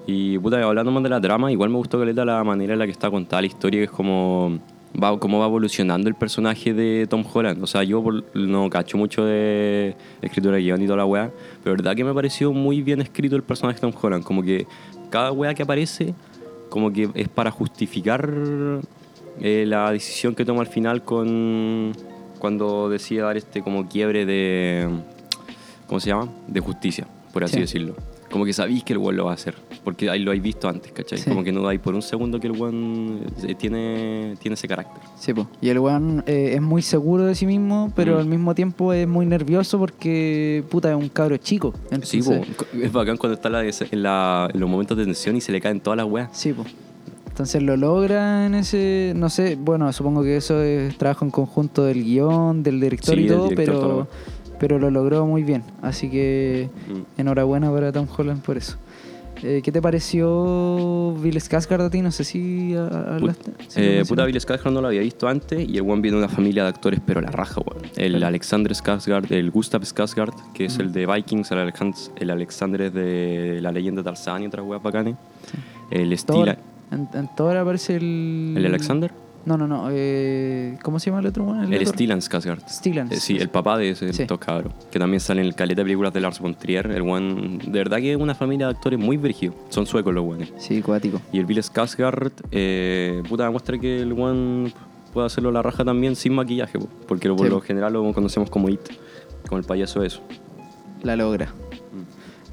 Y 0.07 0.38
puta, 0.38 0.62
hablando 0.62 0.92
más 0.92 1.03
de 1.03 1.09
la 1.09 1.20
trama, 1.20 1.51
igual 1.51 1.70
me 1.70 1.77
gustó 1.77 1.99
caleta 1.99 2.25
la 2.25 2.44
manera 2.44 2.75
en 2.75 2.79
la 2.79 2.85
que 2.85 2.92
está 2.92 3.11
contada 3.11 3.40
la 3.42 3.46
historia, 3.46 3.81
que 3.81 3.85
es 3.85 3.90
como 3.90 4.59
va, 5.03 5.18
cómo 5.18 5.40
va 5.40 5.46
evolucionando 5.46 6.09
el 6.09 6.14
personaje 6.14 6.75
de 6.75 7.07
Tom 7.09 7.25
Holland. 7.33 7.62
O 7.62 7.66
sea, 7.66 7.83
yo 7.83 8.05
no 8.35 8.70
cacho 8.70 8.99
mucho 8.99 9.25
de 9.25 9.96
escritura 10.22 10.57
de 10.57 10.62
guion 10.62 10.83
y 10.83 10.87
toda 10.87 10.99
la 10.99 11.07
weá, 11.07 11.31
pero 11.62 11.77
verdad 11.77 11.96
que 11.96 12.05
me 12.05 12.14
pareció 12.14 12.53
muy 12.53 12.83
bien 12.83 13.01
escrito 13.01 13.37
el 13.37 13.42
personaje 13.42 13.77
de 13.77 13.90
Tom 13.90 13.94
Holland. 14.01 14.22
Como 14.22 14.42
que 14.42 14.66
cada 15.11 15.33
weá 15.33 15.55
que 15.55 15.62
aparece, 15.62 16.14
como 16.68 16.92
que 16.92 17.09
es 17.14 17.29
para 17.29 17.51
justificar 17.51 18.31
eh, 19.40 19.64
la 19.66 19.90
decisión 19.90 20.35
que 20.35 20.44
toma 20.44 20.61
al 20.61 20.68
final 20.68 21.03
con 21.03 21.92
cuando 22.38 22.88
decide 22.88 23.20
dar 23.22 23.37
este 23.37 23.62
como 23.62 23.88
quiebre 23.88 24.27
de 24.27 24.88
¿cómo 25.87 26.01
se 26.01 26.09
llama? 26.11 26.29
de 26.49 26.61
justicia, 26.61 27.07
por 27.33 27.44
así 27.44 27.55
Sí. 27.55 27.61
decirlo. 27.61 27.94
Como 28.31 28.44
que 28.44 28.53
sabéis 28.53 28.83
que 28.83 28.92
el 28.92 28.99
weón 28.99 29.16
lo 29.16 29.25
va 29.27 29.31
a 29.31 29.35
hacer, 29.35 29.55
porque 29.85 30.11
ahí 30.11 30.18
lo 30.18 30.33
habéis 30.33 30.42
visto 30.42 30.68
antes, 30.68 30.90
¿cachai? 30.90 31.16
Sí. 31.18 31.31
Como 31.31 31.44
que 31.44 31.53
no 31.53 31.62
dais 31.62 31.79
por 31.79 31.94
un 31.94 32.03
segundo 32.03 32.40
que 32.40 32.49
el 32.49 32.55
weón 32.61 33.20
eh, 33.46 33.55
tiene, 33.55 34.35
tiene 34.40 34.55
ese 34.55 34.66
carácter. 34.66 35.01
Sí, 35.16 35.33
po. 35.33 35.46
Y 35.61 35.68
el 35.68 35.79
weón 35.79 36.25
eh, 36.27 36.51
es 36.55 36.61
muy 36.61 36.83
seguro 36.83 37.25
de 37.25 37.37
sí 37.37 37.46
mismo, 37.46 37.92
pero 37.94 38.16
Mm. 38.16 38.18
al 38.18 38.27
mismo 38.27 38.55
tiempo 38.57 38.92
es 38.92 39.07
muy 39.07 39.27
nervioso 39.27 39.79
porque, 39.79 40.64
puta, 40.68 40.90
es 40.90 40.96
un 40.96 41.09
cabro 41.09 41.37
chico. 41.37 41.72
Sí, 42.03 42.20
po. 42.20 42.33
es 42.75 42.92
bacán 42.92 43.16
cuando 43.16 43.37
está 43.37 43.49
la- 43.49 43.62
en, 43.64 44.03
la- 44.03 44.51
en 44.53 44.59
los 44.61 44.68
momentos 44.68 44.99
de 44.99 45.05
tensión 45.05 45.37
y 45.37 45.40
se 45.40 45.53
le 45.53 45.61
caen 45.61 45.79
todas 45.81 45.96
las 45.96 46.07
weas. 46.07 46.29
Sí, 46.37 46.53
pues. 46.53 46.66
Entonces 47.37 47.62
lo 47.62 47.77
logra 47.77 48.46
en 48.46 48.55
ese, 48.55 49.12
no 49.14 49.29
sé, 49.29 49.59
bueno, 49.61 49.92
supongo 49.92 50.22
que 50.22 50.38
eso 50.38 50.62
es 50.62 50.96
trabajo 50.96 51.22
en 51.27 51.31
conjunto 51.31 51.85
del 51.85 52.03
guion, 52.03 52.62
del 52.62 52.81
director 52.81 53.14
Sí, 53.14 53.25
y 53.25 53.29
todo, 53.29 53.49
director, 53.51 53.75
toda 53.75 53.88
la 53.88 54.07
pero, 54.07 54.59
pero 54.59 54.79
lo 54.79 54.90
logró 54.90 55.27
muy 55.27 55.42
bien. 55.42 55.62
Así 55.83 56.09
que 56.09 56.70
Mm. 56.88 57.20
enhorabuena 57.20 57.70
para 57.70 57.92
Tom 57.92 58.07
Holland 58.16 58.40
por 58.40 58.57
eso. 58.57 58.79
Eh, 59.42 59.61
¿Qué 59.62 59.70
te 59.70 59.83
pareció 59.83 61.12
Bill 61.20 61.37
Skarsgård 61.37 61.83
a 61.83 61.90
ti? 61.90 62.01
No 62.01 62.11
sé 62.11 62.25
si 62.25 62.75
hablaste. 62.75 63.51
si 63.68 63.81
lo 63.81 63.87
Eh, 63.87 64.03
puta, 64.09 64.25
Bill 64.25 64.37
Skarsgård 64.40 64.72
no 64.72 64.81
lo 64.81 64.87
había 64.88 65.03
visto 65.03 65.29
antes 65.29 65.68
y 65.68 65.77
el 65.77 65.83
one 65.83 66.01
viene 66.01 66.16
de 66.16 66.25
una 66.25 66.33
familia 66.35 66.62
de 66.62 66.70
actores, 66.70 67.01
pero 67.05 67.20
la 67.20 67.31
raja, 67.31 67.61
weón. 67.61 67.85
El 67.96 68.12
Claro. 68.12 68.29
Alexander 68.29 68.72
Skarsgård, 68.72 69.31
el 69.31 69.51
Gustav 69.51 69.83
Skarsgård, 69.83 70.33
que 70.55 70.64
es 70.64 70.79
el 70.79 70.90
de 70.90 71.05
Vikings, 71.07 71.51
el, 71.51 71.70
el 72.16 72.31
Alexander 72.31 72.81
es 72.81 72.94
de 72.94 73.59
la 73.61 73.72
leyenda 73.72 74.01
de 74.01 74.05
Tarzán 74.07 74.42
y 74.42 74.46
otras 74.46 74.64
weas 74.64 74.83
bacanes. 74.83 75.16
El 75.90 76.09
Thor. 76.09 76.18
Stila, 76.18 76.59
En, 76.90 77.09
en 77.14 77.29
Thor 77.35 77.57
aparece 77.57 77.96
el... 77.96 78.55
el 78.57 78.66
Alexander, 78.66 79.11
No, 79.44 79.57
no, 79.57 79.66
no. 79.66 79.88
eh, 79.90 80.77
¿Cómo 80.83 80.99
se 81.01 81.11
llama 81.11 81.20
el 81.20 81.27
otro? 81.27 81.44
weón? 81.44 81.72
el 81.72 81.81
otro? 81.83 81.92
Stellan 81.94 82.20
Skarsgård. 82.20 82.68
Stellan. 82.68 83.12
Eh, 83.12 83.16
sí, 83.16 83.37
el 83.38 83.49
papá 83.49 83.77
de 83.79 83.90
ese 83.90 84.12
Sí. 84.12 84.22
estos 84.22 84.38
cabros, 84.38 84.72
que 84.90 84.99
también 84.99 85.20
sale 85.20 85.40
en 85.40 85.46
el 85.49 85.55
caleta 85.55 85.81
de 85.81 85.85
películas 85.85 86.12
de 86.12 86.20
Lars 86.20 86.38
von 86.40 86.55
Trier. 86.55 86.87
El 86.90 87.03
one, 87.03 87.59
de 87.64 87.70
verdad 87.79 87.99
que 87.99 88.12
es 88.12 88.16
una 88.18 88.35
familia 88.35 88.66
de 88.66 88.72
actores 88.75 88.99
muy 89.01 89.16
brígidos. 89.16 89.57
Son 89.68 89.87
suecos 89.87 90.14
los 90.14 90.25
buenos. 90.25 90.53
Sí, 90.59 90.81
cuático. 90.83 91.20
Y 91.33 91.38
el 91.38 91.46
Bill 91.46 91.59
Skarsgård, 91.62 92.33
eh, 92.53 93.22
puta, 93.29 93.44
demuestra 93.44 93.79
que 93.79 94.01
el 94.03 94.12
one 94.12 94.72
puede 95.12 95.27
hacerlo 95.27 95.51
la 95.51 95.62
raja 95.62 95.85
también 95.85 96.14
sin 96.14 96.35
maquillaje, 96.35 96.79
po, 96.79 96.88
porque 97.09 97.29
por 97.31 97.46
Sí. 97.46 97.49
lo 97.53 97.61
general 97.61 97.92
lo 97.94 98.12
conocemos 98.12 98.49
como 98.51 98.68
It, 98.68 98.81
como 99.49 99.59
el 99.59 99.64
payaso 99.64 100.03
eso. 100.03 100.20
La 101.03 101.16
logra. 101.16 101.49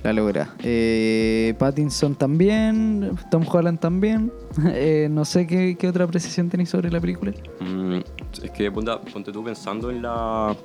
La 0.03 0.11
logra. 0.11 0.53
Eh, 0.61 1.53
Pattinson 1.57 2.15
también. 2.15 3.17
Tom 3.31 3.45
Holland 3.49 3.79
también. 3.79 4.31
Eh, 4.65 5.07
no 5.09 5.25
sé 5.25 5.47
qué, 5.47 5.75
qué 5.79 5.87
otra 5.87 6.03
apreciación 6.03 6.47
tenéis 6.47 6.69
sobre 6.69 6.91
la 6.91 7.01
película. 7.01 7.31
Mm, 7.59 8.01
es 8.43 8.51
que 8.51 8.71
ponte, 8.71 8.91
ponte 9.11 9.31
tú 9.31 9.43
pensando 9.43 9.89
en 9.89 10.03
las 10.03 10.55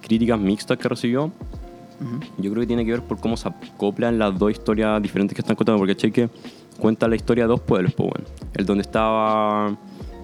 críticas 0.00 0.38
mixtas 0.40 0.78
que 0.78 0.88
recibió. 0.88 1.30
Yo 2.38 2.50
creo 2.50 2.62
que 2.62 2.66
tiene 2.66 2.84
que 2.84 2.92
ver 2.92 3.02
por 3.02 3.18
cómo 3.20 3.36
se 3.36 3.48
acoplan 3.48 4.18
las 4.18 4.38
dos 4.38 4.50
historias 4.50 5.00
diferentes 5.02 5.34
que 5.34 5.42
están 5.42 5.56
contando. 5.56 5.78
Porque 5.78 5.94
Cheque 5.94 6.28
cuenta 6.78 7.06
la 7.06 7.16
historia 7.16 7.44
de 7.44 7.48
dos 7.48 7.60
pueblos, 7.60 7.92
pues 7.94 8.10
bueno. 8.10 8.26
El 8.54 8.66
donde 8.66 8.82
estaba 8.82 9.76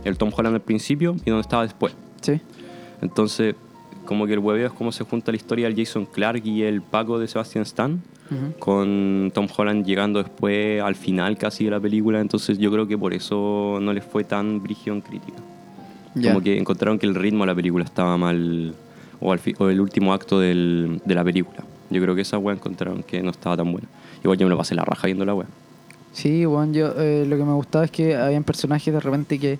el 0.04 0.16
Tom 0.16 0.30
Holland 0.34 0.56
al 0.56 0.62
principio 0.62 1.16
y 1.24 1.30
donde 1.30 1.42
estaba 1.42 1.62
después. 1.62 1.94
Sí. 2.22 2.40
Entonces, 3.02 3.54
como 4.04 4.26
que 4.26 4.32
el 4.34 4.38
hueveo 4.38 4.66
es 4.66 4.72
cómo 4.72 4.92
se 4.92 5.04
junta 5.04 5.30
la 5.32 5.36
historia 5.36 5.68
del 5.68 5.76
Jason 5.76 6.06
Clark 6.06 6.42
y 6.44 6.62
el 6.62 6.82
Paco 6.82 7.18
de 7.18 7.28
Sebastian 7.28 7.62
Stan. 7.62 8.00
Ujú. 8.30 8.58
Con 8.60 9.32
Tom 9.34 9.48
Holland 9.56 9.84
llegando 9.84 10.22
después 10.22 10.80
al 10.82 10.94
final 10.94 11.36
casi 11.36 11.64
de 11.64 11.70
la 11.72 11.80
película. 11.80 12.20
Entonces, 12.20 12.58
yo 12.58 12.70
creo 12.70 12.86
que 12.86 12.96
por 12.96 13.12
eso 13.12 13.78
no 13.80 13.92
les 13.92 14.04
fue 14.04 14.22
tan 14.24 14.62
brígido 14.62 14.94
en 14.94 15.02
crítica. 15.02 15.38
Ya. 16.14 16.32
Como 16.32 16.42
que 16.42 16.56
encontraron 16.58 16.98
que 16.98 17.06
el 17.06 17.14
ritmo 17.14 17.44
de 17.44 17.48
la 17.48 17.54
película 17.54 17.84
estaba 17.84 18.16
mal, 18.16 18.74
o, 19.20 19.32
al 19.32 19.40
o 19.58 19.68
el 19.68 19.80
último 19.80 20.12
acto 20.12 20.38
del- 20.40 21.00
de 21.04 21.14
la 21.14 21.24
película. 21.24 21.64
Yo 21.90 22.00
creo 22.00 22.14
que 22.14 22.20
esa 22.22 22.38
wea 22.38 22.54
encontraron 22.54 23.02
que 23.02 23.20
no 23.22 23.30
estaba 23.30 23.56
tan 23.56 23.70
buena. 23.72 23.88
Igual 24.22 24.38
yo 24.38 24.46
me 24.46 24.50
lo 24.50 24.56
pasé 24.56 24.74
la 24.76 24.84
raja 24.84 25.06
viendo 25.06 25.24
la 25.24 25.34
wea. 25.34 25.46
Sí, 26.12 26.44
bueno, 26.44 26.72
yo 26.72 26.92
eh, 26.98 27.24
lo 27.28 27.36
que 27.36 27.44
me 27.44 27.52
gustaba 27.52 27.84
es 27.84 27.90
que 27.90 28.14
habían 28.16 28.42
personajes 28.44 28.92
de 28.92 29.00
repente 29.00 29.38
que, 29.38 29.58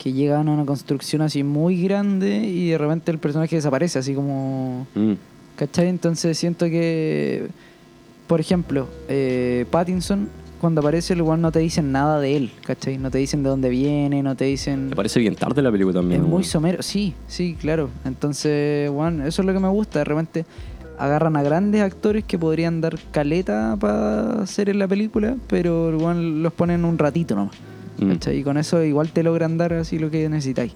que 0.00 0.14
llegaban 0.14 0.48
a 0.48 0.52
una 0.52 0.64
construcción 0.64 1.20
así 1.20 1.44
muy 1.44 1.82
grande 1.82 2.38
y 2.38 2.70
de 2.70 2.78
repente 2.78 3.10
el 3.10 3.18
personaje 3.18 3.56
desaparece, 3.56 3.98
así 3.98 4.14
como... 4.14 4.86
Mm, 4.94 5.12
¿Cachai? 5.56 5.88
Entonces 5.88 6.38
siento 6.38 6.64
que, 6.66 7.48
por 8.26 8.40
ejemplo, 8.40 8.88
eh, 9.08 9.66
Pattinson 9.70 10.30
cuando 10.58 10.80
aparece 10.80 11.12
el 11.12 11.22
no 11.22 11.52
te 11.52 11.58
dicen 11.58 11.92
nada 11.92 12.18
de 12.18 12.34
él, 12.34 12.50
¿cachai? 12.64 12.96
No 12.96 13.10
te 13.10 13.18
dicen 13.18 13.42
de 13.42 13.50
dónde 13.50 13.68
viene, 13.68 14.22
no 14.22 14.34
te 14.36 14.46
dicen... 14.46 14.88
Me 14.88 14.96
parece 14.96 15.20
bien 15.20 15.34
tarde 15.34 15.60
la 15.60 15.70
película 15.70 16.00
también. 16.00 16.22
Es 16.22 16.26
muy 16.26 16.44
somero, 16.44 16.82
sí, 16.82 17.14
sí, 17.26 17.56
claro. 17.60 17.90
Entonces, 18.06 18.90
bueno, 18.90 19.26
eso 19.26 19.42
es 19.42 19.46
lo 19.46 19.52
que 19.52 19.58
me 19.58 19.68
gusta. 19.68 19.98
De 19.98 20.04
repente 20.06 20.46
agarran 20.98 21.36
a 21.36 21.42
grandes 21.42 21.82
actores 21.82 22.24
que 22.24 22.38
podrían 22.38 22.80
dar 22.80 22.98
caleta 23.10 23.76
para 23.78 24.42
hacer 24.42 24.70
en 24.70 24.78
la 24.78 24.88
película, 24.88 25.36
pero 25.46 25.96
weón, 25.96 26.42
los 26.42 26.54
ponen 26.54 26.86
un 26.86 26.96
ratito 26.96 27.34
nomás. 27.34 27.56
Mm. 28.04 28.18
Y 28.32 28.42
con 28.42 28.56
eso 28.56 28.82
igual 28.82 29.10
te 29.10 29.22
logran 29.22 29.58
dar 29.58 29.72
así 29.74 29.98
lo 29.98 30.10
que 30.10 30.28
necesitáis. 30.28 30.72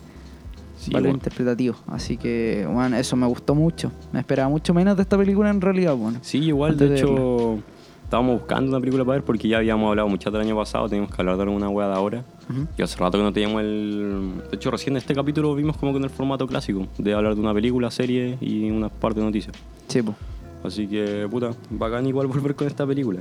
Sí, 0.78 0.90
valor 0.90 1.06
weón. 1.06 1.16
interpretativo. 1.16 1.76
Así 1.86 2.16
que, 2.16 2.68
bueno, 2.70 2.96
eso 2.96 3.16
me 3.16 3.26
gustó 3.26 3.54
mucho. 3.54 3.90
Me 4.12 4.20
esperaba 4.20 4.48
mucho 4.48 4.74
menos 4.74 4.96
de 4.96 5.02
esta 5.02 5.16
película 5.16 5.48
en 5.50 5.60
realidad, 5.60 5.94
bueno. 5.96 6.18
Sí, 6.22 6.38
igual, 6.38 6.76
de 6.76 6.88
de 6.88 6.96
hecho, 6.96 7.58
estábamos 8.02 8.40
buscando 8.40 8.70
una 8.70 8.80
película 8.80 9.04
para 9.04 9.18
ver 9.18 9.24
porque 9.24 9.48
ya 9.48 9.58
habíamos 9.58 9.88
hablado 9.88 10.08
mucho 10.08 10.30
del 10.30 10.42
año 10.42 10.56
pasado, 10.56 10.88
teníamos 10.88 11.14
que 11.14 11.22
hablar 11.22 11.36
de 11.36 11.42
alguna 11.44 11.68
weá 11.68 11.88
de 11.88 11.94
ahora. 11.94 12.24
Ujú. 12.50 12.66
Y 12.76 12.82
hace 12.82 12.98
rato 12.98 13.16
que 13.16 13.24
no 13.24 13.32
teníamos 13.32 13.62
el. 13.62 14.32
De 14.50 14.56
hecho, 14.56 14.70
recién 14.70 14.96
este 14.96 15.14
capítulo 15.14 15.54
vimos 15.54 15.76
como 15.78 15.92
que 15.92 15.98
en 15.98 16.04
el 16.04 16.10
formato 16.10 16.46
clásico, 16.46 16.86
de 16.98 17.14
hablar 17.14 17.34
de 17.34 17.40
una 17.40 17.54
película, 17.54 17.90
serie 17.90 18.36
y 18.40 18.70
una 18.70 18.88
parte 18.90 19.20
de 19.20 19.26
noticias. 19.26 19.56
Sí, 19.88 20.02
po. 20.02 20.14
Así 20.62 20.86
que, 20.86 21.26
puta, 21.30 21.50
bacán 21.70 22.06
igual 22.06 22.26
volver 22.26 22.54
con 22.54 22.66
esta 22.66 22.86
película. 22.86 23.20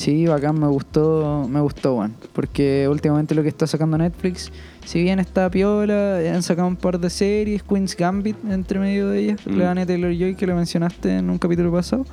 Sí, 0.00 0.26
bacán, 0.26 0.58
me 0.58 0.66
gustó, 0.66 1.46
me 1.46 1.60
gustó, 1.60 1.92
bueno, 1.96 2.14
porque 2.32 2.88
últimamente 2.88 3.34
lo 3.34 3.42
que 3.42 3.50
está 3.50 3.66
sacando 3.66 3.98
Netflix, 3.98 4.50
si 4.86 5.02
bien 5.02 5.18
está 5.18 5.50
piola, 5.50 6.20
han 6.34 6.42
sacado 6.42 6.68
un 6.68 6.76
par 6.76 6.98
de 6.98 7.10
series, 7.10 7.62
Queen's 7.62 7.94
Gambit 7.94 8.36
entre 8.48 8.78
medio 8.78 9.10
de 9.10 9.18
ellas, 9.20 9.46
Mm. 9.46 9.50
la 9.58 9.64
de 9.64 9.66
Anya 9.68 9.86
Taylor-Joy 9.86 10.36
que 10.36 10.46
lo 10.46 10.56
mencionaste 10.56 11.18
en 11.18 11.28
un 11.28 11.36
capítulo 11.36 11.70
pasado, 11.70 12.06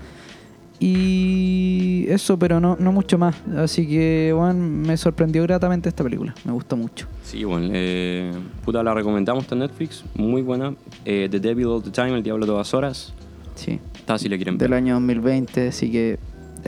y 0.79 2.05
eso, 2.09 2.37
pero 2.37 2.59
no, 2.59 2.75
no 2.77 2.91
mucho 2.91 3.17
más, 3.17 3.35
así 3.55 3.87
que, 3.87 4.33
bueno, 4.35 4.55
me 4.55 4.97
sorprendió 4.97 5.43
gratamente 5.43 5.87
esta 5.87 6.03
película, 6.03 6.35
me 6.43 6.51
gustó 6.51 6.75
mucho. 6.75 7.07
Sí, 7.23 7.43
bueno, 7.45 7.69
eh, 7.71 8.33
puta, 8.65 8.83
la 8.83 8.93
recomendamos 8.93 9.49
en 9.51 9.59
Netflix, 9.59 10.03
muy 10.13 10.41
buena. 10.41 10.75
Eh, 11.05 11.29
the 11.31 11.39
Devil 11.39 11.67
All 11.67 11.83
the 11.83 11.91
Time, 11.91 12.15
El 12.17 12.23
Diablo 12.23 12.45
todas 12.45 12.73
horas. 12.73 13.13
Sí, 13.55 13.79
Está 13.95 14.17
si 14.17 14.29
le 14.29 14.35
quieren 14.37 14.57
del 14.57 14.69
ver. 14.71 14.77
año 14.77 14.93
2020, 14.95 15.69
así 15.69 15.89
que 15.91 16.19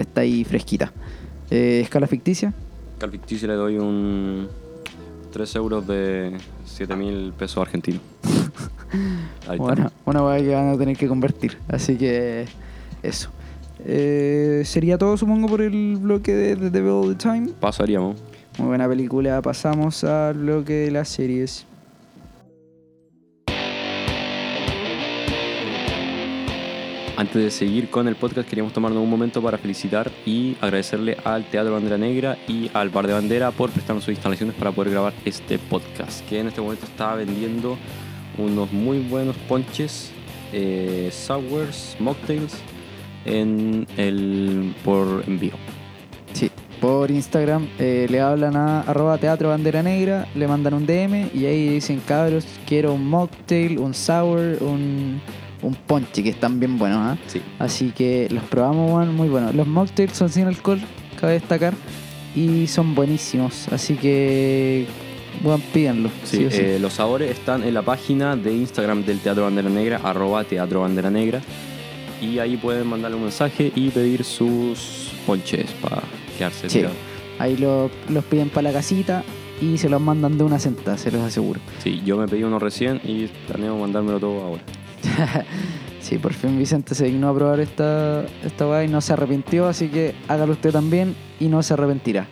está 0.02 0.22
ahí 0.22 0.44
fresquita. 0.44 0.92
Eh, 1.50 1.82
¿Escala 1.84 2.08
ficticia? 2.08 2.54
Que 2.98 3.06
al 3.06 3.12
ficticio 3.12 3.48
le 3.48 3.56
doy 3.56 3.78
un 3.78 4.48
3 5.32 5.56
euros 5.56 5.88
de 5.88 6.38
7 6.66 6.96
mil 6.96 7.34
pesos 7.34 7.58
argentinos. 7.58 8.02
Bueno, 9.58 9.92
una 10.06 10.24
hueá 10.24 10.40
que 10.40 10.54
van 10.54 10.70
a 10.70 10.78
tener 10.78 10.98
que 10.98 11.08
convertir. 11.08 11.60
Así 11.68 11.96
que 11.96 12.48
eso. 13.04 13.30
Eh, 13.86 14.64
sería 14.66 14.98
todo, 14.98 15.16
supongo, 15.16 15.48
por 15.48 15.62
el 15.62 15.98
bloque 15.98 16.34
de 16.34 16.56
The 16.56 16.70
Devil 16.72 16.90
All 16.90 17.16
the 17.16 17.24
Time. 17.24 17.50
Pasaríamos. 17.60 18.18
Muy 18.58 18.68
buena 18.68 18.88
película. 18.88 19.42
Pasamos 19.42 20.04
al 20.04 20.40
bloque 20.40 20.74
de 20.74 20.92
las 20.92 21.10
series. 21.10 21.66
Antes 27.20 27.44
de 27.44 27.52
seguir 27.52 27.90
con 27.90 28.08
el 28.08 28.16
podcast, 28.16 28.48
queríamos 28.48 28.72
tomarnos 28.72 29.04
un 29.04 29.10
momento 29.10 29.42
para 29.42 29.58
felicitar 29.58 30.10
y 30.26 30.56
agradecerle 30.62 31.18
al 31.26 31.44
Teatro 31.44 31.74
Bandera 31.74 31.98
Negra 31.98 32.38
y 32.48 32.72
al 32.74 32.88
Bar 32.92 33.08
de 33.08 33.12
Bandera 33.12 33.52
por 33.52 33.72
prestarnos 33.72 34.06
sus 34.06 34.14
instalaciones 34.14 34.56
para 34.56 34.72
poder 34.72 34.94
grabar 34.94 35.12
este 35.26 35.60
podcast, 35.60 36.26
que 36.30 36.40
en 36.40 36.48
este 36.48 36.62
momento 36.62 36.86
está 36.86 37.16
vendiendo 37.16 37.78
unos 38.38 38.72
muy 38.72 39.00
buenos 39.00 39.36
ponches, 39.50 40.12
eh, 40.54 41.10
sours, 41.12 41.98
mocktails 42.00 42.56
en 43.26 43.86
el, 43.98 44.74
por 44.86 45.26
envío. 45.28 45.56
Sí. 46.32 46.50
Por 46.80 47.12
Instagram 47.12 47.68
eh, 47.80 48.08
le 48.10 48.22
hablan 48.22 48.56
a 48.56 48.80
arroba 48.84 49.18
teatro 49.18 49.50
bandera 49.50 49.84
negra, 49.84 50.26
le 50.36 50.48
mandan 50.48 50.74
un 50.74 50.86
DM 50.86 51.32
y 51.34 51.48
ahí 51.48 51.68
dicen, 51.68 52.02
cabros, 52.08 52.46
quiero 52.66 52.94
un 52.94 53.06
mocktail, 53.10 53.78
un 53.78 53.94
sour, 53.94 54.64
un, 54.64 55.20
un 55.62 55.76
ponche, 55.76 56.24
que 56.24 56.30
están 56.30 56.60
bien 56.60 56.78
buenos, 56.78 57.00
¿ah? 57.00 57.17
Sí. 57.28 57.41
Así 57.60 57.91
que 57.91 58.28
los 58.32 58.43
probamos, 58.43 58.91
weón, 58.91 59.15
muy 59.15 59.28
buenos. 59.30 59.54
Los 59.56 59.67
mocktails 59.67 60.13
son 60.13 60.30
sin 60.30 60.45
alcohol, 60.48 60.80
cabe 61.19 61.34
destacar, 61.34 61.74
y 62.36 62.67
son 62.67 62.95
buenísimos. 62.95 63.67
Así 63.69 63.95
que, 63.95 64.86
bueno, 65.43 65.62
pídanlo. 65.74 66.10
Sí, 66.24 66.48
sí 66.50 66.58
eh, 66.62 66.78
los 66.80 66.93
sabores 66.93 67.32
están 67.32 67.63
en 67.63 67.74
la 67.74 67.82
página 67.82 68.36
de 68.36 68.54
Instagram 68.54 69.04
del 69.06 69.19
Teatro 69.19 69.43
Bandera 69.43 69.69
Negra, 69.69 70.00
arroba 70.04 70.43
Teatro 70.43 70.82
Bandera 70.82 71.10
Negra. 71.10 71.41
Y 72.22 72.39
ahí 72.39 72.58
pueden 72.58 72.86
mandarle 72.88 73.15
un 73.17 73.24
mensaje 73.24 73.72
y 73.76 73.89
pedir 73.89 74.24
sus 74.26 75.12
ponches 75.26 75.72
para 75.82 76.02
quedarse 76.38 76.67
tirados. 76.67 76.98
Ahí 77.39 77.56
lo- 77.56 77.89
los 78.10 78.26
piden 78.26 78.50
para 78.50 78.63
la 78.69 78.74
casita 78.74 79.24
y 79.62 79.78
se 79.78 79.88
los 79.88 80.02
mandan 80.02 80.38
de 80.38 80.43
una 80.43 80.60
sentada, 80.60 80.98
se 80.98 81.12
los 81.12 81.22
aseguro. 81.22 81.62
Sí, 81.82 82.02
yo 82.06 82.17
me 82.17 82.28
pedí 82.28 82.43
uno 82.43 82.60
recién 82.60 83.00
y 83.06 83.28
planeo 83.48 83.78
mandármelo 83.78 84.19
todo 84.19 84.41
ahora. 84.43 84.62
Sí, 86.02 86.18
por 86.18 86.34
fin 86.34 86.58
Vicente 86.58 86.96
se 86.96 87.06
dignó 87.06 87.30
a 87.30 87.36
probar 87.36 87.60
esta, 87.60 88.26
esta 88.44 88.68
weá 88.68 88.84
y 88.84 88.88
no 88.88 89.02
se 89.02 89.14
arrepintió, 89.14 89.68
así 89.68 89.90
que 89.90 90.16
hágalo 90.28 90.54
usted 90.54 90.72
también 90.72 91.16
y 91.40 91.50
no 91.50 91.62
se 91.62 91.74
arrepentirá. 91.74 92.26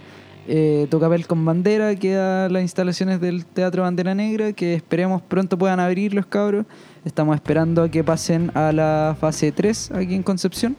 Eh, 0.47 0.88
Tocapel 0.89 1.27
con 1.27 1.43
bandera, 1.43 1.93
queda 1.95 2.47
las 2.47 2.62
instalaciones 2.62 3.19
del 3.19 3.45
Teatro 3.45 3.84
Bandera 3.84 4.15
Negra, 4.15 4.53
que 4.53 4.73
esperemos 4.73 5.21
pronto 5.21 5.58
puedan 5.58 5.82
abrir 5.82 6.13
los 6.13 6.25
cabros. 6.25 6.65
Estamos 7.03 7.36
esperando 7.36 7.84
a 7.84 7.91
que 7.91 8.03
pasen 8.03 8.51
a 8.56 8.71
la 8.71 9.17
fase 9.19 9.51
3 9.51 9.91
aquí 9.91 10.15
en 10.15 10.23
Concepción 10.23 10.77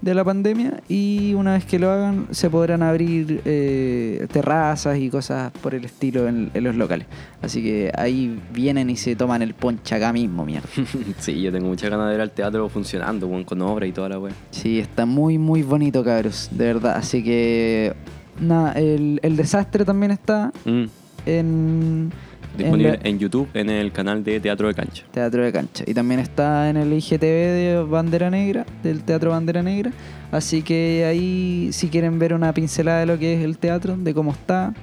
de 0.00 0.14
la 0.14 0.24
pandemia 0.24 0.80
y 0.88 1.34
una 1.34 1.54
vez 1.54 1.64
que 1.64 1.78
lo 1.78 1.90
hagan 1.90 2.28
se 2.30 2.48
podrán 2.48 2.82
abrir 2.82 3.42
eh, 3.44 4.26
terrazas 4.32 4.98
y 4.98 5.10
cosas 5.10 5.52
por 5.52 5.74
el 5.74 5.84
estilo 5.84 6.26
en, 6.26 6.50
en 6.54 6.64
los 6.64 6.74
locales. 6.74 7.06
Así 7.42 7.62
que 7.62 7.92
ahí 7.96 8.40
vienen 8.52 8.90
y 8.90 8.96
se 8.96 9.16
toman 9.16 9.42
el 9.42 9.54
ponche 9.54 9.94
acá 9.94 10.12
mismo, 10.12 10.44
mierda. 10.44 10.68
sí, 11.18 11.40
yo 11.40 11.52
tengo 11.52 11.68
muchas 11.68 11.90
ganas 11.90 12.06
de 12.06 12.12
ver 12.12 12.20
al 12.20 12.30
teatro 12.30 12.68
funcionando, 12.68 13.28
con 13.44 13.60
obra 13.62 13.86
y 13.86 13.92
toda 13.92 14.08
la 14.08 14.18
wea. 14.18 14.32
Sí, 14.50 14.78
está 14.78 15.06
muy, 15.06 15.38
muy 15.38 15.62
bonito, 15.62 16.02
cabros, 16.02 16.48
de 16.50 16.64
verdad. 16.64 16.96
Así 16.96 17.22
que, 17.22 17.94
nada, 18.40 18.72
el, 18.72 19.20
el 19.22 19.36
desastre 19.36 19.84
también 19.84 20.12
está 20.12 20.52
Mm, 20.64 20.84
en, 21.26 22.12
Disponible 22.56 22.94
en 22.94 23.00
la- 23.02 23.08
en 23.08 23.18
YouTube 23.18 23.48
en 23.54 23.70
el 23.70 23.92
canal 23.92 24.22
de 24.24 24.40
Teatro 24.40 24.68
de 24.68 24.74
Cancha. 24.74 25.04
Teatro 25.12 25.42
de 25.44 25.52
Cancha. 25.52 25.84
Y 25.86 25.94
también 25.94 26.20
está 26.20 26.68
en 26.70 26.76
el 26.76 26.92
IGTV 26.92 27.20
de 27.52 27.82
Bandera 27.88 28.30
Negra, 28.30 28.66
del 28.82 29.02
Teatro 29.02 29.30
Bandera 29.30 29.62
Negra. 29.62 29.92
Así 30.32 30.62
que 30.62 31.04
ahí, 31.08 31.70
si 31.72 31.88
quieren 31.88 32.18
ver 32.18 32.34
una 32.34 32.52
pincelada 32.52 33.00
de 33.00 33.06
lo 33.06 33.18
que 33.18 33.34
es 33.34 33.44
el 33.44 33.58
teatro, 33.58 33.96
de 33.96 34.14
cómo 34.14 34.32
está, 34.32 34.74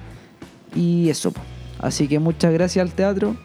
y 0.74 1.08
eso. 1.08 1.32
Así 1.78 2.08
que 2.08 2.18
muchas 2.18 2.52
gracias 2.52 2.82
al 2.86 2.92
teatro, 2.92 3.36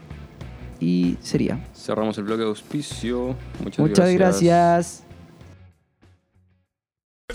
y 0.80 1.16
sería. 1.22 1.60
Cerramos 1.76 2.18
el 2.18 2.24
bloque 2.26 2.42
de 2.42 2.48
auspicio. 2.50 3.36
Muchas, 3.64 3.80
Muchas 3.80 4.12
gracias. 4.14 5.04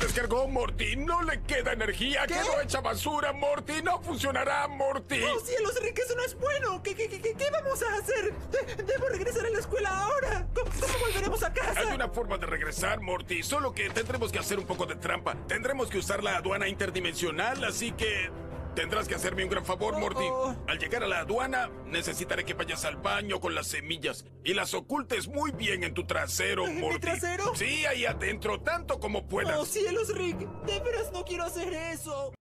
Descargó 0.00 0.46
Morty, 0.48 0.96
no 0.96 1.22
le 1.22 1.42
queda 1.42 1.72
energía, 1.72 2.26
quedó 2.26 2.60
hecha 2.62 2.80
basura, 2.80 3.32
Morty, 3.32 3.82
no 3.82 4.00
funcionará, 4.00 4.66
Morty. 4.68 5.20
¡Oh, 5.22 5.40
cielos, 5.40 5.74
Rick, 5.82 5.98
eso 5.98 6.14
no 6.14 6.22
es 6.22 6.34
bueno! 6.38 6.82
¿Qué, 6.82 6.94
qué, 6.94 7.08
qué, 7.08 7.20
qué- 7.20 7.34
qué 7.34 7.50
vamos 7.50 7.82
a 7.82 7.94
hacer? 7.96 8.32
De- 8.50 8.82
debo 8.84 9.08
regresar 9.08 9.44
a 9.46 9.50
la 9.50 9.58
escuela 9.58 9.88
ahora. 9.90 10.46
¿Cómo, 10.54 10.70
cómo 10.70 10.98
volveremos 11.00 11.42
a 11.42 11.52
casa? 11.52 11.80
Hay 11.80 11.88
una 11.94 12.08
forma 12.08 12.38
de 12.38 12.46
regresar, 12.46 13.00
Morty, 13.00 13.42
solo 13.42 13.72
que 13.74 13.90
tendremos 13.90 14.30
que 14.30 14.38
hacer 14.38 14.58
un 14.58 14.66
poco 14.66 14.86
de 14.86 14.94
trampa. 14.96 15.34
Tendremos 15.46 15.88
que 15.90 15.98
usar 15.98 16.22
la 16.22 16.36
aduana 16.36 16.68
interdimensional, 16.68 17.62
así 17.64 17.92
que 17.92 18.30
tendrás 18.78 19.08
que 19.08 19.16
hacerme 19.16 19.42
un 19.42 19.50
gran 19.50 19.64
favor, 19.64 19.98
Morty. 19.98 20.24
Al 20.68 20.78
llegar 20.78 21.02
a 21.02 21.08
la 21.08 21.18
aduana, 21.20 21.68
necesitaré 21.86 22.44
que 22.44 22.54
vayas 22.54 22.84
al 22.84 22.96
baño 22.96 23.40
con 23.40 23.52
las 23.56 23.66
semillas 23.66 24.24
y 24.44 24.54
las 24.54 24.72
ocultes 24.72 25.26
muy 25.26 25.50
bien 25.50 25.82
en 25.82 25.94
tu 25.94 26.06
trasero, 26.06 26.64
¿En 26.64 26.76
mi 26.76 26.82
Morty. 26.82 27.00
trasero? 27.00 27.56
Sí, 27.56 27.84
ahí 27.86 28.06
adentro, 28.06 28.60
tanto 28.60 29.00
como 29.00 29.26
puedas. 29.26 29.58
¡Oh, 29.58 29.64
cielos, 29.66 30.14
Rick! 30.14 30.38
De 30.64 30.78
veras 30.78 31.10
no 31.12 31.24
quiero 31.24 31.42
hacer 31.42 31.72
eso. 31.74 32.32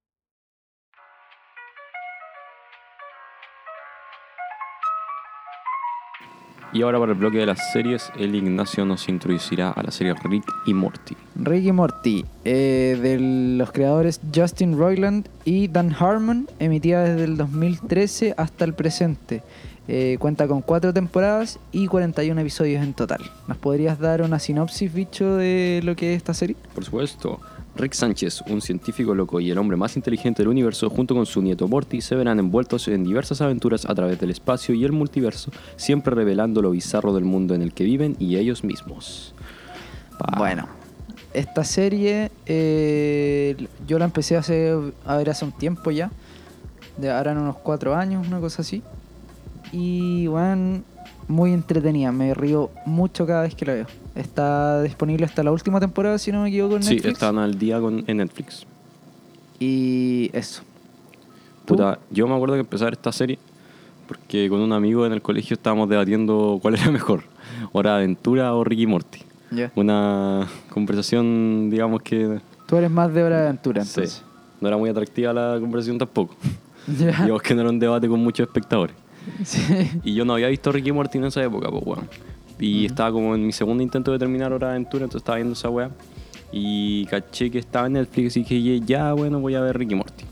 Y 6.74 6.82
ahora 6.82 7.00
para 7.00 7.14
el 7.14 7.18
bloque 7.18 7.38
de 7.38 7.46
las 7.46 7.72
series, 7.72 8.12
el 8.18 8.36
Ignacio 8.36 8.86
nos 8.86 9.08
introducirá 9.08 9.72
a 9.72 9.84
la 9.84 9.92
serie 9.92 10.14
Rick 10.24 10.44
y 10.66 10.74
Morty. 10.74 11.16
Rick 11.36 11.64
y 11.64 11.72
Morty, 11.72 12.26
eh, 12.44 13.00
de 13.02 13.20
los 13.58 13.72
creadores 13.72 14.20
Justin 14.36 14.78
Roiland 14.78 15.30
y 15.46 15.70
Dan 15.70 15.96
Harmon, 15.98 16.48
emitida 16.60 17.04
desde 17.04 17.24
el 17.24 17.38
2013 17.38 18.34
hasta 18.38 18.66
el 18.66 18.74
presente. 18.74 19.44
Eh, 19.88 20.18
cuenta 20.20 20.50
con 20.50 20.62
cuatro 20.62 20.94
temporadas 20.94 21.60
y 21.72 21.88
41 21.88 22.42
episodios 22.42 22.84
en 22.84 22.94
total. 22.94 23.22
¿Nos 23.48 23.58
podrías 23.58 23.98
dar 24.00 24.22
una 24.22 24.38
sinopsis, 24.38 24.94
bicho, 24.94 25.38
de 25.38 25.80
lo 25.84 25.96
que 25.96 26.12
es 26.12 26.18
esta 26.18 26.34
serie? 26.34 26.58
Por 26.76 26.84
supuesto, 26.84 27.40
Rick 27.78 27.94
Sánchez, 27.94 28.44
un 28.48 28.62
científico 28.62 29.14
loco 29.14 29.40
y 29.40 29.52
el 29.52 29.58
hombre 29.58 29.78
más 29.78 29.96
inteligente 29.96 30.42
del 30.42 30.50
universo, 30.50 30.90
junto 30.90 31.14
con 31.14 31.26
su 31.26 31.42
nieto 31.42 31.68
Morty, 31.68 32.02
se 32.02 32.16
verán 32.16 32.40
envueltos 32.40 32.88
en 32.88 33.04
diversas 33.04 33.42
aventuras 33.42 33.86
a 33.86 33.94
través 33.94 34.20
del 34.20 34.32
espacio 34.32 34.74
y 34.74 34.84
el 34.84 34.92
multiverso, 34.92 35.52
siempre 35.76 36.16
revelando 36.16 36.62
lo 36.62 36.72
bizarro 36.72 37.14
del 37.14 37.26
mundo 37.26 37.54
en 37.54 37.62
el 37.62 37.74
que 37.74 37.84
viven 37.84 38.16
y 38.20 38.38
ellos 38.38 38.64
mismos. 38.64 39.34
Bueno, 40.38 40.68
esta 41.34 41.64
serie, 41.64 42.32
eh, 42.48 43.68
yo 43.88 44.00
la 44.00 44.06
empecé 44.06 44.38
hace, 44.38 44.74
a 45.06 45.18
ver 45.18 45.30
hace 45.30 45.46
un 45.46 45.52
tiempo 45.52 45.92
ya. 45.92 46.12
De 46.98 47.12
ahora 47.12 47.32
en 47.34 47.38
unos 47.38 47.58
cuatro 47.58 47.96
años, 47.96 48.28
una 48.28 48.40
cosa 48.40 48.64
así. 48.64 48.82
Y 49.72 50.26
bueno, 50.28 50.82
muy 51.28 51.54
entretenida. 51.54 52.12
Me 52.12 52.34
río 52.34 52.72
mucho 52.86 53.28
cada 53.28 53.44
vez 53.44 53.54
que 53.54 53.66
la 53.66 53.74
veo. 53.74 53.88
Está 54.18 54.82
disponible 54.82 55.26
hasta 55.26 55.44
la 55.44 55.52
última 55.52 55.80
temporada, 55.80 56.18
si 56.18 56.32
no 56.32 56.42
me 56.44 56.50
equivoco, 56.50 56.76
en 56.76 56.84
Sí, 56.84 56.96
Netflix. 56.96 57.14
están 57.14 57.38
al 57.38 57.58
día 57.58 57.80
con, 57.80 58.04
en 58.08 58.18
Netflix. 58.18 58.66
Y 59.60 60.30
eso. 60.34 60.64
Puta, 61.66 62.00
yo 62.10 62.28
me 62.28 62.36
acuerdo 62.36 62.56
que 62.56 62.78
ver 62.78 62.94
esta 62.94 63.12
serie 63.12 63.38
porque 64.08 64.48
con 64.50 64.62
un 64.62 64.72
amigo 64.72 65.06
en 65.06 65.12
el 65.14 65.22
colegio 65.22 65.56
estábamos 65.56 65.90
debatiendo 65.90 66.60
cuál 66.62 66.76
era 66.76 66.90
mejor, 66.92 67.24
Hora 67.74 67.92
de 67.92 67.96
Aventura 67.98 68.54
o 68.56 68.64
Ricky 68.64 68.88
Morty. 68.88 69.20
Ya. 69.52 69.72
Una 69.76 70.48
conversación, 70.70 71.70
digamos 71.70 72.02
que 72.02 72.40
Tú 72.66 72.76
eres 72.78 72.92
más 72.92 73.14
de 73.14 73.24
hora 73.24 73.38
de 73.38 73.44
aventura, 73.48 73.86
sí, 73.86 74.02
no 74.60 74.68
era 74.68 74.76
muy 74.78 74.90
atractiva 74.90 75.32
la 75.34 75.58
conversación 75.60 75.98
tampoco. 75.98 76.36
Ya. 76.88 77.08
Digamos 77.24 77.42
que 77.42 77.54
no 77.54 77.60
era 77.62 77.70
un 77.70 77.80
debate 77.80 78.08
con 78.08 78.24
muchos 78.24 78.48
espectadores. 78.48 78.96
Sí. 79.44 79.62
Y 80.06 80.14
yo 80.14 80.24
no 80.24 80.34
había 80.36 80.48
visto 80.48 80.72
Ricky 80.72 80.94
Morty 80.94 81.18
en 81.18 81.26
esa 81.26 81.44
época, 81.44 81.70
pues, 81.70 81.84
weón. 81.86 82.08
Y 82.60 82.86
estaba 82.86 83.12
como 83.12 83.36
en 83.36 83.46
mi 83.46 83.52
segundo 83.52 83.84
intento 83.84 84.12
de 84.12 84.20
terminar 84.20 84.52
Hora 84.52 84.68
de 84.68 84.74
Aventura, 84.74 85.04
entonces 85.04 85.22
estaba 85.22 85.36
viendo 85.38 85.54
esa 85.54 85.70
weá. 85.70 85.92
Y 86.52 87.06
caché 87.08 87.52
que 87.52 87.60
estaba 87.60 87.88
en 87.88 87.94
Netflix 87.94 88.38
y 88.38 88.44
dije, 88.44 88.80
ya, 88.86 89.14
bueno, 89.14 89.40
voy 89.40 89.56
a 89.56 89.62
ver 89.62 89.78
Ricky 89.78 89.96
Morty. 89.96 90.24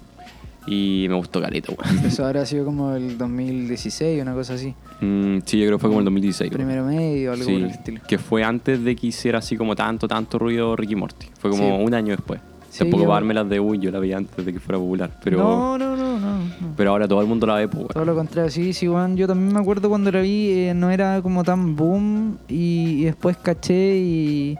Y 0.67 1.05
me 1.09 1.15
gustó 1.15 1.39
caleta, 1.41 1.71
weón. 1.73 1.99
Eso 2.05 2.25
habrá 2.25 2.45
sido 2.45 2.65
como 2.65 2.95
el 2.95 3.17
2016, 3.17 4.21
una 4.21 4.33
cosa 4.33 4.55
así. 4.55 4.73
Mm, 5.01 5.39
sí, 5.45 5.59
yo 5.59 5.65
creo 5.67 5.77
que 5.77 5.81
fue 5.81 5.89
como 5.89 5.99
el 5.99 6.05
2016. 6.05 6.49
weón. 6.51 6.57
Primero 6.67 6.85
medio, 6.85 7.33
algo 7.33 7.45
Sí, 7.45 7.51
por 7.51 7.61
el 7.61 7.69
estilo. 7.69 8.01
que 8.07 8.17
fue 8.17 8.43
antes 8.43 8.83
de 8.83 8.95
que 8.95 9.07
hiciera 9.07 9.39
así 9.39 9.57
como 9.57 9.75
tanto, 9.75 10.07
tanto 10.07 10.39
ruido 10.39 10.75
Ricky 10.75 10.95
Morty. 10.95 11.27
Fue 11.37 11.51
como 11.51 11.77
Sí. 11.77 11.83
un 11.83 11.93
año 11.93 12.15
después. 12.15 12.39
Sí, 12.75 12.79
Tampoco 12.79 13.03
yo- 13.03 13.07
para 13.07 13.21
darme 13.21 13.33
las 13.33 13.47
de 13.47 13.57
uy, 13.61 13.79
yo 13.79 13.89
la 13.89 13.99
vi 13.99 14.11
antes 14.11 14.45
de 14.45 14.51
que 14.51 14.59
fuera 14.59 14.77
popular. 14.77 15.09
Pero, 15.23 15.37
No, 15.37 15.77
no, 15.77 15.95
no, 15.95 16.19
no. 16.19 16.39
no. 16.39 16.45
pero 16.75 16.89
ahora 16.91 17.07
todo 17.07 17.21
el 17.21 17.27
mundo 17.27 17.47
la 17.47 17.55
ve, 17.55 17.67
pues, 17.69 17.77
weón. 17.83 17.87
Todo 17.93 18.03
lo 18.03 18.15
contrario, 18.15 18.51
sí, 18.51 18.73
sí, 18.73 18.89
weón. 18.89 19.15
Yo 19.15 19.27
también 19.27 19.53
me 19.53 19.59
acuerdo 19.61 19.87
cuando 19.87 20.11
la 20.11 20.19
vi, 20.19 20.49
eh, 20.51 20.73
no 20.75 20.89
era 20.89 21.21
como 21.21 21.45
tan 21.45 21.77
boom 21.77 22.37
y, 22.49 22.97
y 22.99 23.03
después 23.05 23.37
caché 23.37 23.95
y, 23.97 24.57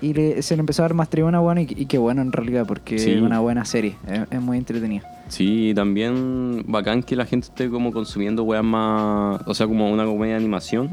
y 0.00 0.14
le- 0.14 0.40
se 0.42 0.54
le 0.54 0.60
empezó 0.60 0.82
a 0.82 0.84
dar 0.84 0.94
más 0.94 1.10
tribuna, 1.10 1.40
weón, 1.40 1.58
y, 1.58 1.62
y 1.62 1.86
qué 1.86 1.98
bueno 1.98 2.22
en 2.22 2.30
realidad, 2.30 2.64
porque 2.64 2.96
Sí. 3.00 3.10
es 3.10 3.20
una 3.20 3.40
buena 3.40 3.64
serie, 3.64 3.96
es, 4.06 4.20
es 4.30 4.40
muy 4.40 4.56
entretenida. 4.56 5.02
Sí, 5.26 5.70
y 5.70 5.74
también 5.74 6.62
bacán 6.68 7.02
que 7.02 7.16
la 7.16 7.26
gente 7.26 7.48
esté 7.48 7.68
como 7.68 7.90
consumiendo 7.92 8.44
weas 8.44 8.62
más. 8.62 9.40
O 9.46 9.52
sea, 9.54 9.66
como 9.66 9.90
una 9.90 10.04
comedia 10.04 10.34
de 10.34 10.38
animación. 10.40 10.90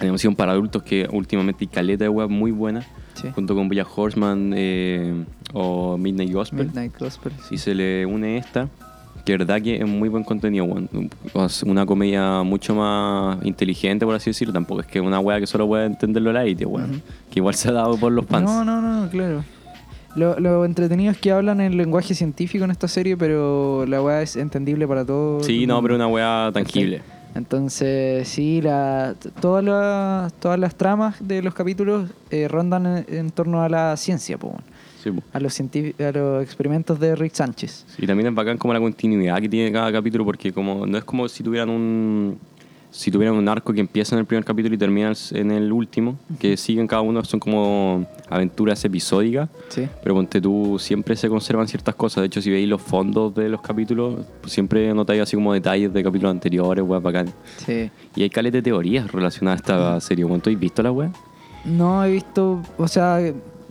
Animación 0.00 0.34
para 0.36 0.52
adultos 0.52 0.82
que 0.84 1.08
últimamente 1.12 1.64
hay 1.64 1.68
caleta 1.68 2.04
de 2.04 2.08
weas 2.08 2.30
muy 2.30 2.50
buenas. 2.50 2.86
Sí. 3.20 3.28
Junto 3.34 3.54
con 3.54 3.68
Bojack 3.68 3.88
Horseman 3.96 4.52
eh, 4.54 5.24
o 5.52 5.96
Midnight 5.96 6.32
Gospel. 6.32 6.66
Midnight 6.66 6.98
Gospel. 6.98 7.32
Y 7.50 7.58
se 7.58 7.74
le 7.74 8.06
une 8.06 8.36
esta, 8.36 8.68
que 9.24 9.36
verdad 9.36 9.60
que 9.60 9.76
es 9.76 9.86
muy 9.86 10.08
buen 10.08 10.22
contenido, 10.22 10.66
Una 11.64 11.84
comedia 11.84 12.42
mucho 12.42 12.74
más 12.74 13.44
inteligente, 13.44 14.06
por 14.06 14.14
así 14.14 14.30
decirlo. 14.30 14.52
Tampoco 14.52 14.82
es 14.82 14.86
que 14.86 15.00
una 15.00 15.18
wea 15.18 15.40
que 15.40 15.46
solo 15.46 15.66
puede 15.66 15.86
entenderlo 15.86 16.32
la 16.32 16.44
élite, 16.44 16.64
weón. 16.64 17.02
Que 17.30 17.40
igual 17.40 17.54
se 17.54 17.68
ha 17.68 17.72
dado 17.72 17.96
por 17.96 18.12
los 18.12 18.26
fans. 18.26 18.44
No, 18.44 18.64
no, 18.64 18.80
no, 18.80 19.08
claro. 19.10 19.44
Lo, 20.14 20.38
lo 20.40 20.64
entretenido 20.64 21.10
es 21.10 21.18
que 21.18 21.30
hablan 21.30 21.60
en 21.60 21.76
lenguaje 21.76 22.14
científico 22.14 22.64
en 22.64 22.70
esta 22.70 22.88
serie, 22.88 23.16
pero 23.16 23.84
la 23.86 24.00
weá 24.00 24.22
es 24.22 24.36
entendible 24.36 24.86
para 24.86 25.04
todos. 25.04 25.44
Sí, 25.44 25.66
no, 25.66 25.82
pero 25.82 25.94
una 25.94 26.06
wea 26.06 26.50
tangible. 26.54 27.02
Entonces, 27.36 28.26
sí, 28.28 28.60
la, 28.62 29.14
todas, 29.40 29.62
las, 29.64 30.32
todas 30.34 30.58
las 30.58 30.74
tramas 30.74 31.16
de 31.20 31.42
los 31.42 31.54
capítulos 31.54 32.10
eh, 32.30 32.48
rondan 32.48 32.86
en, 32.86 33.06
en 33.08 33.30
torno 33.30 33.62
a 33.62 33.68
la 33.68 33.96
ciencia, 33.96 34.38
po, 34.38 34.48
weón. 34.48 34.62
Sí, 35.02 35.10
po. 35.10 35.22
a, 35.32 35.38
los 35.38 35.60
a 35.60 36.12
los 36.12 36.42
experimentos 36.42 36.98
de 36.98 37.14
Rick 37.14 37.34
Sánchez. 37.34 37.86
Y 37.98 38.06
también 38.06 38.28
es 38.28 38.34
bacán 38.34 38.58
como 38.58 38.72
la 38.72 38.80
continuidad 38.80 39.40
que 39.40 39.48
tiene 39.48 39.70
cada 39.70 39.92
capítulo, 39.92 40.24
porque 40.24 40.52
como 40.52 40.86
no 40.86 40.98
es 40.98 41.04
como 41.04 41.28
si 41.28 41.42
tuvieran 41.44 41.68
un 41.70 42.38
si 42.96 43.10
tuvieran 43.10 43.36
un 43.36 43.46
arco 43.48 43.72
que 43.74 43.80
empieza 43.80 44.14
en 44.14 44.20
el 44.20 44.24
primer 44.24 44.44
capítulo 44.44 44.74
y 44.74 44.78
termina 44.78 45.12
en 45.32 45.50
el 45.50 45.70
último, 45.70 46.16
que 46.38 46.56
siguen 46.56 46.86
cada 46.86 47.02
uno, 47.02 47.22
son 47.24 47.38
como 47.40 48.06
aventuras 48.30 48.82
episódicas, 48.86 49.50
Sí. 49.68 49.86
pero 50.02 50.14
ponte 50.14 50.40
tú, 50.40 50.78
siempre 50.78 51.14
se 51.14 51.28
conservan 51.28 51.68
ciertas 51.68 51.94
cosas. 51.94 52.22
De 52.22 52.26
hecho, 52.28 52.40
si 52.40 52.50
veis 52.50 52.66
los 52.66 52.80
fondos 52.80 53.34
de 53.34 53.50
los 53.50 53.60
capítulos, 53.60 54.24
pues 54.40 54.52
siempre 54.52 54.94
notáis 54.94 55.20
así 55.20 55.36
como 55.36 55.52
detalles 55.52 55.92
de 55.92 56.02
capítulos 56.02 56.30
anteriores, 56.30 56.82
weá, 56.84 56.98
bacán. 56.98 57.26
Sí. 57.58 57.90
Y 58.14 58.22
hay 58.22 58.30
caleta 58.30 58.56
de 58.56 58.62
teorías 58.62 59.12
relacionadas 59.12 59.60
a 59.60 59.62
esta 59.62 60.00
serie. 60.00 60.24
¿Cuánto 60.24 60.48
habéis 60.48 60.60
visto 60.60 60.82
la 60.82 60.90
weá? 60.92 61.12
No 61.66 62.02
he 62.04 62.12
visto, 62.12 62.62
o 62.78 62.88
sea, 62.88 63.20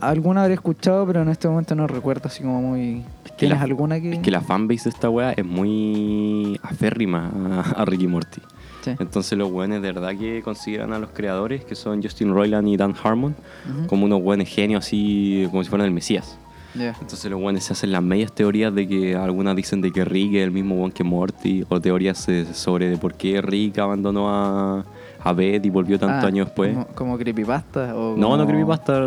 alguna 0.00 0.42
habré 0.42 0.54
escuchado, 0.54 1.06
pero 1.06 1.22
en 1.22 1.28
este 1.28 1.48
momento 1.48 1.74
no 1.74 1.86
recuerdo 1.86 2.28
así 2.28 2.42
como 2.42 2.60
muy... 2.62 3.02
¿Tienes 3.36 3.58
la- 3.58 3.64
alguna 3.64 4.00
que...? 4.00 4.12
Es 4.14 4.18
que 4.20 4.30
la 4.30 4.40
fanbase 4.40 4.84
de 4.84 4.90
esta 4.90 5.10
weá 5.10 5.32
es 5.32 5.44
muy 5.44 6.58
aférrima 6.62 7.30
a, 7.76 7.82
a 7.82 7.84
Ricky 7.84 8.06
Morty. 8.06 8.40
Sí. 8.82 8.92
Entonces 9.00 9.36
los 9.36 9.50
weones 9.50 9.82
de 9.82 9.92
verdad 9.92 10.16
que 10.16 10.42
consideran 10.42 10.92
a 10.92 10.98
los 10.98 11.10
creadores, 11.10 11.64
que 11.64 11.74
son 11.74 12.02
Justin 12.02 12.32
Roiland 12.32 12.68
y 12.68 12.76
Dan 12.76 12.94
Harmon, 13.02 13.34
Ujú. 13.68 13.86
como 13.88 14.04
unos 14.06 14.20
weones 14.22 14.48
genios 14.48 14.86
así, 14.86 15.46
como 15.50 15.62
si 15.64 15.68
fueran 15.70 15.86
el 15.86 15.92
Mesías. 15.92 16.38
Ya. 16.74 16.94
Entonces 17.00 17.30
los 17.30 17.40
weones 17.40 17.64
se 17.64 17.72
hacen 17.72 17.90
las 17.90 18.02
medias 18.02 18.32
teorías 18.32 18.74
de 18.74 18.86
que 18.86 19.16
algunas 19.16 19.56
dicen 19.56 19.80
de 19.80 19.90
que 19.92 20.04
Rick 20.04 20.34
es 20.34 20.44
el 20.44 20.50
mismo 20.50 20.76
weón 20.76 20.92
que 20.92 21.02
Morty, 21.04 21.64
o 21.68 21.80
teorías 21.80 22.26
sobre 22.52 22.88
de 22.90 22.96
por 22.98 23.14
qué 23.14 23.40
Rick 23.42 23.78
abandonó 23.78 24.28
a, 24.30 24.84
a 25.22 25.32
Beth 25.32 25.64
y 25.66 25.70
volvió 25.70 25.98
tantos 25.98 26.24
Ah, 26.24 26.26
años 26.28 26.46
después. 26.46 26.72
Como, 26.74 26.86
como 26.88 27.18
creepypasta 27.18 27.94
o 27.96 28.16
No, 28.16 28.30
no 28.30 28.36
como- 28.38 28.46
creepypasta, 28.46 29.00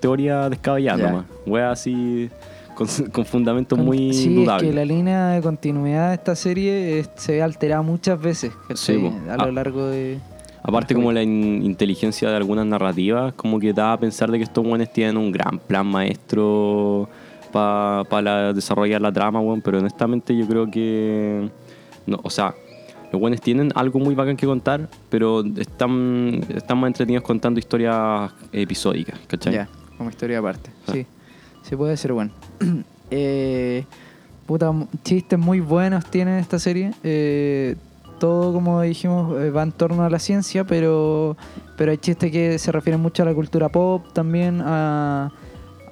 teoría 0.00 0.48
descabellada 0.48 0.98
Ya. 0.98 1.10
nomás. 1.10 1.24
Wea 1.46 1.70
así, 1.72 2.30
con, 2.74 2.86
con 3.12 3.24
fundamentos 3.24 3.76
Con- 3.76 3.86
muy 3.86 4.12
sí, 4.12 4.34
dudables. 4.34 4.64
es 4.68 4.70
que 4.70 4.76
la 4.76 4.84
línea 4.84 5.28
de 5.28 5.40
continuidad 5.42 6.08
de 6.08 6.14
esta 6.14 6.34
serie 6.36 7.04
se 7.16 7.32
ve 7.32 7.42
alterada 7.42 7.82
muchas 7.82 8.20
veces. 8.20 8.52
Sí, 8.74 8.98
po. 8.98 9.12
a 9.30 9.36
lo 9.36 9.42
Ah. 9.44 9.52
largo 9.52 9.86
de... 9.86 10.18
Aparte 10.66 10.94
como 10.94 11.12
la 11.12 11.22
in- 11.22 11.62
inteligencia 11.62 12.30
de 12.30 12.36
algunas 12.36 12.64
narrativas, 12.64 13.34
como 13.34 13.60
que 13.60 13.72
da 13.74 13.92
a 13.92 13.98
pensar 14.00 14.30
de 14.30 14.38
que 14.38 14.44
estos 14.44 14.64
buenos 14.64 14.90
tienen 14.92 15.16
un 15.18 15.30
gran 15.30 15.58
plan 15.58 15.86
maestro 15.86 17.06
para 17.52 18.52
desarrollar 18.52 19.00
la 19.00 19.12
trama, 19.12 19.40
weón, 19.40 19.60
pero 19.60 19.78
honestamente 19.78 20.36
yo 20.36 20.46
creo 20.46 20.70
que... 20.70 21.48
No, 22.06 22.18
o 22.22 22.30
sea, 22.30 22.54
los 23.14 23.20
buenos 23.20 23.40
tienen 23.40 23.70
algo 23.76 24.00
muy 24.00 24.16
bacán 24.16 24.36
que 24.36 24.44
contar, 24.44 24.88
pero 25.08 25.44
están, 25.56 26.44
están 26.48 26.78
más 26.78 26.88
entretenidos 26.88 27.22
contando 27.22 27.60
historias 27.60 28.32
episódicas, 28.52 29.20
¿cachai? 29.28 29.52
Ya, 29.52 29.68
como 29.96 30.10
historia 30.10 30.40
aparte. 30.40 30.70
Ah. 30.88 30.92
Sí, 30.92 31.06
sí 31.62 31.76
puede 31.76 31.96
ser 31.96 32.12
bueno. 32.12 32.32
eh, 33.12 33.84
puta, 34.46 34.72
chistes 35.04 35.38
muy 35.38 35.60
buenos 35.60 36.04
tiene 36.06 36.40
esta 36.40 36.58
serie. 36.58 36.92
Eh, 37.04 37.76
todo, 38.18 38.52
como 38.52 38.82
dijimos, 38.82 39.40
eh, 39.40 39.50
va 39.50 39.62
en 39.62 39.70
torno 39.70 40.02
a 40.02 40.10
la 40.10 40.18
ciencia, 40.18 40.64
pero, 40.64 41.36
pero 41.76 41.92
hay 41.92 41.98
chistes 41.98 42.32
que 42.32 42.58
se 42.58 42.72
refieren 42.72 43.00
mucho 43.00 43.22
a 43.22 43.26
la 43.26 43.34
cultura 43.34 43.68
pop 43.68 44.12
también, 44.12 44.60
a, 44.60 45.30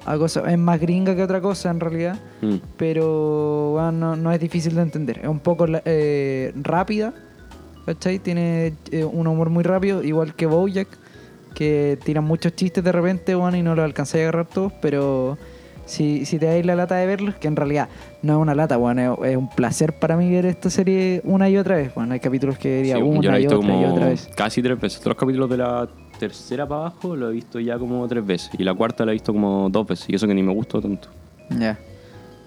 a 0.05 0.17
cosas... 0.17 0.43
Es 0.47 0.57
más 0.57 0.79
gringa 0.79 1.15
que 1.15 1.23
otra 1.23 1.41
cosa 1.41 1.69
en 1.69 1.79
realidad, 1.79 2.15
Mm. 2.41 2.55
pero 2.77 3.71
bueno, 3.73 3.91
no, 3.91 4.15
no 4.15 4.31
es 4.31 4.39
difícil 4.39 4.75
de 4.75 4.81
entender. 4.81 5.19
Es 5.19 5.27
un 5.27 5.39
poco 5.39 5.65
eh, 5.85 6.51
rápida, 6.61 7.13
¿cachai? 7.85 8.19
Tiene 8.19 8.73
eh, 8.91 9.03
un 9.05 9.27
humor 9.27 9.49
muy 9.49 9.63
rápido, 9.63 10.03
igual 10.03 10.35
que 10.35 10.45
Bojack, 10.45 10.87
que 11.55 11.97
tiran 12.03 12.23
muchos 12.23 12.55
chistes 12.55 12.83
de 12.83 12.91
repente, 12.91 13.35
bueno, 13.35 13.55
y 13.57 13.61
no 13.63 13.75
los 13.75 13.85
alcanzáis 13.85 14.21
a 14.21 14.27
agarrar 14.29 14.47
todos, 14.47 14.73
pero 14.81 15.37
si, 15.85 16.25
si 16.25 16.39
te 16.39 16.47
dais 16.47 16.65
la 16.65 16.75
lata 16.75 16.95
de 16.95 17.05
verlos, 17.05 17.35
que 17.35 17.47
en 17.47 17.55
realidad 17.55 17.89
no 18.23 18.33
es 18.33 18.39
una 18.39 18.55
lata, 18.55 18.77
bueno, 18.77 19.19
es, 19.23 19.31
es 19.31 19.37
un 19.37 19.49
placer 19.49 19.93
para 19.99 20.17
mí 20.17 20.31
ver 20.31 20.45
esta 20.47 20.69
serie 20.69 21.21
una 21.25 21.49
y 21.49 21.57
otra 21.57 21.75
vez. 21.75 21.93
Bueno, 21.93 22.13
hay 22.13 22.19
capítulos 22.19 22.57
que 22.57 22.69
vería 22.77 22.95
Sí, 22.95 23.01
yo 23.01 23.05
la 23.05 23.19
una 23.19 23.37
he 23.37 23.41
y 23.41 23.45
otra 23.45 23.57
y 23.57 23.61
como 23.61 23.87
otra 23.93 24.05
vez. 24.07 24.29
casi 24.35 24.61
tres 24.63 24.79
veces. 24.79 24.99
Todos 24.99 25.11
los 25.11 25.17
capítulos 25.17 25.49
de 25.49 25.57
la 25.57 25.87
tercera 26.27 26.67
para 26.67 26.81
abajo 26.81 27.15
lo 27.15 27.29
he 27.29 27.33
visto 27.33 27.59
ya 27.59 27.77
como 27.77 28.07
tres 28.07 28.25
veces. 28.25 28.49
Y 28.57 28.63
la 28.63 28.73
cuarta 28.73 29.05
la 29.05 29.11
he 29.11 29.15
visto 29.15 29.33
como 29.33 29.69
dos 29.69 29.87
veces. 29.87 30.05
Y 30.09 30.15
eso 30.15 30.27
que 30.27 30.33
ni 30.33 30.43
me 30.43 30.53
gustó 30.53 30.81
tanto. 30.81 31.07
Ya. 31.59 31.77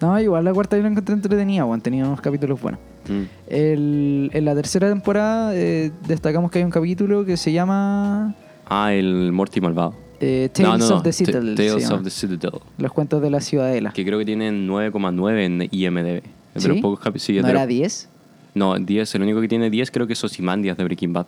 No, 0.01 0.19
igual 0.21 0.45
la 0.45 0.53
cuarta 0.53 0.77
yo 0.77 0.83
la 0.83 0.89
encontré 0.91 1.15
entretenida, 1.15 1.65
bueno, 1.65 1.83
tenía 1.83 2.05
unos 2.07 2.21
capítulos 2.21 2.61
buenos. 2.61 2.81
Mm. 3.09 3.23
El- 3.49 4.31
en 4.33 4.45
la 4.45 4.55
tercera 4.55 4.89
temporada 4.89 5.55
eh, 5.55 5.91
destacamos 6.07 6.51
que 6.51 6.59
hay 6.59 6.65
un 6.65 6.71
capítulo 6.71 7.25
que 7.25 7.37
se 7.37 7.53
llama 7.53 8.35
Ah, 8.69 8.93
el 8.93 9.33
Morty 9.33 9.61
malvado. 9.61 9.95
eh, 10.21 10.51
Tales 10.53 10.81
no, 10.81 10.89
no, 10.91 10.97
of 10.97 11.03
the 11.03 11.13
Citadel. 11.13 11.55
Tales 11.55 11.91
of 11.91 12.03
the 12.03 12.11
Citadel. 12.11 12.61
Los 12.79 12.93
cuentos 12.93 13.23
de 13.23 13.31
la 13.31 13.41
ciudadela. 13.41 13.93
Que 13.93 14.05
creo 14.05 14.19
que 14.19 14.25
tienen 14.27 14.67
9,9 14.67 15.45
en 15.45 15.69
IMDB. 15.71 16.23
¿Sí? 16.57 16.69
los 16.69 16.79
pocos 16.79 17.23
sí, 17.23 17.35
¿No 17.41 17.49
era 17.49 17.61
los- 17.61 17.69
10? 17.69 18.09
No, 18.55 18.75
10. 18.79 19.15
El 19.15 19.23
único 19.23 19.41
que 19.43 19.49
tiene 19.49 19.69
10 19.71 19.91
creo 19.91 20.07
que 20.07 20.15
es 20.15 20.25
Ozymandias 20.25 20.77
de 20.79 20.85
Breaking 20.85 21.13
Bad. 21.13 21.27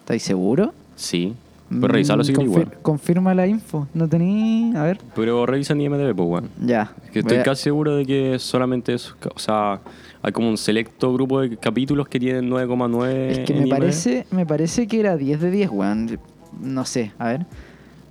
¿Estáis 0.00 0.22
seguro? 0.22 0.72
Sí. 0.96 1.34
Puedes 1.68 1.90
revisarlo 1.90 2.24
si 2.24 2.32
Mm, 2.32 2.34
quieres 2.36 2.52
confir- 2.54 2.62
igual. 2.62 2.78
Confirma 2.82 3.34
la 3.34 3.46
info. 3.46 3.86
No 3.94 4.08
tení... 4.08 4.72
A 4.76 4.82
ver. 4.84 4.98
Pero 5.14 5.44
revisa 5.46 5.74
en 5.74 5.80
IMDB, 5.82 6.14
pues, 6.14 6.28
bueno. 6.28 6.48
Ya. 6.64 6.92
Es 7.04 7.10
que 7.10 7.18
estoy 7.20 7.36
a- 7.38 7.42
casi 7.42 7.64
seguro 7.64 7.96
de 7.96 8.06
que 8.06 8.38
solamente 8.38 8.94
eso. 8.94 9.14
O 9.34 9.38
sea, 9.38 9.80
hay 10.22 10.32
como 10.32 10.48
un 10.48 10.56
selecto 10.56 11.12
grupo 11.12 11.40
de 11.40 11.56
capítulos 11.58 12.08
que 12.08 12.18
tienen 12.18 12.48
9,9 12.48 13.30
Es 13.30 13.38
que 13.40 13.52
en 13.52 13.58
me 13.60 13.64
IMDb. 13.66 13.78
parece, 13.78 14.26
me 14.30 14.46
parece 14.46 14.86
que 14.86 15.00
era 15.00 15.16
10 15.16 15.40
de 15.40 15.50
10, 15.50 15.70
weón. 15.70 16.18
No 16.62 16.84
sé, 16.86 17.12
a 17.18 17.26
ver. 17.28 17.46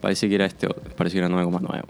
Parece 0.01 0.29
que 0.29 0.35
era 0.35 0.45
este, 0.45 0.67
otro, 0.67 0.83
parece 0.95 1.15
que 1.15 1.19
era 1.25 1.29
9,9, 1.29 1.63
weón. 1.71 1.83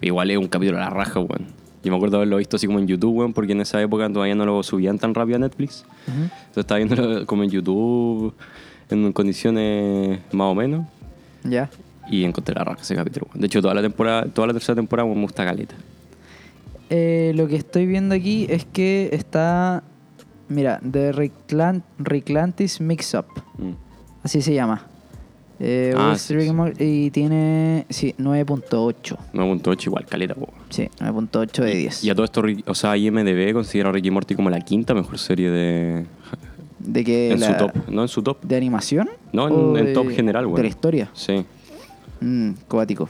Igual 0.00 0.30
es 0.32 0.38
un 0.38 0.48
capítulo 0.48 0.78
a 0.78 0.80
la 0.82 0.90
raja, 0.90 1.20
weón. 1.20 1.46
Yo 1.84 1.92
me 1.92 1.96
acuerdo 1.98 2.16
haberlo 2.16 2.38
visto 2.38 2.56
así 2.56 2.66
como 2.66 2.80
en 2.80 2.88
YouTube, 2.88 3.14
weón, 3.18 3.32
porque 3.32 3.52
en 3.52 3.60
esa 3.60 3.80
época 3.80 4.08
todavía 4.12 4.34
no 4.34 4.44
lo 4.44 4.60
subían 4.64 4.98
tan 4.98 5.14
rápido 5.14 5.36
a 5.36 5.38
Netflix. 5.38 5.84
Entonces 6.08 6.32
estaba 6.56 6.78
viéndolo 6.78 7.24
como 7.26 7.44
en 7.44 7.50
YouTube, 7.50 8.34
en 8.90 9.12
condiciones 9.12 10.18
más 10.32 10.46
o 10.50 10.54
menos. 10.56 10.84
Ya. 11.48 11.70
Y 12.08 12.24
encontré 12.24 12.54
la 12.54 12.64
raja 12.64 12.82
ese 12.82 12.94
capítulo. 12.94 13.26
De 13.34 13.46
hecho, 13.46 13.60
toda 13.60 13.74
la 13.74 13.82
temporada, 13.82 14.24
toda 14.26 14.46
la 14.48 14.52
tercera 14.52 14.76
temporada 14.76 15.08
me 15.08 15.20
gusta 15.20 15.44
caleta. 15.44 15.74
Eh, 16.88 17.32
lo 17.34 17.48
que 17.48 17.56
estoy 17.56 17.86
viendo 17.86 18.14
aquí 18.14 18.46
es 18.48 18.64
que 18.64 19.08
está. 19.12 19.82
Mira, 20.48 20.80
The 20.88 21.12
Reclan- 21.12 21.82
Reclantis 21.98 22.80
Mix 22.80 23.14
Up. 23.14 23.26
Mm. 23.58 23.72
Así 24.22 24.40
se 24.40 24.54
llama. 24.54 24.82
Eh, 25.58 25.94
Ah, 25.96 26.14
sí, 26.16 26.34
sí. 26.38 26.84
Y 26.84 27.10
tiene. 27.10 27.86
Sí, 27.88 28.14
9.8. 28.18 29.16
9.8 29.32 29.86
igual, 29.86 30.06
caleta. 30.06 30.36
Sí, 30.70 30.88
9.8 31.00 31.62
de 31.64 31.74
10. 31.74 32.04
Y 32.04 32.10
a 32.10 32.14
todo 32.14 32.24
esto, 32.24 32.42
o 32.66 32.74
sea, 32.74 32.96
IMDB 32.96 33.52
considera 33.52 33.88
a 33.88 33.92
Ricky 33.92 34.10
Morty 34.10 34.34
como 34.36 34.50
la 34.50 34.60
quinta 34.60 34.94
mejor 34.94 35.18
serie 35.18 35.50
de. 35.50 36.06
¿De 36.86 37.04
qué? 37.04 37.32
en 37.32 37.40
la- 37.40 37.46
su 37.48 37.66
top. 37.66 37.88
No 37.88 38.02
en 38.02 38.08
su 38.08 38.22
top. 38.22 38.38
¿De 38.42 38.56
animación? 38.56 39.08
No, 39.32 39.48
en- 39.48 39.54
¿O 39.54 39.76
en 39.78 39.84
de- 39.86 39.92
top 39.92 40.08
general, 40.10 40.44
De 40.44 40.50
bueno. 40.50 40.62
la 40.62 40.68
historia. 40.68 41.10
Sí. 41.12 41.44
Mm, 42.20 42.50
cuático. 42.68 43.08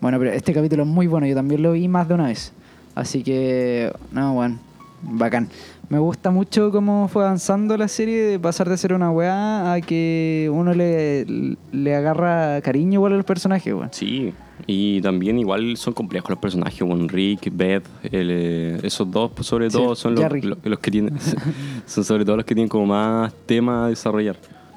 Bueno, 0.00 0.18
pero 0.18 0.32
este 0.32 0.52
capítulo 0.54 0.84
es 0.84 0.88
muy 0.88 1.06
bueno. 1.06 1.26
Yo 1.26 1.34
también 1.34 1.62
lo 1.62 1.72
vi 1.72 1.86
más 1.88 2.08
de 2.08 2.14
una 2.14 2.26
vez. 2.26 2.52
Así 2.94 3.22
que, 3.22 3.92
no, 4.12 4.34
bueno, 4.34 4.58
bacán. 5.02 5.48
Me 5.90 5.98
gusta 5.98 6.30
mucho 6.30 6.70
cómo 6.70 7.08
fue 7.08 7.24
avanzando 7.24 7.76
la 7.76 7.88
serie 7.88 8.22
de 8.22 8.38
pasar 8.38 8.68
de 8.68 8.76
ser 8.78 8.92
una 8.94 9.10
weá 9.10 9.72
a 9.72 9.80
que 9.80 10.48
uno 10.52 10.72
le, 10.72 11.26
le 11.72 11.94
agarra 11.96 12.60
cariño 12.62 12.94
igual 12.94 13.14
a 13.14 13.16
los 13.16 13.24
personajes, 13.26 13.74
weón. 13.74 13.88
Sí. 13.92 14.32
Y 14.68 15.00
también 15.02 15.38
igual 15.38 15.76
son 15.76 15.92
complejos 15.92 16.30
los 16.30 16.38
personajes, 16.38 16.80
bueno, 16.86 17.08
Rick, 17.08 17.50
Beth, 17.52 17.84
el, 18.04 18.28
eh, 18.30 18.78
esos 18.84 19.10
dos 19.10 19.32
pues, 19.34 19.48
sobre 19.48 19.68
Sí, 19.68 19.76
todo 19.76 19.96
son 19.96 20.14
los, 20.14 20.22
Jerry. 20.22 20.42
los- 20.42 20.58
los 20.62 20.78
que 20.78 20.90
tienen, 20.92 21.18
son 21.86 22.04
sobre 22.04 22.24
todo 22.24 22.36
los 22.36 22.44
que 22.44 22.54
tienen 22.54 22.68
como 22.68 22.86
más 22.86 23.32
tema 23.46 23.86
a 23.86 23.88
desarrollar. 23.88 24.36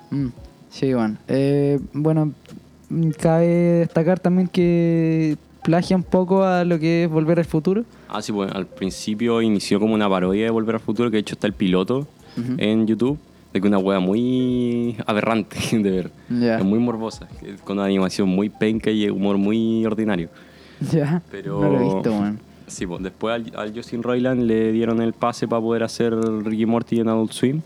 Mm, 0.09 0.27
sí, 0.71 0.93
bueno. 0.95 1.17
Eh, 1.27 1.79
bueno, 1.93 2.31
cabe 3.19 3.45
destacar 3.45 4.19
también 4.19 4.47
que 4.47 5.37
plagia 5.63 5.95
un 5.95 6.03
poco 6.03 6.43
a 6.43 6.63
lo 6.63 6.77
que 6.79 7.05
es 7.05 7.09
Volver 7.09 7.39
al 7.39 7.45
Futuro. 7.45 7.83
Ah, 8.09 8.21
sí, 8.21 8.31
bueno, 8.31 8.51
al 8.55 8.67
principio 8.67 9.41
inició 9.41 9.79
como 9.79 9.93
una 9.93 10.09
parodia 10.09 10.45
de 10.45 10.49
Volver 10.51 10.75
al 10.75 10.81
Futuro, 10.81 11.09
que 11.09 11.17
de 11.17 11.21
hecho 11.21 11.35
está 11.35 11.47
el 11.47 11.53
piloto 11.53 12.07
en 12.57 12.87
YouTube, 12.87 13.17
de 13.53 13.61
que 13.61 13.67
una 13.67 13.77
wea 13.77 13.99
muy 13.99 14.95
aberrante 15.05 15.57
de 15.71 15.89
ver. 15.91 16.11
Ya. 16.29 16.57
Es 16.57 16.63
muy 16.65 16.79
morbosa, 16.79 17.27
con 17.63 17.77
una 17.77 17.85
animación 17.85 18.27
muy 18.29 18.49
penca 18.49 18.89
y 18.91 19.09
humor 19.09 19.37
muy 19.37 19.85
ordinario. 19.85 20.29
Ya, 20.91 21.21
Pero- 21.31 21.61
no 21.61 21.69
lo 21.71 21.79
he 21.79 21.83
visto, 21.95 22.11
weón. 22.11 22.39
Sí, 22.65 22.87
pues 22.87 23.03
después 23.03 23.35
al, 23.35 23.51
al 23.55 23.75
Justin 23.75 24.01
Roiland 24.01 24.41
le 24.43 24.71
dieron 24.71 25.01
el 25.01 25.13
pase 25.13 25.47
para 25.47 25.61
poder 25.61 25.83
hacer 25.83 26.15
Ricky 26.43 26.65
Morty 26.65 26.99
en 27.01 27.09
Adult 27.09 27.31
Swim 27.33 27.61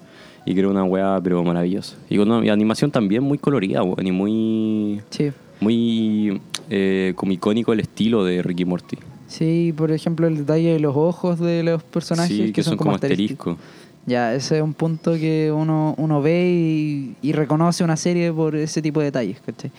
y 0.46 0.54
creó 0.54 0.70
una 0.72 0.84
weá 0.84 1.20
pero 1.24 1.42
maravillosa. 1.44 1.96
Y 2.10 2.18
una 2.18 2.44
y 2.44 2.50
animación 2.50 2.92
también 2.92 3.24
muy 3.24 3.38
colorida, 3.38 3.84
weón, 3.84 4.06
y 4.06 4.12
muy 4.12 5.02
Sí. 5.12 5.32
Muy 5.60 6.42
eh, 6.70 7.14
como 7.16 7.32
icónico 7.32 7.74
el 7.74 7.80
estilo 7.80 8.24
de 8.24 8.42
Ricky 8.42 8.66
Morty. 8.66 8.98
Sí, 9.28 9.74
por 9.76 9.92
ejemplo, 9.92 10.28
el 10.28 10.38
detalle 10.38 10.74
de 10.74 10.80
los 10.80 10.96
ojos 10.96 11.40
de 11.40 11.64
los 11.64 11.84
personajes 11.84 12.36
sí, 12.36 12.52
que, 12.54 12.64
son, 12.64 12.78
como 12.78 12.92
asteriscos. 12.94 13.58
Ya, 14.06 14.34
ese 14.34 14.58
es 14.58 14.64
un 14.64 14.74
punto 14.74 15.14
que 15.16 15.52
uno, 15.54 15.94
uno 15.98 16.22
ve 16.22 16.50
y, 16.50 17.16
y 17.22 17.34
reconoce 17.34 17.84
una 17.84 17.98
serie 17.98 18.32
por 18.32 18.56
ese 18.56 18.82
tipo 18.82 19.02
de 19.02 19.08
detalles, 19.08 19.40
¿cachai? 19.46 19.70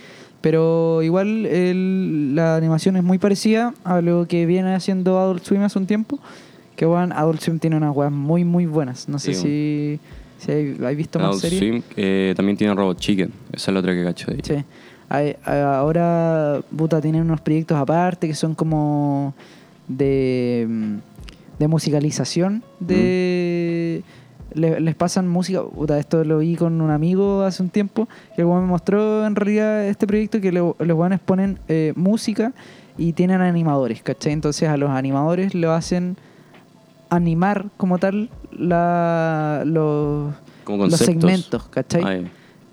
Pero 0.42 1.02
igual 1.02 1.46
el- 1.46 2.34
la 2.34 2.56
animación 2.56 2.96
es 2.96 3.02
muy 3.04 3.18
parecida 3.18 3.72
a 3.84 4.00
lo 4.02 4.26
que 4.28 4.44
viene 4.46 4.74
haciendo 4.74 5.18
Adult 5.18 5.44
Swim 5.44 5.62
hace 5.62 5.78
un 5.78 5.86
tiempo. 5.86 6.18
Que 6.76 6.84
bueno, 6.84 7.12
Adult 7.16 7.40
Swim 7.40 7.58
tiene 7.58 7.76
unas 7.76 7.96
weas 7.96 8.12
muy, 8.12 8.44
muy 8.44 8.66
buenas. 8.66 9.08
No 9.08 9.18
sé 9.18 9.34
Sí, 9.34 9.98
si, 10.38 10.44
si 10.46 10.52
hay- 10.52 10.76
¿has 10.84 10.96
visto 10.96 11.18
más 11.18 11.28
Adult 11.30 11.40
series. 11.42 11.58
Swim 11.58 11.82
eh, 11.96 12.34
también 12.36 12.56
tiene 12.56 12.74
Robot 12.74 12.98
Chicken, 13.00 13.32
esa 13.52 13.70
es 13.70 13.74
la 13.74 13.80
otra 13.80 13.94
que 13.94 14.04
cacho 14.04 14.30
de 14.30 14.34
ella. 14.36 14.44
Sí. 14.60 14.64
Hay- 15.10 15.36
ahora, 15.44 16.60
puta, 16.76 17.00
tienen 17.00 17.22
unos 17.22 17.40
proyectos 17.40 17.78
aparte 17.78 18.28
que 18.28 18.34
son 18.34 18.54
como 18.54 19.34
de, 19.86 20.66
mm, 20.68 20.94
de 21.58 21.68
musicalización. 21.68 22.62
De, 22.78 24.02
le- 24.52 24.80
les 24.80 24.94
pasan 24.94 25.26
música. 25.28 25.62
Puta, 25.62 25.98
esto 25.98 26.24
lo 26.24 26.38
vi 26.38 26.56
con 26.56 26.80
un 26.80 26.90
amigo 26.90 27.42
hace 27.42 27.62
un 27.62 27.70
tiempo. 27.70 28.06
Que 28.36 28.42
el 28.42 28.48
me 28.48 28.60
mostró 28.60 29.26
en 29.26 29.34
realidad 29.34 29.86
este 29.86 30.06
proyecto 30.06 30.40
que 30.40 30.52
le- 30.52 30.60
los 30.60 30.98
weones 30.98 31.20
ponen 31.20 31.58
eh, 31.68 31.92
música 31.96 32.52
y 32.98 33.12
tienen 33.14 33.40
animadores, 33.40 34.02
¿cachai? 34.02 34.32
Entonces 34.32 34.68
a 34.68 34.76
los 34.76 34.90
animadores 34.90 35.54
lo 35.54 35.72
hacen 35.72 36.16
animar 37.10 37.66
como 37.78 37.98
tal 37.98 38.28
la, 38.52 39.62
los, 39.64 40.34
Como 40.64 40.84
los 40.86 40.98
conceptos. 40.98 41.04
segmentos. 41.04 41.68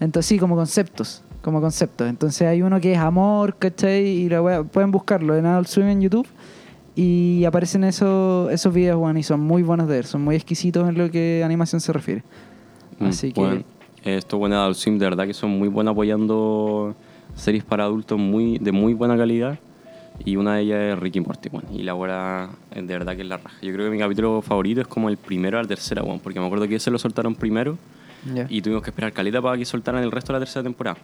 Entonces, 0.01 0.27
sí, 0.27 0.37
como 0.39 0.55
conceptos. 0.55 1.23
Como 1.45 1.61
conceptos. 1.61 2.09
Entonces 2.09 2.47
hay 2.47 2.63
uno 2.63 2.81
que 2.81 2.93
es 2.93 2.97
amor, 2.97 3.55
¿cachai? 3.57 4.03
Y 4.03 4.29
la 4.29 4.41
wea- 4.41 4.63
pueden 4.63 4.89
buscarlo 4.89 5.37
en 5.37 5.45
Adult 5.45 5.67
Swim 5.67 5.85
en 5.85 6.01
YouTube. 6.01 6.27
Y 6.95 7.45
aparecen 7.45 7.83
esos, 7.83 8.51
esos 8.51 8.73
videos, 8.73 8.97
bueno, 8.97 9.19
y 9.19 9.23
son 9.23 9.41
muy 9.41 9.61
buenos 9.61 9.87
de 9.87 9.93
ver. 9.97 10.05
Son 10.07 10.23
muy 10.23 10.35
exquisitos 10.35 10.89
en 10.89 10.97
lo 10.97 11.11
que 11.11 11.43
animación 11.45 11.81
se 11.81 11.93
refiere. 11.93 12.23
Mm, 12.99 13.05
Así 13.05 13.31
que. 13.31 13.39
bueno, 13.39 13.61
esto 14.03 14.37
bueno 14.39 14.59
Adult 14.59 14.75
Swim 14.77 14.97
de 14.97 15.05
verdad 15.05 15.27
que 15.27 15.33
son 15.35 15.51
muy 15.51 15.67
buenos 15.67 15.91
apoyando 15.91 16.95
series 17.35 17.63
para 17.63 17.83
adultos 17.83 18.17
muy 18.17 18.57
de 18.59 18.71
muy 18.71 18.93
buena 18.93 19.17
calidad 19.17 19.59
y 20.23 20.37
una 20.37 20.55
de 20.55 20.61
ellas 20.61 20.79
es 20.93 20.99
Ricky 20.99 21.19
Morty 21.19 21.49
bueno, 21.49 21.67
y 21.73 21.83
la 21.83 21.93
hora 21.95 22.49
de 22.73 22.81
verdad 22.83 23.15
que 23.15 23.23
es 23.23 23.27
la 23.27 23.37
raja 23.37 23.57
yo 23.61 23.73
creo 23.73 23.85
que 23.87 23.91
mi 23.91 23.97
capítulo 23.99 24.41
favorito 24.41 24.79
es 24.79 24.87
como 24.87 25.09
el 25.09 25.17
primero 25.17 25.57
a 25.59 25.61
la 25.63 25.67
tercera 25.67 26.01
bueno, 26.03 26.21
porque 26.23 26.39
me 26.39 26.45
acuerdo 26.45 26.67
que 26.67 26.75
ese 26.75 26.89
lo 26.91 26.97
soltaron 26.99 27.35
primero 27.35 27.77
ya. 28.33 28.45
y 28.47 28.61
tuvimos 28.61 28.83
que 28.83 28.91
esperar 28.91 29.11
caleta 29.11 29.41
para 29.41 29.57
que 29.57 29.65
soltaran 29.65 30.01
el 30.03 30.11
resto 30.11 30.31
de 30.31 30.39
la 30.39 30.45
tercera 30.45 30.63
temporada 30.63 30.97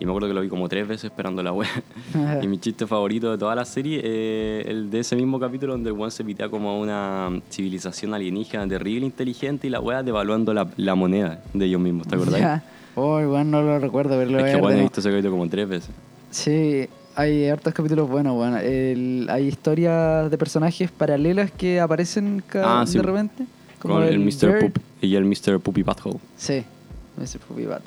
y 0.00 0.04
me 0.06 0.10
acuerdo 0.12 0.28
que 0.28 0.34
lo 0.34 0.40
vi 0.40 0.48
como 0.48 0.68
tres 0.68 0.88
veces 0.88 1.04
esperando 1.04 1.42
la 1.42 1.52
web 1.52 1.68
y 2.42 2.46
mi 2.48 2.58
chiste 2.58 2.86
favorito 2.86 3.30
de 3.30 3.38
toda 3.38 3.54
la 3.54 3.64
serie 3.64 3.98
es 4.00 4.66
el 4.66 4.90
de 4.90 5.00
ese 5.00 5.14
mismo 5.14 5.38
capítulo 5.38 5.74
donde 5.74 5.90
el 5.90 6.00
one 6.00 6.10
se 6.10 6.24
pitea 6.24 6.48
como 6.48 6.70
a 6.70 6.78
una 6.78 7.40
civilización 7.50 8.14
alienígena 8.14 8.66
terrible 8.66 9.04
inteligente 9.06 9.66
y 9.66 9.70
la 9.70 9.80
wea 9.80 10.02
devaluando 10.02 10.52
la, 10.54 10.66
la 10.76 10.94
moneda 10.94 11.42
de 11.52 11.66
ellos 11.66 11.80
mismos 11.80 12.08
¿te 12.08 12.16
acordás? 12.16 12.40
Ya. 12.40 12.64
Oh, 12.96 13.20
igual 13.20 13.48
no 13.50 13.62
lo 13.62 13.78
recuerdo, 13.78 14.16
pero 14.18 14.30
lo 14.30 14.38
Es 14.44 14.54
que 14.56 14.60
bueno, 14.60 14.78
he 14.78 14.82
visto 14.82 14.98
ese 15.00 15.10
capítulo 15.10 15.30
como 15.32 15.48
tres 15.48 15.68
veces. 15.68 15.90
Sí, 16.32 16.86
hay 17.14 17.46
hartos 17.48 17.72
capítulos 17.72 18.08
buenos, 18.10 18.34
bueno. 18.34 18.58
El- 18.58 19.28
hay 19.30 19.46
historias 19.46 20.28
de 20.30 20.36
personajes 20.36 20.90
paralelas 20.90 21.50
que 21.52 21.78
aparecen 21.78 22.42
cada, 22.46 22.80
Ah, 22.80 22.86
sí. 22.86 22.96
de 22.98 23.02
repente. 23.04 23.44
Con 23.78 24.02
el, 24.02 24.18
Mr. 24.18 24.30
Bird. 24.52 24.60
Poop 24.72 24.78
y 25.00 25.14
el 25.14 25.24
Mr. 25.24 25.60
Poopy 25.60 25.82
Butthole. 25.84 26.18
Sí, 26.36 26.64
Mr. 27.16 27.38
Poopy 27.46 27.64
Bat. 27.66 27.82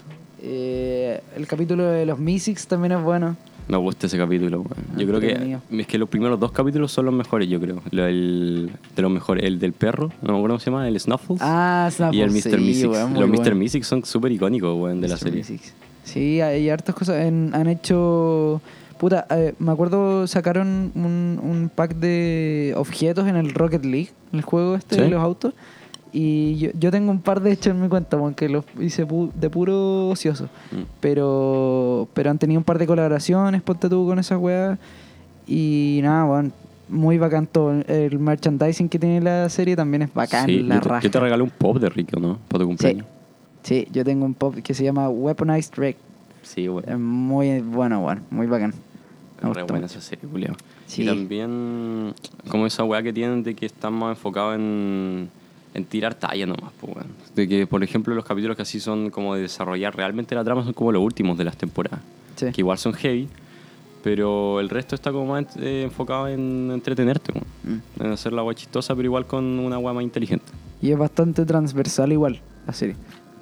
Eh, 0.46 1.22
el 1.38 1.48
capítulo 1.48 1.86
de 1.86 2.06
los 2.06 2.20
Mysics 2.20 2.68
también 2.68 2.92
es 2.92 3.02
bueno. 3.02 3.38
Me 3.70 3.78
gusta 3.78 4.08
ese 4.08 4.18
capítulo. 4.18 4.58
weón. 4.60 5.00
Yo 5.00 5.08
creo 5.08 5.20
que 5.22 5.58
es 5.80 5.88
que 5.88 5.98
los 5.98 6.10
primeros 6.10 6.38
dos 6.38 6.52
capítulos 6.52 6.92
son 6.92 7.06
los 7.06 7.14
mejores, 7.14 7.48
yo 7.48 7.62
creo. 7.62 7.82
El, 7.94 8.70
de 8.94 9.02
los 9.02 9.10
mejores, 9.10 9.46
el 9.46 9.58
del 9.58 9.72
perro, 9.72 10.12
no 10.22 10.34
me 10.34 10.38
acuerdo 10.40 10.56
cómo 10.56 10.60
se 10.60 10.66
llama, 10.70 10.86
el 10.90 11.00
Snuffles. 11.00 11.40
Ah, 11.42 11.90
y 12.12 12.20
el 12.20 12.32
Mr. 12.32 12.42
Snuffles, 12.42 12.78
sí, 12.78 12.88
muy 12.88 12.98
los 13.22 13.30
Mr. 13.30 13.36
bueno. 13.38 13.56
Mystics 13.56 13.88
son 13.88 14.04
súper 14.04 14.34
icónicos, 14.34 14.78
weón, 14.78 15.00
de 15.00 15.08
la 15.08 15.16
Mr. 15.16 15.20
serie. 15.20 15.38
Mystics. 15.40 15.74
Sí, 16.04 16.42
hay 16.42 16.70
hartas 16.70 16.94
cosas. 16.94 17.26
En- 17.26 17.52
han 17.54 17.68
hecho. 17.68 18.62
Puta, 19.00 19.26
eh, 19.30 19.54
me 19.60 19.72
acuerdo 19.72 20.28
sacaron 20.28 20.92
un, 20.96 21.40
un 21.42 21.72
pack 21.74 21.96
de 21.96 22.74
objetos 22.76 23.28
en 23.30 23.38
el 23.38 23.54
Rocket 23.54 23.86
League, 23.86 24.10
el 24.34 24.42
juego 24.42 24.76
este 24.76 24.98
de 24.98 25.06
¿Sí? 25.06 25.10
los 25.10 25.22
autos. 25.22 25.54
Y 26.16 26.58
yo, 26.58 26.70
yo 26.80 26.92
tengo 26.92 27.10
un 27.12 27.20
par 27.22 27.42
de 27.42 27.52
hecho 27.52 27.72
en 27.72 27.82
mi 27.82 27.90
cuenta, 27.90 28.18
porque 28.20 28.48
los 28.48 28.64
hice 28.80 29.08
pu- 29.08 29.32
de 29.34 29.50
puro 29.50 30.10
ocioso. 30.10 30.46
Mm. 30.72 30.82
Pero 31.00 32.08
pero 32.14 32.30
han 32.30 32.38
tenido 32.38 32.60
un 32.60 32.64
par 32.64 32.78
de 32.78 32.86
colaboraciones, 32.86 33.62
ponte 33.64 33.90
tú 33.90 34.06
con 34.06 34.20
esas 34.20 34.38
weas. 34.40 34.78
Y 35.48 36.00
nada, 36.04 36.24
bueno, 36.26 36.52
muy 36.88 37.18
bacán 37.18 37.48
todo. 37.48 37.74
El 37.88 38.20
merchandising 38.20 38.90
que 38.90 39.00
tiene 39.00 39.22
la 39.22 39.50
serie 39.50 39.76
también 39.76 40.04
es 40.04 40.14
bacán, 40.14 40.46
Sí, 40.46 40.60
la 40.60 40.76
yo, 40.76 40.82
te, 40.82 40.90
raja. 40.90 41.02
yo 41.02 41.12
te 41.12 41.20
regalé 41.20 41.44
un 41.44 41.50
pop 41.50 41.78
de 41.80 41.90
Rico, 41.90 42.20
¿no? 42.20 42.38
Para 42.48 42.62
tu 42.64 42.68
cumpleaños. 42.68 43.06
sí, 43.64 43.88
yo 43.92 44.04
tengo 44.06 44.26
un 44.26 44.34
pop 44.36 44.56
que 44.64 44.74
se 44.74 44.84
llama 44.84 45.10
Weaponized 45.10 45.74
Wreck. 45.78 45.98
Sí, 46.44 46.70
weón. 46.70 46.84
Es 46.88 47.00
muy 47.00 47.60
bueno, 47.62 48.02
bueno, 48.02 48.22
muy 48.30 48.46
bacán. 48.48 48.74
Es 49.42 49.50
re 49.56 49.64
buena 49.64 49.88
esa 49.88 50.00
serie, 50.00 50.30
culiao. 50.30 50.56
Sí. 50.86 51.02
Y 51.04 51.06
también, 51.08 52.14
como 52.50 52.66
esa 52.68 52.84
weá 52.84 53.02
que 53.02 53.12
tienen 53.12 53.42
de 53.44 53.56
que 53.56 53.66
están 53.66 53.94
más 53.94 54.16
enfocados 54.18 54.56
en, 54.56 55.30
en 55.74 55.86
tirar 55.86 56.16
talla 56.16 56.46
nomás, 56.46 56.72
pues, 56.80 56.96
weón. 56.96 57.08
De 57.36 57.48
que, 57.48 57.68
por 57.68 57.84
ejemplo, 57.84 58.14
los 58.14 58.26
capítulos 58.26 58.56
que 58.56 58.62
así 58.62 58.80
son 58.80 59.10
como 59.10 59.36
de 59.36 59.42
desarrollar 59.42 59.96
realmente 59.96 60.36
la 60.36 60.44
trama 60.44 60.64
son 60.64 60.74
como 60.74 60.92
los 60.92 61.02
últimos 61.02 61.38
de 61.38 61.46
las 61.46 61.58
temporadas. 61.58 62.00
Sí. 62.36 62.48
Que 62.52 62.62
igual 62.62 62.78
son 62.78 62.94
heavy, 62.94 63.28
pero 64.04 64.60
el 64.60 64.70
resto 64.70 64.96
está 64.96 65.12
como 65.12 65.34
más 65.34 65.46
eh, 65.58 65.84
enfocado 65.84 66.28
en 66.28 66.72
entretenerte, 66.72 67.32
weón. 67.32 67.82
Mm. 67.98 68.04
En 68.04 68.12
hacer 68.12 68.34
la 68.34 68.44
weá 68.44 68.56
chistosa, 68.56 68.96
pero 68.96 69.08
igual 69.08 69.26
con 69.26 69.44
una 69.44 69.78
weá 69.80 69.94
más 69.94 70.04
inteligente. 70.04 70.46
Y 70.82 70.92
es 70.92 70.98
bastante 70.98 71.46
transversal 71.46 72.12
igual 72.12 72.42
la 72.68 72.74
serie. 72.74 72.96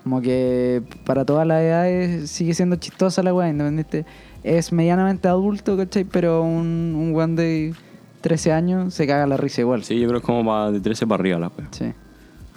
Como 0.04 0.22
que 0.22 0.82
para 1.06 1.26
todas 1.26 1.46
las 1.46 1.62
edades 1.62 2.30
sigue 2.30 2.54
siendo 2.54 2.76
chistosa 2.78 3.22
la 3.24 3.34
weá, 3.34 3.50
independiente. 3.50 4.06
Es 4.44 4.72
medianamente 4.72 5.28
adulto, 5.28 5.78
¿cachai? 5.78 6.06
Pero 6.06 6.44
un, 6.44 6.96
un 6.98 7.14
weón 7.14 7.36
de 7.36 7.74
13 8.22 8.52
años, 8.52 8.94
se 8.94 9.06
caga 9.06 9.28
la 9.28 9.38
risa 9.38 9.62
igual. 9.62 9.84
Sí, 9.84 10.00
yo 10.00 10.08
creo 10.08 10.22
que 10.22 10.26
es 10.26 10.26
como 10.26 10.72
de 10.72 10.80
13 10.80 11.08
para 11.08 11.22
arriba 11.22 11.40
la 11.40 11.48
wea. 11.48 11.68
Sí. 11.72 11.94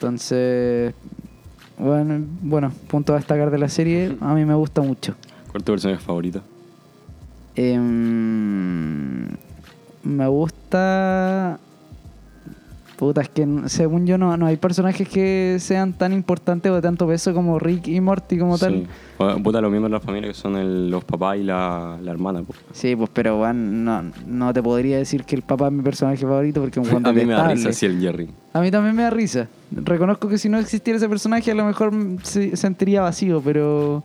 Entonces, 0.05 0.95
bueno, 1.79 2.25
bueno, 2.43 2.73
punto 2.89 3.15
a 3.15 3.17
destacar 3.17 3.51
de 3.51 3.59
la 3.59 3.69
serie, 3.69 4.17
a 4.21 4.35
mí 4.35 4.45
me 4.45 4.55
gusta 4.55 4.83
mucho. 4.83 5.15
¿Cuál 5.49 5.63
es 5.63 5.65
tu 5.65 5.73
personaje 5.73 6.01
favorito? 6.03 6.43
Em, 7.57 9.29
me 10.03 10.27
gusta... 10.29 11.59
Puta, 12.97 13.23
es 13.23 13.29
que 13.29 13.47
según 13.67 14.07
yo 14.07 14.17
no, 14.19 14.37
no 14.37 14.47
hay 14.47 14.57
personajes 14.57 15.09
que 15.09 15.57
sean 15.59 15.95
tan 15.95 16.13
importantes 16.13 16.71
o 16.71 16.77
de 16.77 16.83
tanto 16.83 17.09
peso 17.09 17.35
como 17.35 17.59
Rick 17.59 17.89
y 17.89 18.01
Morty 18.01 18.39
como 18.39 18.57
tal. 18.57 18.87
Sí. 19.19 19.41
Puta, 19.43 19.61
los 19.61 19.71
miembros 19.71 19.91
de 19.91 19.99
la 19.99 20.01
familia 20.01 20.29
que 20.29 20.35
son 20.35 20.55
el- 20.57 20.91
los 20.91 21.03
papás 21.05 21.37
y 21.39 21.43
la, 21.43 21.99
la 22.01 22.11
hermana. 22.13 22.43
po. 22.43 22.55
Sí, 22.73 22.95
pues 22.95 23.11
pero 23.13 23.41
weón, 23.41 23.85
no, 23.85 24.03
no 24.27 24.53
te 24.53 24.63
podría 24.63 24.99
decir 24.99 25.25
que 25.25 25.35
el 25.35 25.43
papá 25.43 25.67
es 25.67 25.73
mi 25.73 25.83
personaje 25.83 26.19
favorito 26.19 26.61
porque 26.61 26.79
un 26.79 26.87
weón 26.91 27.07
A 27.07 27.13
mí 27.13 27.25
me 27.25 27.33
da 27.35 27.49
risa 27.49 27.71
así 27.71 27.85
el 27.87 28.01
Jerry. 28.01 28.29
A 28.53 28.61
mí 28.61 28.71
también 28.71 28.95
me 28.95 29.03
da 29.03 29.11
risa. 29.11 29.49
Reconozco 29.73 30.29
que 30.29 30.39
si 30.39 30.49
no 30.49 30.59
existiera 30.59 30.97
ese 30.97 31.09
personaje 31.09 31.51
a 31.51 31.55
lo 31.55 31.65
mejor 31.65 31.93
se 32.23 32.57
sentiría 32.57 33.01
vacío, 33.03 33.41
pero 33.45 34.05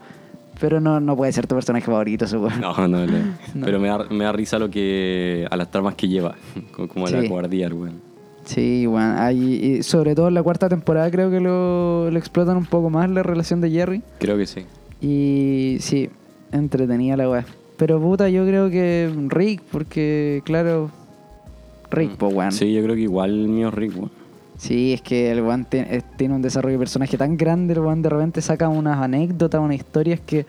pero 0.59 0.81
no, 0.81 0.99
no 0.99 1.15
puede 1.15 1.31
ser 1.31 1.47
tu 1.47 1.55
personaje 1.55 1.85
favorito, 1.85 2.25
weón. 2.37 2.59
No, 2.59 2.75
no, 2.87 3.05
no. 3.05 3.17
No. 3.53 3.65
Pero 3.65 3.79
me 3.79 3.87
da, 3.87 4.03
me 4.09 4.23
da 4.25 4.31
risa 4.31 4.57
lo 4.59 4.69
que. 4.69 5.47
a 5.49 5.55
las 5.55 5.69
tramas 5.71 5.95
que 5.95 6.07
lleva. 6.07 6.35
Como, 6.75 6.87
como 6.89 7.07
la 7.07 7.21
Sí. 7.21 7.29
cobardía, 7.29 7.67
el 7.67 7.73
weón. 7.73 8.08
Sí, 8.49 8.87
weón. 8.87 9.15
hay- 9.17 9.77
y 9.77 9.83
sobre 9.83 10.15
todo 10.15 10.27
en 10.27 10.33
la 10.33 10.41
cuarta 10.43 10.67
temporada 10.69 11.09
creo 11.11 11.29
que 11.29 11.39
lo, 11.39 12.09
lo 12.09 12.17
explotan 12.17 12.57
un 12.57 12.65
poco 12.65 12.89
más 12.89 13.07
la 13.09 13.21
relación 13.21 13.61
de 13.61 13.69
Jerry. 13.69 14.01
Creo 14.19 14.37
que 14.37 14.47
sí. 14.47 14.65
Y 15.01 15.77
sí, 15.81 16.09
entretenida 16.51 17.15
la 17.15 17.29
weá. 17.29 17.45
Pero 17.77 18.01
puta, 18.01 18.27
yo 18.29 18.45
creo 18.45 18.69
que 18.71 19.09
Rick, 19.27 19.61
porque 19.71 20.41
claro, 20.45 20.89
Rick, 21.91 22.17
pues 22.17 22.33
weón. 22.33 22.51
Sí, 22.51 22.73
yo 22.73 22.81
creo 22.83 22.95
que 22.95 23.01
igual 23.01 23.29
el 23.31 23.47
mío 23.49 23.67
es 23.69 23.73
Rick, 23.75 23.95
weón. 23.95 24.11
Sí, 24.57 24.93
es 24.93 25.01
que 25.01 25.31
el 25.31 25.41
weón 25.41 25.67
eh, 25.71 26.01
tiene 26.17 26.33
un 26.35 26.41
desarrollo 26.41 26.73
de 26.73 26.79
personaje 26.79 27.17
tan 27.17 27.37
grande, 27.37 27.73
el 27.73 27.79
weón 27.79 28.01
de 28.01 28.09
repente 28.09 28.41
saca 28.41 28.67
unas 28.67 28.97
anécdotas, 28.99 29.61
unas 29.61 29.77
historias 29.77 30.19
que, 30.19 30.45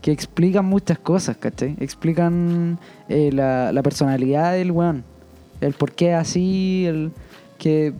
que 0.00 0.12
explican 0.12 0.64
muchas 0.64 0.98
cosas, 0.98 1.36
¿cachai? 1.36 1.76
Explican 1.80 2.78
eh, 3.08 3.30
la, 3.32 3.72
la 3.72 3.82
personalidad 3.82 4.52
del 4.54 4.70
weón, 4.70 5.04
el 5.62 5.72
por 5.74 5.92
qué 5.92 6.14
así, 6.14 6.84
el 6.86 7.10
que, 7.58 7.92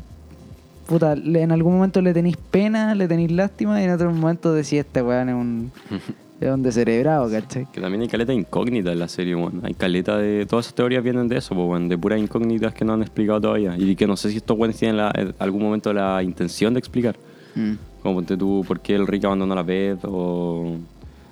puta, 0.87 1.13
en 1.15 1.53
algún 1.53 1.75
momento 1.75 2.01
le 2.03 2.13
tenéis 2.13 2.37
pena, 2.37 2.95
le 2.95 3.09
tenéis 3.09 3.31
lástima 3.33 3.81
y 3.81 3.85
en 3.85 3.91
otro 3.91 4.13
momento 4.13 4.53
decís, 4.53 4.75
este 4.75 5.03
weón 5.03 5.29
es 5.29 5.35
un, 5.35 5.73
es 6.41 6.51
un 6.51 6.63
descerebrado, 6.63 7.31
¿cachai? 7.31 7.67
Que 7.73 7.81
también 7.81 8.03
hay 8.03 8.09
caleta 8.09 8.33
incógnita 8.33 8.93
en 8.93 8.99
la 8.99 9.09
serie, 9.09 9.35
weón. 9.37 9.61
Hay 9.65 9.75
caleta 9.75 10.19
de. 10.19 10.45
Todas 10.47 10.67
esas 10.67 10.75
teorías 10.75 11.03
vienen 11.05 11.29
de 11.29 11.39
eso, 11.39 11.55
weón. 11.55 11.89
De 11.89 11.97
puras 11.97 12.19
incógnitas 12.19 12.75
que 12.75 12.85
no 12.85 12.95
han 12.95 13.03
explicado 13.03 13.41
todavía. 13.41 13.77
Y 13.79 13.95
que 13.97 14.07
no 14.07 14.17
sé 14.17 14.31
si 14.31 14.39
estos 14.39 14.59
weones 14.59 14.77
tienen 14.77 14.97
la- 14.97 15.13
en 15.15 15.35
algún 15.39 15.63
momento 15.63 15.93
la 15.93 16.23
intención 16.23 16.75
de 16.75 16.81
explicar. 16.81 17.17
Mm. 17.55 17.73
Como 18.03 18.17
ponte 18.17 18.37
tú, 18.37 18.65
por 18.67 18.81
qué 18.81 18.97
el 18.97 19.07
Rick 19.07 19.25
abandonó 19.27 19.55
la 19.55 19.63
Beth 19.63 20.01
o. 20.05 20.75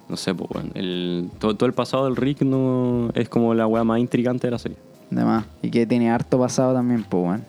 No 0.08 0.16
sé, 0.16 0.32
pues, 0.34 0.48
weón. 0.52 0.70
El, 0.74 1.28
todo, 1.40 1.54
todo 1.56 1.66
el 1.66 1.72
pasado 1.72 2.04
del 2.04 2.14
Rick 2.16 2.42
no 2.42 3.10
es 3.14 3.28
como 3.28 3.52
la 3.54 3.66
weá 3.66 3.82
más 3.84 3.98
intrigante 3.98 4.46
de 4.46 4.50
la 4.52 4.58
serie. 4.58 4.78
De 5.10 5.24
más. 5.24 5.44
Y 5.62 5.70
que 5.70 5.86
tiene 5.86 6.10
harto 6.10 6.38
pasado 6.38 6.72
también, 6.74 7.04
pues, 7.08 7.24
weón. 7.24 7.44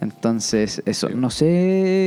Entonces, 0.00 0.82
eso, 0.86 1.08
no 1.10 1.30
sé. 1.30 1.44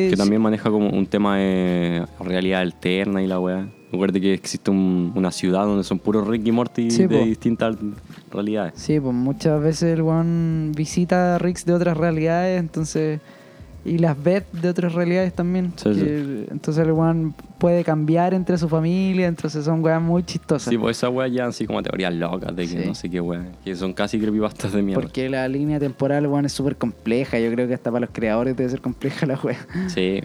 Que 0.09 0.15
si- 0.15 0.17
también 0.17 0.41
maneja 0.41 0.69
como 0.69 0.89
un 0.89 1.05
tema 1.05 1.37
de 1.37 2.05
realidad 2.19 2.61
alterna 2.61 3.21
y 3.23 3.27
la 3.27 3.39
weá. 3.39 3.67
Recuerde 3.91 4.19
que 4.19 4.33
existe 4.33 4.69
un- 4.69 5.13
una 5.15 5.31
ciudad 5.31 5.65
donde 5.65 5.83
son 5.83 5.97
puros 5.97 6.27
Rick 6.27 6.45
y 6.45 6.51
Morty 6.51 6.91
Sí, 6.91 7.07
de 7.07 7.17
po. 7.19 7.25
distintas 7.25 7.75
realidades. 8.31 8.73
Sí, 8.75 8.99
pues 8.99 9.15
muchas 9.15 9.61
veces 9.61 9.93
el 9.93 10.01
weón 10.01 10.73
visita 10.75 11.35
a 11.35 11.37
Ricks 11.39 11.65
de 11.65 11.73
otras 11.73 11.95
realidades, 11.97 12.59
entonces. 12.59 13.19
Y 13.85 13.99
las 13.99 14.21
ve 14.21 14.43
de 14.51 14.67
otras 14.69 14.93
realidades 14.93 15.33
también. 15.33 15.71
Sí, 15.77 15.93
sí. 15.93 16.01
que- 16.01 16.47
Entonces 16.51 16.85
el 16.85 16.91
weón 16.91 17.33
puede 17.57 17.83
cambiar 17.85 18.33
entre 18.33 18.57
su 18.57 18.67
familia, 18.67 19.27
entonces 19.27 19.63
son 19.63 19.81
weas 19.83 20.01
muy 20.01 20.23
chistosas. 20.23 20.69
Sí, 20.69 20.77
pues 20.77 20.97
esa 20.97 21.09
weá 21.09 21.27
ya 21.29 21.45
así 21.47 21.65
como 21.65 21.81
teorías 21.81 22.13
locas 22.13 22.53
de 22.55 22.63
que 22.63 22.81
Sí. 22.83 22.87
no 22.87 22.93
sé 22.95 23.09
qué 23.09 23.21
weá. 23.21 23.45
Que 23.63 23.75
son 23.75 23.93
casi 23.93 24.19
creepypastas 24.19 24.73
de 24.73 24.81
mierda. 24.81 25.01
Porque 25.01 25.29
la 25.29 25.47
línea 25.47 25.79
temporal, 25.79 26.27
weón, 26.27 26.45
es 26.45 26.51
súper 26.53 26.75
compleja. 26.75 27.39
Yo 27.39 27.49
creo 27.51 27.67
que 27.67 27.75
hasta 27.75 27.89
para 27.91 28.01
los 28.05 28.09
creadores 28.13 28.57
debe 28.57 28.69
ser 28.69 28.81
compleja 28.81 29.25
la 29.25 29.39
wea. 29.41 29.65
Sí, 29.87 30.19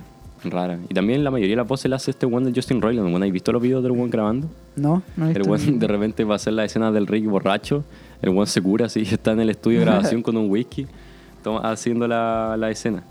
rara. 0.45 0.79
Y 0.89 0.95
también 0.95 1.23
la 1.23 1.31
mayoría 1.31 1.53
de 1.53 1.57
la 1.59 1.63
voz 1.63 1.81
se 1.83 1.89
la 1.89 1.97
hace 1.97 2.11
este 2.11 2.27
weón 2.27 2.43
de 2.45 2.53
Justin 2.53 2.83
Roiland. 2.83 3.23
¿Has 3.23 3.31
visto 3.31 3.53
los 3.53 3.63
videos 3.63 3.83
del 3.85 3.93
weón 3.93 4.11
grabando? 4.11 4.49
¿No? 4.75 5.03
No 5.17 5.27
he 5.27 5.29
El 5.29 5.35
visto 5.39 5.51
weón 5.53 5.67
ni- 5.75 5.79
de 5.79 5.87
repente 5.87 6.25
va 6.25 6.35
a 6.35 6.37
hacer 6.37 6.55
la 6.55 6.65
escena 6.65 6.91
del 6.91 7.07
Rick 7.07 7.27
borracho. 7.27 7.85
El 8.23 8.31
weón 8.31 8.49
se 8.49 8.61
cura 8.61 8.87
así, 8.87 9.03
está 9.11 9.31
en 9.33 9.41
el 9.41 9.51
estudio 9.51 9.79
de 9.79 9.85
grabación 9.85 10.21
con 10.25 10.37
un 10.37 10.51
whisky, 10.51 10.89
toma- 11.45 11.71
haciendo 11.71 12.09
la, 12.09 12.57
la 12.59 12.71
escena. 12.73 13.05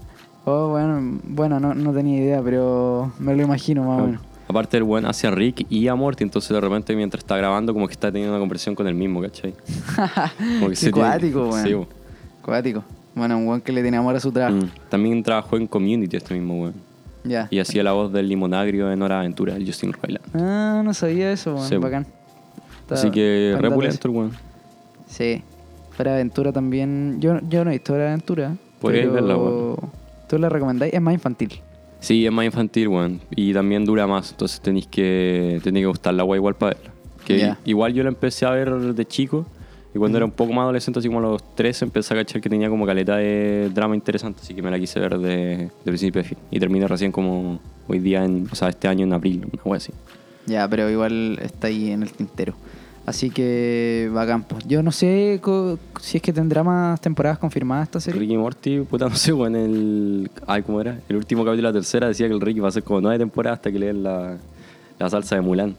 Oh, 0.46 0.70
bueno, 0.70 1.20
bueno 1.24 1.60
no, 1.60 1.74
no 1.74 1.94
tenía 1.94 2.18
idea, 2.20 2.42
pero 2.42 3.12
me 3.20 3.36
lo 3.36 3.44
imagino 3.44 3.84
más 3.84 4.02
o 4.02 4.06
menos. 4.08 4.22
Aparte 4.48 4.76
el 4.78 4.84
weón 4.84 5.06
hace 5.06 5.28
a 5.28 5.32
Rick 5.32 5.66
y 5.70 5.88
a 5.88 5.96
Morty, 5.96 6.24
entonces 6.24 6.50
de 6.50 6.60
repente 6.60 6.96
mientras 6.96 7.24
está 7.24 7.38
grabando 7.38 7.74
como 7.74 7.88
que 7.88 7.94
está 7.94 8.12
teniendo 8.12 8.34
una 8.34 8.40
conversación 8.40 8.76
con 8.76 8.88
el 8.88 8.96
mismo, 8.96 9.22
¿cachai? 9.22 9.54
Como 10.60 10.70
Qué 10.70 10.76
se 10.76 10.92
tiene- 10.92 11.08
cuático, 11.08 11.50
weón. 11.50 11.64
Sí. 11.66 11.76
Cuático. 12.42 12.84
Bueno, 13.16 13.38
un 13.38 13.48
weón 13.48 13.62
que 13.62 13.72
le 13.72 13.82
tiene 13.82 13.98
amor 13.98 14.16
a 14.16 14.20
su 14.20 14.32
trabajo. 14.32 14.58
Mm. 14.58 14.70
También 14.90 15.24
trabajó 15.24 15.56
en 15.58 15.68
Community 15.68 16.18
este 16.18 16.34
mismo 16.34 16.64
weón. 16.64 16.74
Ya. 17.24 17.48
Y 17.52 17.60
hacía 17.60 17.84
la 17.84 17.92
voz 17.94 18.12
del 18.12 18.28
limonagrio 18.28 18.92
en 18.92 19.02
Hora 19.02 19.20
Aventura, 19.20 19.56
el 19.56 19.66
Justin 19.66 19.94
Roiland. 19.94 20.26
Ah, 20.34 20.82
no 20.84 20.94
sabía 20.94 21.32
eso, 21.32 21.56
weón. 21.56 21.70
Sí. 21.70 21.78
Bacán. 21.78 22.08
Está- 22.82 22.96
Así 22.96 23.12
que 23.12 23.52
buen 23.52 23.62
re 23.62 23.70
dato 23.70 23.76
pulento 23.76 24.08
el 24.10 24.14
weón. 24.16 24.32
Sí. 25.08 25.44
Hora 25.98 26.14
Aventura 26.16 26.52
también. 26.52 27.18
Yo, 27.22 27.40
yo 27.48 27.64
no 27.64 27.70
he 27.72 27.76
visto 27.76 27.94
Hora 27.94 28.04
de 28.04 28.10
Aventura. 28.10 28.56
Podríais 28.82 29.08
pero 29.08 29.14
verla, 29.14 29.38
weón. 29.38 30.01
¿Tú 30.32 30.38
la 30.40 30.48
recomendáis? 30.48 30.94
Es 30.94 31.02
más 31.02 31.14
infantil. 31.14 31.60
Sí, 32.00 32.26
es 32.26 32.32
más 32.32 32.46
infantil, 32.46 32.88
weón. 32.88 33.20
Y 33.36 33.52
también 33.54 33.84
dura 33.84 34.08
más. 34.08 34.32
Entonces 34.32 34.62
tenéis 34.62 34.88
que, 34.88 35.60
tenéis 35.62 35.84
que 35.84 35.88
gustar 35.88 36.14
la 36.14 36.24
weá 36.24 36.38
igual 36.38 36.56
para 36.56 36.76
verla. 36.76 36.92
Que 37.26 37.38
Ya. 37.38 37.60
igual 37.66 37.94
yo 37.94 38.02
la 38.04 38.08
empecé 38.10 38.46
a 38.46 38.52
ver 38.52 38.72
de 38.72 39.06
chico. 39.06 39.46
Y 39.94 39.98
cuando 39.98 40.18
era 40.18 40.24
un 40.26 40.32
poco 40.32 40.54
más 40.54 40.64
adolescente, 40.64 41.00
así 41.00 41.10
como 41.10 41.20
a 41.20 41.24
los 41.24 41.54
13, 41.56 41.84
empecé 41.84 42.14
a 42.14 42.18
cachar 42.18 42.40
que 42.40 42.50
tenía 42.50 42.70
como 42.70 42.86
caleta 42.86 43.18
de 43.18 43.70
drama 43.74 43.94
interesante. 43.94 44.40
Así 44.42 44.54
que 44.54 44.62
me 44.62 44.72
la 44.72 44.80
quise 44.80 45.02
ver 45.02 45.18
de, 45.20 45.58
de 45.58 45.70
principio 45.84 46.22
a 46.22 46.24
fin. 46.24 46.38
Y 46.50 46.62
terminé 46.62 46.88
recién 46.88 47.12
como 47.12 47.60
hoy 47.90 48.00
día, 48.00 48.24
en, 48.24 48.48
o 48.50 48.56
sea, 48.56 48.70
este 48.70 48.88
año 48.88 49.04
en 49.06 49.12
abril, 49.12 49.46
una 49.52 49.62
weá 49.66 49.78
así. 49.78 49.92
Ya, 50.48 50.66
pero 50.70 50.90
igual 50.90 51.40
está 51.44 51.68
ahí 51.68 51.92
en 51.92 52.04
el 52.04 52.12
tintero. 52.14 52.54
Así 53.06 53.30
que 53.32 54.10
bacán. 54.14 54.44
pues. 54.44 54.64
Yo 54.68 54.84
no 54.84 54.92
sé 54.92 55.40
co- 55.42 55.80
si 56.00 56.18
es 56.18 56.24
que 56.24 56.32
tendrá 56.32 56.64
más 56.64 57.02
temporadas 57.02 57.40
confirmadas 57.40 57.88
esta 57.88 58.00
serie. 58.00 58.20
Ricky 58.20 58.38
Morty, 58.38 58.80
puta, 58.82 59.06
no 59.10 59.16
sé, 59.16 59.34
weón. 59.34 59.56
El, 59.56 60.32
ay, 60.48 60.62
¿cómo 60.62 60.80
era? 60.82 61.00
El 61.10 61.16
último 61.18 61.44
capítulo 61.44 61.68
de 61.70 61.74
la 61.74 61.74
tercera 61.74 62.08
decía 62.08 62.28
que 62.28 62.34
el 62.34 62.42
Ricky 62.42 62.60
va 62.60 62.70
a 62.70 62.72
ser 62.72 62.84
como 62.84 63.02
nueve 63.02 63.18
temporadas 63.18 63.58
hasta 63.60 63.72
que 63.72 63.80
le 63.80 63.88
den 63.88 64.04
la, 64.04 64.38
la 65.00 65.10
salsa 65.10 65.36
de 65.36 65.42
Mulan. 65.42 65.76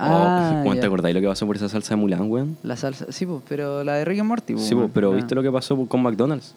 Ah, 0.00 0.62
oh, 0.64 0.74
ya. 0.74 0.80
¿te 0.80 0.86
acordáis 0.86 1.14
lo 1.14 1.20
que 1.20 1.26
pasó 1.26 1.44
por 1.46 1.56
esa 1.56 1.68
salsa 1.68 1.94
de 1.94 2.00
Mulan, 2.00 2.30
weón? 2.30 2.56
La 2.62 2.76
salsa. 2.76 3.06
Sí, 3.10 3.26
pues, 3.26 3.40
pero 3.48 3.82
la 3.82 3.94
de 3.94 4.04
Rick 4.04 4.20
and 4.20 4.28
Morty. 4.28 4.52
pues, 4.52 4.66
Sí, 4.66 4.74
po, 4.74 4.80
weón. 4.82 4.90
pero 4.94 5.12
Ah. 5.12 5.16
¿viste 5.16 5.34
lo 5.34 5.42
que 5.42 5.50
pasó 5.50 5.76
con 5.86 6.02
McDonald's? 6.02 6.54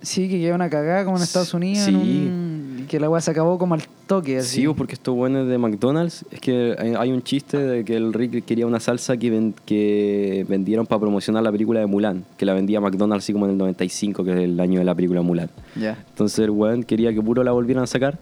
Sí, 0.00 0.28
que 0.28 0.38
quedó 0.38 0.54
una 0.54 0.70
cagada 0.70 1.04
como 1.04 1.16
en 1.16 1.22
Estados 1.24 1.52
Unidos. 1.54 1.88
en 1.88 1.94
Sí. 1.94 2.26
un- 2.28 2.53
que 2.86 3.00
la 3.00 3.08
weá 3.10 3.20
se 3.20 3.30
acabó 3.30 3.58
como 3.58 3.74
al 3.74 3.82
toque. 4.06 4.38
Así. 4.38 4.60
Sí, 4.62 4.66
po, 4.66 4.74
porque 4.74 4.94
estos 4.94 5.14
buenos 5.14 5.48
de 5.48 5.58
McDonald's, 5.58 6.24
es 6.30 6.40
que 6.40 6.74
hay- 6.98 7.12
un 7.12 7.22
chiste 7.22 7.58
de 7.58 7.84
que 7.84 7.96
el 7.96 8.12
Rick 8.12 8.44
quería 8.44 8.66
una 8.66 8.80
salsa 8.80 9.16
que, 9.16 9.30
ven- 9.30 9.54
que 9.66 10.44
vendieron 10.48 10.86
para 10.86 11.00
promocionar 11.00 11.42
la 11.42 11.52
película 11.52 11.80
de 11.80 11.86
Mulan, 11.86 12.24
que 12.36 12.44
la 12.46 12.54
vendía 12.54 12.80
McDonald's 12.80 13.24
así 13.24 13.32
como 13.32 13.46
en 13.46 13.52
el 13.52 13.58
95, 13.58 14.24
que 14.24 14.30
es 14.32 14.36
el 14.38 14.58
año 14.60 14.78
de 14.78 14.84
la 14.84 14.94
película 14.94 15.22
Mulan. 15.22 15.48
Ya. 15.76 15.98
Entonces 16.10 16.38
el 16.40 16.50
weón 16.50 16.82
quería 16.84 17.12
que 17.12 17.20
puro 17.22 17.42
la 17.44 17.52
volvieran 17.52 17.84
a 17.84 17.86
sacar. 17.86 18.18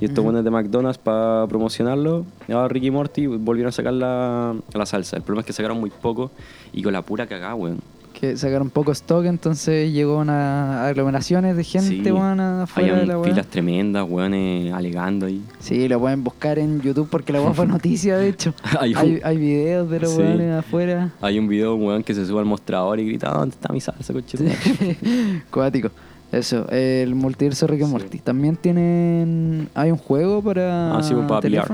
Y 0.00 0.06
estos 0.06 0.24
buenos 0.24 0.42
de 0.42 0.50
McDonald's 0.50 0.98
para 0.98 1.46
promocionarlo, 1.46 2.26
ahora 2.48 2.66
Ricky 2.66 2.88
y 2.88 2.90
Morty 2.90 3.26
volvieron 3.26 3.68
a 3.68 3.72
sacar 3.72 3.92
la, 3.92 4.54
la 4.74 4.86
salsa. 4.86 5.16
El 5.16 5.22
problema 5.22 5.42
es 5.42 5.46
que 5.46 5.52
sacaron 5.52 5.78
muy 5.78 5.90
poco 5.90 6.32
y 6.72 6.82
con 6.82 6.92
la 6.92 7.02
pura 7.02 7.26
cagada, 7.28 7.54
weón. 7.54 7.78
Que 8.22 8.36
sacaron 8.36 8.70
poco 8.70 8.92
stock, 8.92 9.24
entonces 9.24 9.92
llegó 9.92 10.18
una 10.18 10.86
aglomeraciones 10.86 11.56
de 11.56 11.64
gente, 11.64 12.04
Sí. 12.04 12.12
weón, 12.12 12.38
afuera 12.38 12.98
de 13.00 13.06
la 13.06 13.18
weá. 13.18 13.28
filas 13.32 13.48
tremendas, 13.48 14.06
weones 14.08 14.72
alegando 14.72 15.26
ahí. 15.26 15.42
Sí, 15.58 15.88
lo 15.88 15.98
pueden 15.98 16.22
buscar 16.22 16.60
en 16.60 16.80
YouTube 16.80 17.08
porque 17.10 17.32
la 17.32 17.42
weá 17.42 17.52
fue 17.52 17.66
noticia, 17.80 18.16
de 18.16 18.28
hecho. 18.28 18.54
Hay 18.78 18.94
hay, 18.94 19.14
un- 19.16 19.20
hay 19.24 19.36
videos 19.38 19.90
de 19.90 19.98
los 19.98 20.10
Sí. 20.12 20.18
weones 20.18 20.52
afuera. 20.56 21.10
Hay 21.20 21.36
un 21.40 21.48
video 21.48 21.74
weón 21.74 22.04
que 22.04 22.14
se 22.14 22.24
sube 22.24 22.38
al 22.38 22.44
mostrador 22.46 23.00
y 23.00 23.06
grita, 23.08 23.28
¿dónde 23.32 23.56
está 23.56 23.72
mi 23.72 23.80
salsa, 23.80 24.12
coche? 24.12 24.38
Cuático. 25.50 25.90
Eso, 26.30 26.66
el 26.70 27.16
multiverso 27.16 27.66
Rick 27.66 27.82
and 27.82 27.90
Sí. 27.90 27.92
Morty. 27.98 28.18
También 28.20 28.54
tienen. 28.56 29.68
Hay 29.74 29.90
un 29.90 29.98
juego 29.98 30.40
para. 30.42 30.96
Ah, 30.96 31.02
sí, 31.02 31.12
pues, 31.12 31.26
para 31.26 31.40
pelear. 31.40 31.66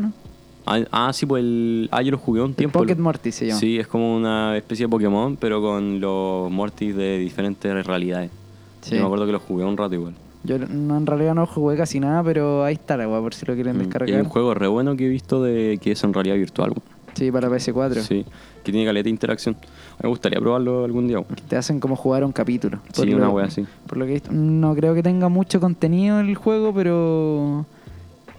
Ah, 0.70 0.80
ah, 0.92 1.12
sí, 1.12 1.24
pues 1.24 1.42
el... 1.42 1.88
Ah, 1.90 2.02
yo 2.02 2.10
lo 2.10 2.18
jugué 2.18 2.42
un 2.42 2.50
El 2.50 2.56
tiempo. 2.56 2.78
Pocket 2.78 2.96
Morty 2.96 3.32
se 3.32 3.46
llama. 3.46 3.58
Sí, 3.58 3.78
es 3.78 3.86
como 3.86 4.14
una 4.16 4.56
especie 4.56 4.84
de 4.86 4.90
Pokémon, 4.90 5.36
pero 5.36 5.62
con 5.62 5.98
los 6.00 6.50
Mortys 6.50 6.94
de 6.94 7.18
diferentes 7.18 7.86
realidades. 7.86 8.30
Sí. 8.82 8.94
Yo 8.94 9.00
me 9.00 9.06
acuerdo 9.06 9.24
que 9.26 9.32
lo 9.32 9.40
jugué 9.40 9.64
un 9.64 9.76
rato 9.76 9.94
igual. 9.94 10.14
Yo 10.44 10.58
no, 10.58 10.96
en 10.96 11.06
realidad 11.06 11.34
no 11.34 11.46
jugué 11.46 11.76
casi 11.76 12.00
nada, 12.00 12.22
pero 12.22 12.64
ahí 12.64 12.74
está 12.74 12.96
la 12.96 13.08
weá, 13.08 13.20
por 13.20 13.34
si 13.34 13.44
lo 13.46 13.54
quieren 13.54 13.76
Mm. 13.76 13.78
Y 13.78 13.80
hay 13.80 13.86
descargar. 13.86 14.22
un 14.22 14.28
juego 14.28 14.54
re 14.54 14.68
bueno 14.68 14.96
que 14.96 15.06
he 15.06 15.08
visto 15.08 15.42
de 15.42 15.78
que 15.82 15.92
es 15.92 16.04
en 16.04 16.12
realidad 16.14 16.36
virtual. 16.36 16.72
Sí, 17.14 17.32
para 17.32 17.48
PS4. 17.48 17.94
Sí, 18.02 18.24
que 18.62 18.70
tiene 18.70 18.86
caleta 18.86 19.04
de 19.04 19.10
interacción. 19.10 19.56
Me 20.00 20.08
gustaría 20.08 20.38
probarlo 20.38 20.84
algún 20.84 21.08
día. 21.08 21.18
Te 21.48 21.56
hacen 21.56 21.80
como 21.80 21.96
jugar 21.96 22.22
un 22.24 22.30
capítulo. 22.32 22.78
Sí, 22.92 23.12
una 23.14 23.28
wea 23.30 23.46
así. 23.46 23.66
Por 23.88 23.98
lo 23.98 24.04
que 24.04 24.10
he 24.12 24.14
visto, 24.14 24.30
no 24.32 24.74
creo 24.76 24.94
que 24.94 25.02
tenga 25.02 25.28
mucho 25.28 25.58
contenido 25.60 26.20
el 26.20 26.34
juego, 26.36 26.72
pero 26.72 27.66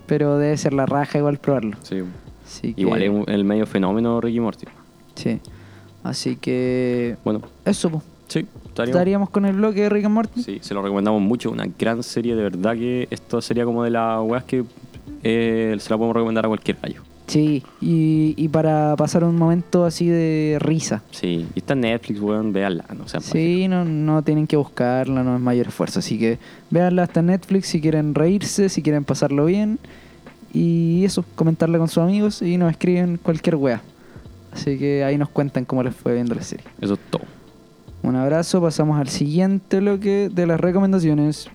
pero 0.10 0.38
debe 0.38 0.58
ser 0.58 0.74
la 0.74 0.86
raja 0.86 1.18
igual 1.20 1.38
probarlo. 1.38 1.78
Sí. 1.84 2.02
Así 2.46 2.74
que, 2.74 2.82
Igual 2.82 3.02
es 3.04 3.12
el 3.28 3.44
medio 3.46 3.66
fenómeno 3.68 4.20
Ricky 4.20 4.40
Morty. 4.40 4.66
Sí. 5.16 5.40
Así 6.04 6.36
que 6.38 7.16
Bueno, 7.24 7.42
eso, 7.64 7.90
pues. 7.92 8.04
sí, 8.28 8.46
estaría- 8.66 8.92
Estaríamos 8.92 9.30
con 9.30 9.46
el 9.46 9.56
bloque 9.56 9.82
de 9.84 9.90
Rick 9.90 10.06
and 10.06 10.16
Morty. 10.16 10.42
Sí, 10.44 10.58
se 10.62 10.74
lo 10.74 10.82
recomendamos 10.82 11.22
mucho. 11.22 11.52
Una 11.52 11.68
gran 11.78 12.02
serie, 12.04 12.36
de 12.36 12.44
verdad 12.44 12.74
que 12.74 13.08
esto 13.12 13.40
sería 13.42 13.66
como 13.66 13.84
de 13.84 13.92
las 13.92 14.20
weas 14.24 14.44
que 14.46 14.64
eh, 15.24 15.76
se 15.80 15.90
la 15.90 15.98
podemos 15.98 16.16
recomendar 16.16 16.46
a 16.46 16.48
cualquier 16.48 16.78
gallo. 16.82 17.04
Sí, 17.28 17.62
y, 17.80 18.34
y 18.38 18.48
para 18.48 18.96
pasar 18.96 19.24
un 19.24 19.36
momento 19.36 19.86
así 19.86 20.08
de 20.08 20.58
risa. 20.60 21.04
Sí, 21.12 21.46
y 21.54 21.60
está 21.60 21.74
en 21.74 21.82
Netflix, 21.82 22.20
weón, 22.20 22.52
véanla. 22.54 22.86
No 22.98 23.08
sea 23.08 23.20
Sí, 23.20 23.68
no, 23.68 23.86
no 23.86 24.24
tienen 24.24 24.48
que 24.48 24.56
buscarla, 24.58 25.22
no 25.24 25.36
es 25.36 25.42
mayor 25.42 25.68
esfuerzo. 25.68 26.00
Así 26.00 26.18
que 26.18 26.40
véanla 26.72 27.04
hasta 27.04 27.22
Netflix 27.22 27.68
si 27.68 27.82
quieren 27.82 28.16
reírse, 28.16 28.70
si 28.70 28.82
quieren 28.82 29.04
pasarlo 29.04 29.46
bien. 29.46 29.78
Y 30.54 31.04
eso, 31.06 31.24
comentarla 31.36 31.78
con 31.78 31.88
sus 31.88 32.00
amigos 32.00 32.42
y 32.42 32.58
nos 32.58 32.72
escriben 32.72 33.18
cualquier 33.18 33.56
wea. 33.56 33.82
Así 34.52 34.78
que 34.78 35.04
ahí 35.04 35.18
nos 35.18 35.30
cuentan 35.30 35.66
cómo 35.66 35.84
les 35.84 35.96
fue 35.96 36.14
viendo 36.16 36.34
la 36.34 36.42
serie. 36.42 36.66
Eso 36.82 36.94
es 36.94 37.00
todo. 37.10 37.24
Un 38.02 38.16
abrazo, 38.16 38.62
pasamos 38.62 39.00
al 39.00 39.10
siguiente 39.10 39.80
bloque 39.80 40.30
de 40.32 40.48
las 40.48 40.60
recomendaciones. 40.60 41.50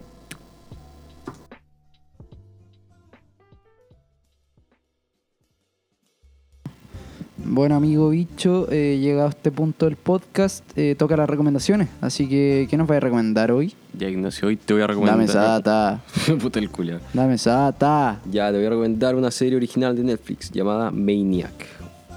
Bueno, 7.55 7.76
amigo 7.76 8.09
bicho, 8.11 8.66
eh, 8.72 8.98
llegado 9.00 9.28
a 9.28 9.30
este 9.30 9.52
punto 9.52 9.86
del 9.86 9.94
podcast, 9.94 10.64
eh, 10.76 10.96
toca 10.98 11.16
las 11.16 11.30
recomendaciones. 11.30 11.88
Así 12.00 12.28
que, 12.28 12.66
¿qué 12.68 12.76
nos 12.76 12.90
va 12.90 12.96
a 12.96 13.00
recomendar 13.00 13.52
hoy? 13.52 13.72
Ya, 13.96 14.09
Ignacio, 14.09 14.48
hoy 14.48 14.57
te 14.57 14.74
voy 14.74 14.82
a 14.82 14.88
recomendar. 14.88 15.16
Dame 15.18 15.28
sata, 15.28 16.02
Puta 16.40 16.59
el 16.59 16.68
culiao. 16.68 16.98
dame 17.12 17.38
sata. 17.38 18.18
Ya, 18.28 18.50
te 18.50 18.57
voy 18.57 18.66
a 18.66 18.70
recomendar 18.70 19.14
una 19.14 19.30
serie 19.30 19.55
original 19.55 19.94
de 19.94 20.02
Netflix 20.02 20.50
llamada 20.50 20.90
Maniac. 20.90 21.52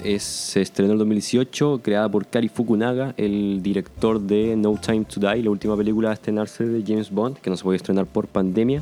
Es, 0.03 0.23
se 0.23 0.63
estrenó 0.63 0.87
en 0.87 0.93
el 0.93 0.97
2018, 0.97 1.81
creada 1.83 2.09
por 2.09 2.25
Kari 2.25 2.49
Fukunaga, 2.49 3.13
el 3.15 3.61
director 3.61 4.19
de 4.19 4.55
No 4.55 4.73
Time 4.81 5.05
to 5.05 5.19
Die, 5.19 5.43
la 5.43 5.51
última 5.51 5.77
película 5.77 6.09
a 6.09 6.13
estrenarse 6.13 6.65
de 6.65 6.83
James 6.83 7.11
Bond, 7.11 7.37
que 7.37 7.51
no 7.51 7.57
se 7.57 7.63
podía 7.63 7.77
estrenar 7.77 8.07
por 8.07 8.25
pandemia, 8.25 8.81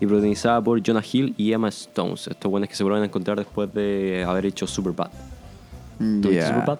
y 0.00 0.06
protagonizada 0.06 0.60
por 0.60 0.82
Jonah 0.84 1.04
Hill 1.12 1.32
y 1.36 1.52
Emma 1.52 1.68
Stones. 1.68 2.26
Estos 2.26 2.50
buenos 2.50 2.68
que 2.68 2.74
se 2.74 2.82
vuelven 2.82 3.04
a 3.04 3.06
encontrar 3.06 3.38
después 3.38 3.72
de 3.72 4.24
haber 4.26 4.46
hecho 4.46 4.66
Superbad. 4.66 5.12
¿Tú 6.20 6.28
viste 6.28 6.34
Ya. 6.36 6.48
Superbad? 6.48 6.78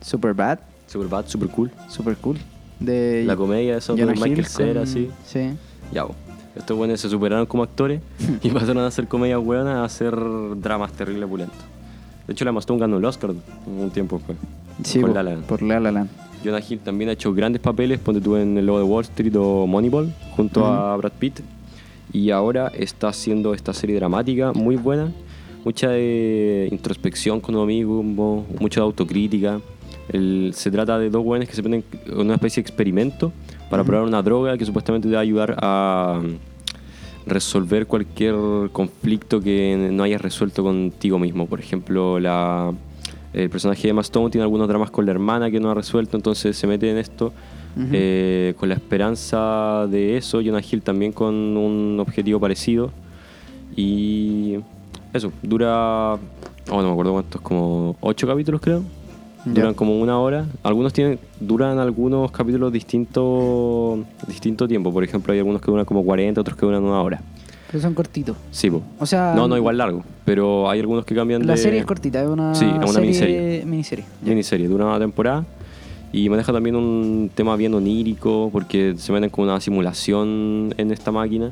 Super 0.00 0.34
bad, 0.34 0.58
Superbad, 0.86 1.24
super 1.28 1.48
cool. 1.48 1.70
super 1.88 2.16
cool. 2.16 2.36
De 2.80 3.22
La 3.24 3.36
comedia 3.36 3.78
Jonah 3.80 4.04
con 4.06 4.14
Michael 4.14 4.38
Hill 4.38 4.46
Cera, 4.46 4.80
con- 4.80 4.86
sí. 4.88 5.10
Sí. 5.24 5.50
Ya, 5.92 6.04
bo. 6.04 6.14
Estos 6.56 6.76
buenos 6.76 7.00
se 7.00 7.08
superaron 7.08 7.46
como 7.46 7.62
actores 7.62 8.00
y 8.42 8.50
pasaron 8.50 8.78
a 8.82 8.88
hacer 8.88 9.06
comedias 9.08 9.40
buenas 9.42 9.66
a 9.76 9.84
hacer 9.84 10.14
dramas 10.56 10.92
terribles 10.92 11.28
pulentos. 11.28 11.56
De 12.26 12.32
hecho, 12.34 12.44
la 12.44 12.50
Emma 12.50 12.60
Stone 12.60 12.80
ganó 12.80 12.98
el 12.98 13.04
Oscar 13.04 13.30
un 13.66 13.90
tiempo 13.90 14.18
fue. 14.18 14.34
Sí, 14.84 15.00
con 15.00 15.10
po- 15.10 15.14
La 15.16 15.22
La 15.22 15.30
Land. 15.34 15.44
por 15.46 15.62
La 15.62 15.80
La 15.80 15.92
Land. 15.92 16.10
Jonah 16.44 16.60
Hill 16.68 16.80
también 16.80 17.08
ha 17.10 17.12
hecho 17.12 17.32
grandes 17.32 17.62
papeles, 17.62 18.00
ponte 18.00 18.20
tú 18.20 18.34
en 18.36 18.58
El 18.58 18.66
Lobo 18.66 18.78
de 18.78 18.84
Wall 18.84 19.04
Street 19.04 19.34
o 19.36 19.66
Moneyball, 19.66 20.12
junto 20.36 20.66
a 20.66 20.96
Brad 20.96 21.12
Pitt. 21.18 21.40
Y 22.12 22.30
ahora 22.30 22.66
está 22.68 23.08
haciendo 23.08 23.54
esta 23.54 23.72
serie 23.72 23.96
dramática 23.96 24.52
muy 24.52 24.74
buena, 24.76 25.10
mucha 25.64 25.90
de 25.90 26.68
introspección 26.70 27.40
con 27.40 27.54
un 27.56 27.62
amigo, 27.62 28.02
mo- 28.02 28.44
mucha 28.60 28.80
autocrítica. 28.80 29.60
El- 30.08 30.52
se 30.54 30.70
trata 30.70 30.98
de 30.98 31.10
dos 31.10 31.22
jóvenes 31.24 31.48
que 31.48 31.54
se 31.54 31.62
ponen 31.62 31.84
en 32.06 32.18
una 32.18 32.34
especie 32.34 32.62
de 32.62 32.68
experimento 32.68 33.32
para 33.70 33.84
probar 33.84 34.06
una 34.06 34.22
droga 34.22 34.58
que 34.58 34.64
supuestamente 34.64 35.08
te 35.08 35.14
va 35.14 35.20
a 35.20 35.22
ayudar 35.22 35.56
a 35.62 36.20
resolver 37.26 37.86
cualquier 37.86 38.34
conflicto 38.72 39.40
que 39.40 39.88
no 39.92 40.02
hayas 40.02 40.20
resuelto 40.20 40.62
contigo 40.64 41.18
mismo. 41.18 41.46
Por 41.46 41.60
ejemplo, 41.60 42.18
la, 42.18 42.72
el 43.32 43.48
personaje 43.48 43.82
de 43.84 43.88
Emma 43.90 44.00
Stone 44.02 44.28
tiene 44.30 44.42
algunos 44.42 44.66
dramas 44.68 44.90
con 44.90 45.06
la 45.06 45.12
hermana 45.12 45.50
que 45.50 45.60
no 45.60 45.70
ha 45.70 45.74
resuelto, 45.74 46.16
entonces 46.16 46.56
se 46.56 46.66
mete 46.66 46.90
en 46.90 46.98
esto 46.98 47.32
eh, 47.92 48.52
con 48.58 48.68
la 48.68 48.74
esperanza 48.74 49.86
de 49.88 50.16
eso. 50.18 50.42
Jonah 50.44 50.60
Hill 50.68 50.82
también 50.82 51.12
con 51.12 51.34
un 51.34 51.98
objetivo 52.00 52.38
parecido. 52.40 52.90
Y 53.76 54.56
eso, 55.12 55.32
dura. 55.42 56.14
Oh, 56.70 56.80
no 56.80 56.82
me 56.82 56.90
acuerdo 56.92 57.12
cuántos, 57.12 57.40
como 57.40 57.96
ocho 58.00 58.26
capítulos 58.26 58.60
creo. 58.60 58.82
Duran 59.44 59.74
como 59.74 60.00
una 60.00 60.18
hora. 60.20 60.46
Algunos 60.62 60.92
tienen, 60.92 61.18
duran 61.40 61.78
algunos 61.80 62.30
capítulos 62.30 62.72
distintos 62.72 63.98
distinto 64.28 64.68
tiempo. 64.68 64.92
Por 64.92 65.02
ejemplo, 65.02 65.32
hay 65.32 65.40
algunos 65.40 65.60
que 65.60 65.70
duran 65.70 65.84
como 65.84 66.04
40, 66.04 66.40
otros 66.40 66.56
que 66.56 66.64
duran 66.64 66.82
una 66.84 67.02
hora. 67.02 67.20
Pero 67.68 67.82
son 67.82 67.94
cortitos. 67.94 68.36
Sí, 68.52 68.70
po. 68.70 68.82
O 69.00 69.06
sea, 69.06 69.34
No, 69.34 69.48
no, 69.48 69.56
igual 69.56 69.78
largo. 69.78 70.04
Pero 70.24 70.70
hay 70.70 70.78
algunos 70.78 71.04
que 71.04 71.14
cambian 71.14 71.44
La 71.46 71.54
de. 71.54 71.58
serie 71.58 71.80
es 71.80 71.86
cortita, 71.86 72.22
es 72.22 72.28
una, 72.28 72.54
Sí, 72.54 72.66
es 72.66 72.70
una 72.72 72.86
serie- 72.86 73.00
miniserie. 73.00 73.64
miniserie. 73.66 74.04
miniserie, 74.22 74.68
dura 74.68 74.84
una 74.86 74.98
temporada 75.00 75.44
y 76.12 76.28
maneja 76.28 76.52
también 76.52 76.76
un 76.76 77.30
tema 77.34 77.56
bien 77.56 77.74
onírico 77.74 78.48
porque 78.52 78.94
se 78.98 79.10
meten 79.12 79.30
con 79.30 79.44
una 79.44 79.58
simulación 79.60 80.72
en 80.76 80.92
esta 80.92 81.10
máquina. 81.10 81.50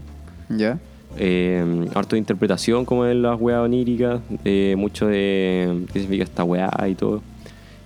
Ya. 0.49 0.79
Eh, 1.17 1.87
harto 1.95 2.15
de 2.15 2.19
interpretación 2.19 2.85
como 2.85 3.05
en 3.07 3.23
las 3.23 3.41
weas 3.41 3.61
oníricas, 3.61 4.21
eh, 4.45 4.75
mucho 4.79 5.07
de 5.07 5.85
qué 5.93 6.01
significa 6.01 6.25
esta 6.25 6.45
wea 6.45 6.71
y 6.89 6.95
todo. 6.95 7.23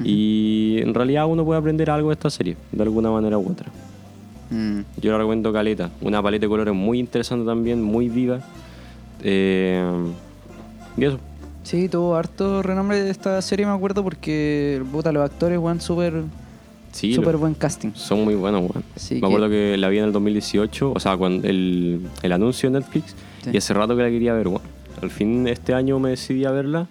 Y 0.02 0.78
en 0.80 0.92
realidad 0.92 1.26
uno 1.26 1.44
puede 1.44 1.58
aprender 1.58 1.88
algo 1.90 2.08
de 2.08 2.14
esta 2.14 2.28
serie, 2.28 2.56
de 2.72 2.82
alguna 2.82 3.10
manera 3.10 3.38
u 3.38 3.48
otra. 3.48 3.66
Mm. 4.50 4.80
Yo 5.00 5.12
la 5.12 5.18
recomiendo 5.18 5.52
Caleta, 5.52 5.90
una 6.00 6.22
paleta 6.22 6.42
de 6.42 6.48
colores 6.48 6.74
muy 6.74 6.98
interesante 6.98 7.46
también, 7.46 7.82
muy 7.82 8.08
viva. 8.08 8.40
Eh, 9.22 9.82
y 10.96 11.04
eso. 11.04 11.18
Sí, 11.62 11.88
tuvo 11.88 12.14
harto 12.14 12.62
renombre 12.62 13.02
de 13.02 13.10
esta 13.10 13.40
serie, 13.40 13.64
me 13.64 13.72
acuerdo, 13.72 14.04
porque 14.04 14.82
puta, 14.92 15.12
los 15.12 15.24
actores, 15.24 15.58
weón, 15.58 15.80
súper 15.80 16.24
Sí, 16.95 17.12
súper 17.14 17.36
buen 17.36 17.55
casting. 17.55 17.90
Son 17.95 18.22
muy 18.24 18.34
buenos, 18.36 18.61
weón. 18.62 18.84
Así 18.95 19.14
Me 19.16 19.20
que- 19.20 19.26
acuerdo 19.26 19.49
que 19.49 19.76
la 19.76 19.88
vi 19.88 19.99
en 19.99 20.05
el 20.05 20.12
2018, 20.12 20.92
o 20.92 21.01
sea, 21.01 21.16
cuando 21.16 21.47
el, 21.49 22.01
el 22.22 22.32
anuncio 22.32 22.70
de 22.70 22.78
Netflix, 22.78 23.14
Sí. 23.42 23.51
y 23.53 23.57
hace 23.57 23.74
rato 23.74 23.97
que 23.97 24.03
la 24.03 24.09
quería 24.11 24.32
ver, 24.32 24.47
weón. 24.49 24.62
Al 25.03 25.11
fin 25.11 25.49
este 25.49 25.74
año 25.74 25.99
me 25.99 26.11
decidí 26.11 26.45
a 26.45 26.51
verla 26.53 26.86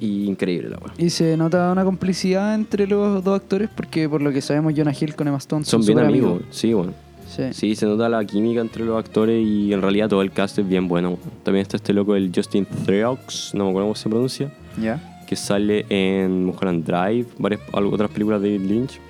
y 0.00 0.24
increíble 0.24 0.70
la 0.70 0.78
weón. 0.78 0.92
Y 0.98 1.10
se 1.10 1.36
nota 1.36 1.70
una 1.72 1.84
complicidad 1.84 2.54
entre 2.54 2.86
los 2.86 3.22
dos 3.22 3.36
actores, 3.40 3.68
porque 3.74 4.08
por 4.08 4.22
lo 4.22 4.32
que 4.32 4.40
sabemos, 4.40 4.72
Jonah 4.76 4.94
Hill 4.98 5.14
con 5.14 5.28
Emma 5.28 5.38
Stone 5.38 5.64
Son 5.64 5.82
son, 5.82 5.86
bien 5.86 5.98
súper 5.98 6.06
amigos, 6.08 6.42
sí, 6.50 6.74
weón. 6.74 6.94
Sí. 7.28 7.44
Sí, 7.52 7.76
se 7.76 7.86
nota 7.86 8.08
la 8.10 8.22
química 8.26 8.60
entre 8.60 8.84
los 8.84 8.98
actores 8.98 9.42
y 9.46 9.72
en 9.72 9.80
realidad 9.80 10.08
todo 10.08 10.20
el 10.22 10.32
cast 10.32 10.58
es 10.58 10.68
bien 10.68 10.86
bueno. 10.88 11.18
También 11.44 11.62
está 11.62 11.76
este 11.78 11.92
loco, 11.94 12.14
el 12.14 12.30
Justin 12.34 12.66
Theroux, 12.84 13.52
no 13.54 13.64
me 13.64 13.70
acuerdo 13.70 13.86
cómo 13.88 13.94
se 13.94 14.08
pronuncia, 14.10 14.52
¿Ya? 14.80 15.11
Que 15.32 15.36
sale 15.36 15.86
en 15.88 16.44
Mulholland 16.44 16.84
Drive, 16.84 17.26
varias 17.38 17.62
otras 17.72 18.10
películas 18.10 18.42
de 18.42 18.52
David 18.52 18.70
Lynch, 18.70 19.00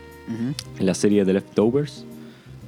en 0.78 0.86
la 0.86 0.94
serie 0.94 1.24
The 1.24 1.32
Leftovers. 1.32 2.04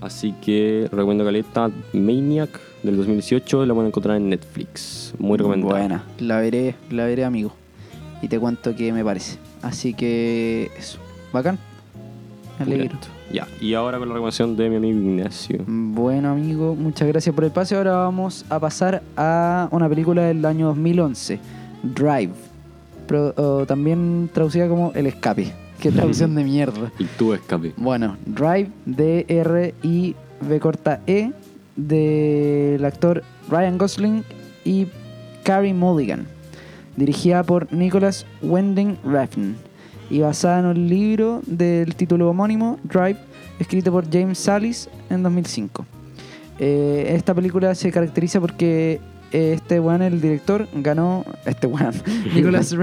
Así 0.00 0.34
que 0.44 0.88
recomiendo 0.90 1.24
Caleta 1.24 1.70
Maniac 1.92 2.60
del 2.82 2.96
2018, 2.96 3.64
la 3.64 3.72
pueden 3.72 3.90
encontrar 3.90 4.16
en 4.16 4.28
Netflix. 4.28 5.14
Muy 5.20 5.38
recomendada. 5.38 5.72
Buena, 5.72 6.04
la 6.18 6.40
veré, 6.40 6.74
la 6.90 7.04
veré, 7.04 7.24
amigo. 7.24 7.52
Y 8.22 8.26
te 8.26 8.40
cuento 8.40 8.74
qué 8.74 8.92
me 8.92 9.04
parece. 9.04 9.38
Así 9.62 9.94
que 9.94 10.72
eso, 10.76 10.98
bacán. 11.32 11.56
Alegro. 12.58 12.98
Ya, 13.32 13.46
y 13.60 13.74
ahora 13.74 13.98
con 13.98 14.08
la 14.08 14.14
recomendación 14.14 14.56
de 14.56 14.68
mi 14.68 14.76
amigo 14.76 14.98
Ignacio. 14.98 15.60
Bueno, 15.64 16.30
amigo, 16.30 16.74
muchas 16.74 17.06
gracias 17.06 17.32
por 17.32 17.44
el 17.44 17.52
pase. 17.52 17.76
Ahora 17.76 17.92
vamos 17.92 18.44
a 18.48 18.58
pasar 18.58 19.04
a 19.16 19.68
una 19.70 19.88
película 19.88 20.22
del 20.22 20.44
año 20.44 20.66
2011, 20.66 21.38
Drive. 21.84 22.53
O 23.36 23.66
también 23.66 24.30
traducida 24.32 24.68
como 24.68 24.92
El 24.94 25.06
Escape. 25.06 25.52
Qué 25.80 25.90
traducción 25.90 26.34
de 26.34 26.44
mierda. 26.44 26.92
Y 26.98 27.04
tú 27.04 27.34
escape. 27.34 27.74
Bueno, 27.76 28.16
Drive, 28.24 28.70
D-R-I-V 28.86 30.60
corta 30.60 31.00
E, 31.06 31.32
del 31.76 32.84
actor 32.84 33.22
Ryan 33.50 33.78
Gosling 33.78 34.24
y 34.64 34.86
Carey 35.42 35.72
Mulligan. 35.72 36.26
Dirigida 36.96 37.42
por 37.42 37.72
Nicholas 37.72 38.24
Winding 38.42 38.98
Refn 39.04 39.56
y 40.10 40.20
basada 40.20 40.60
en 40.60 40.66
un 40.66 40.88
libro 40.88 41.40
del 41.46 41.94
título 41.96 42.30
homónimo, 42.30 42.78
Drive, 42.84 43.16
escrito 43.58 43.90
por 43.90 44.10
James 44.10 44.38
Salis 44.38 44.88
en 45.10 45.22
2005. 45.22 45.86
Eh, 46.58 47.06
esta 47.16 47.34
película 47.34 47.74
se 47.74 47.90
caracteriza 47.90 48.40
porque 48.40 49.00
este 49.34 49.80
weón, 49.80 50.00
el 50.02 50.20
director, 50.20 50.68
ganó. 50.74 51.24
Este 51.44 51.66
weón, 51.66 51.92
Nicholas, 52.34 52.76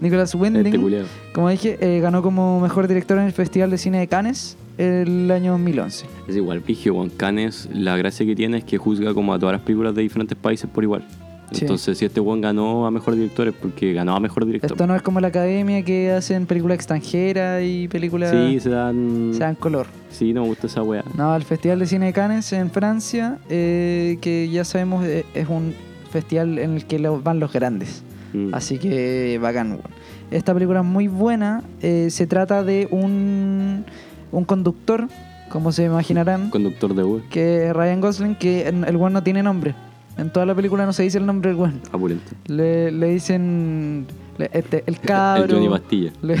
Nicholas 0.00 0.34
Winding, 0.34 0.66
Este 0.66 1.04
como 1.34 1.50
dije, 1.50 1.76
eh, 1.80 2.00
ganó 2.00 2.22
como 2.22 2.58
mejor 2.58 2.88
director 2.88 3.18
en 3.18 3.24
el 3.24 3.32
Festival 3.32 3.70
de 3.70 3.76
Cine 3.76 3.98
de 3.98 4.08
Cannes 4.08 4.56
el 4.78 5.30
año 5.30 5.52
2011. 5.52 6.06
Es 6.26 6.36
igual, 6.36 6.60
Vigio, 6.60 6.94
Juan 6.94 7.10
Canes, 7.10 7.68
la 7.70 7.98
gracia 7.98 8.24
que 8.24 8.34
tiene 8.34 8.58
es 8.58 8.64
que 8.64 8.78
juzga 8.78 9.12
como 9.12 9.34
a 9.34 9.38
todas 9.38 9.52
las 9.52 9.62
películas 9.62 9.94
de 9.94 10.00
diferentes 10.00 10.38
países 10.38 10.70
por 10.70 10.84
igual. 10.84 11.04
Sí. 11.52 11.62
Entonces, 11.62 11.98
si 11.98 12.04
este 12.04 12.20
weón 12.20 12.40
ganó 12.40 12.86
a 12.86 12.90
mejor 12.90 13.14
director 13.14 13.48
es 13.48 13.54
porque 13.54 13.92
ganó 13.92 14.14
a 14.16 14.20
mejor 14.20 14.46
director. 14.46 14.70
Esto 14.70 14.86
no 14.86 14.94
es 14.94 15.02
como 15.02 15.20
la 15.20 15.28
academia 15.28 15.82
que 15.82 16.12
hacen 16.12 16.46
películas 16.46 16.76
extranjeras 16.76 17.62
y 17.62 17.88
películas. 17.88 18.30
Sí, 18.30 18.60
se 18.60 18.70
dan. 18.70 19.32
se 19.32 19.40
dan 19.40 19.56
color. 19.56 19.88
Sí, 20.10 20.32
no 20.32 20.42
me 20.42 20.48
gusta 20.48 20.68
esa 20.68 20.82
weá. 20.82 21.04
No, 21.16 21.34
el 21.34 21.42
Festival 21.42 21.80
de 21.80 21.86
Cine 21.86 22.06
de 22.06 22.12
Cannes 22.12 22.52
en 22.52 22.70
Francia, 22.70 23.38
eh, 23.50 24.16
que 24.20 24.48
ya 24.48 24.64
sabemos 24.64 25.04
eh, 25.04 25.26
es 25.34 25.48
un 25.48 25.74
festival 26.10 26.58
en 26.58 26.74
el 26.76 26.84
que 26.86 26.98
lo- 26.98 27.20
van 27.20 27.40
los 27.40 27.52
grandes. 27.52 28.02
Mm. 28.32 28.54
Así 28.54 28.78
que 28.78 29.38
bacán. 29.42 29.70
weón. 29.72 29.82
Esta 30.30 30.54
película 30.54 30.80
es 30.80 30.86
muy 30.86 31.08
buena. 31.08 31.62
eh, 31.82 32.08
se 32.10 32.26
trata 32.26 32.62
de 32.62 32.86
un, 32.90 33.84
un 34.30 34.44
conductor, 34.44 35.08
como 35.50 35.72
se 35.72 35.84
imaginarán, 35.84 36.50
Conductor 36.50 36.94
de 36.94 37.02
Uber. 37.02 37.22
que 37.30 37.72
Ryan 37.72 38.00
Gosling, 38.00 38.34
que 38.36 38.68
el 38.68 38.96
weón 38.96 39.12
no 39.12 39.22
tiene 39.22 39.42
nombre. 39.42 39.74
En 40.18 40.30
toda 40.30 40.44
la 40.46 40.54
película 40.54 40.84
no 40.86 40.92
se 40.92 41.02
dice 41.02 41.18
el 41.18 41.26
nombre 41.26 41.50
del 41.50 41.58
weón. 41.58 41.80
Apulento. 41.92 42.30
Le, 42.46 42.92
le 42.92 43.06
dicen 43.08 44.06
le- 44.38 44.50
este, 44.52 44.84
el 44.86 45.00
cabro. 45.00 45.44
El 45.46 45.52
Johnny 45.52 45.68
Bastilla. 45.68 46.12
Le- 46.22 46.36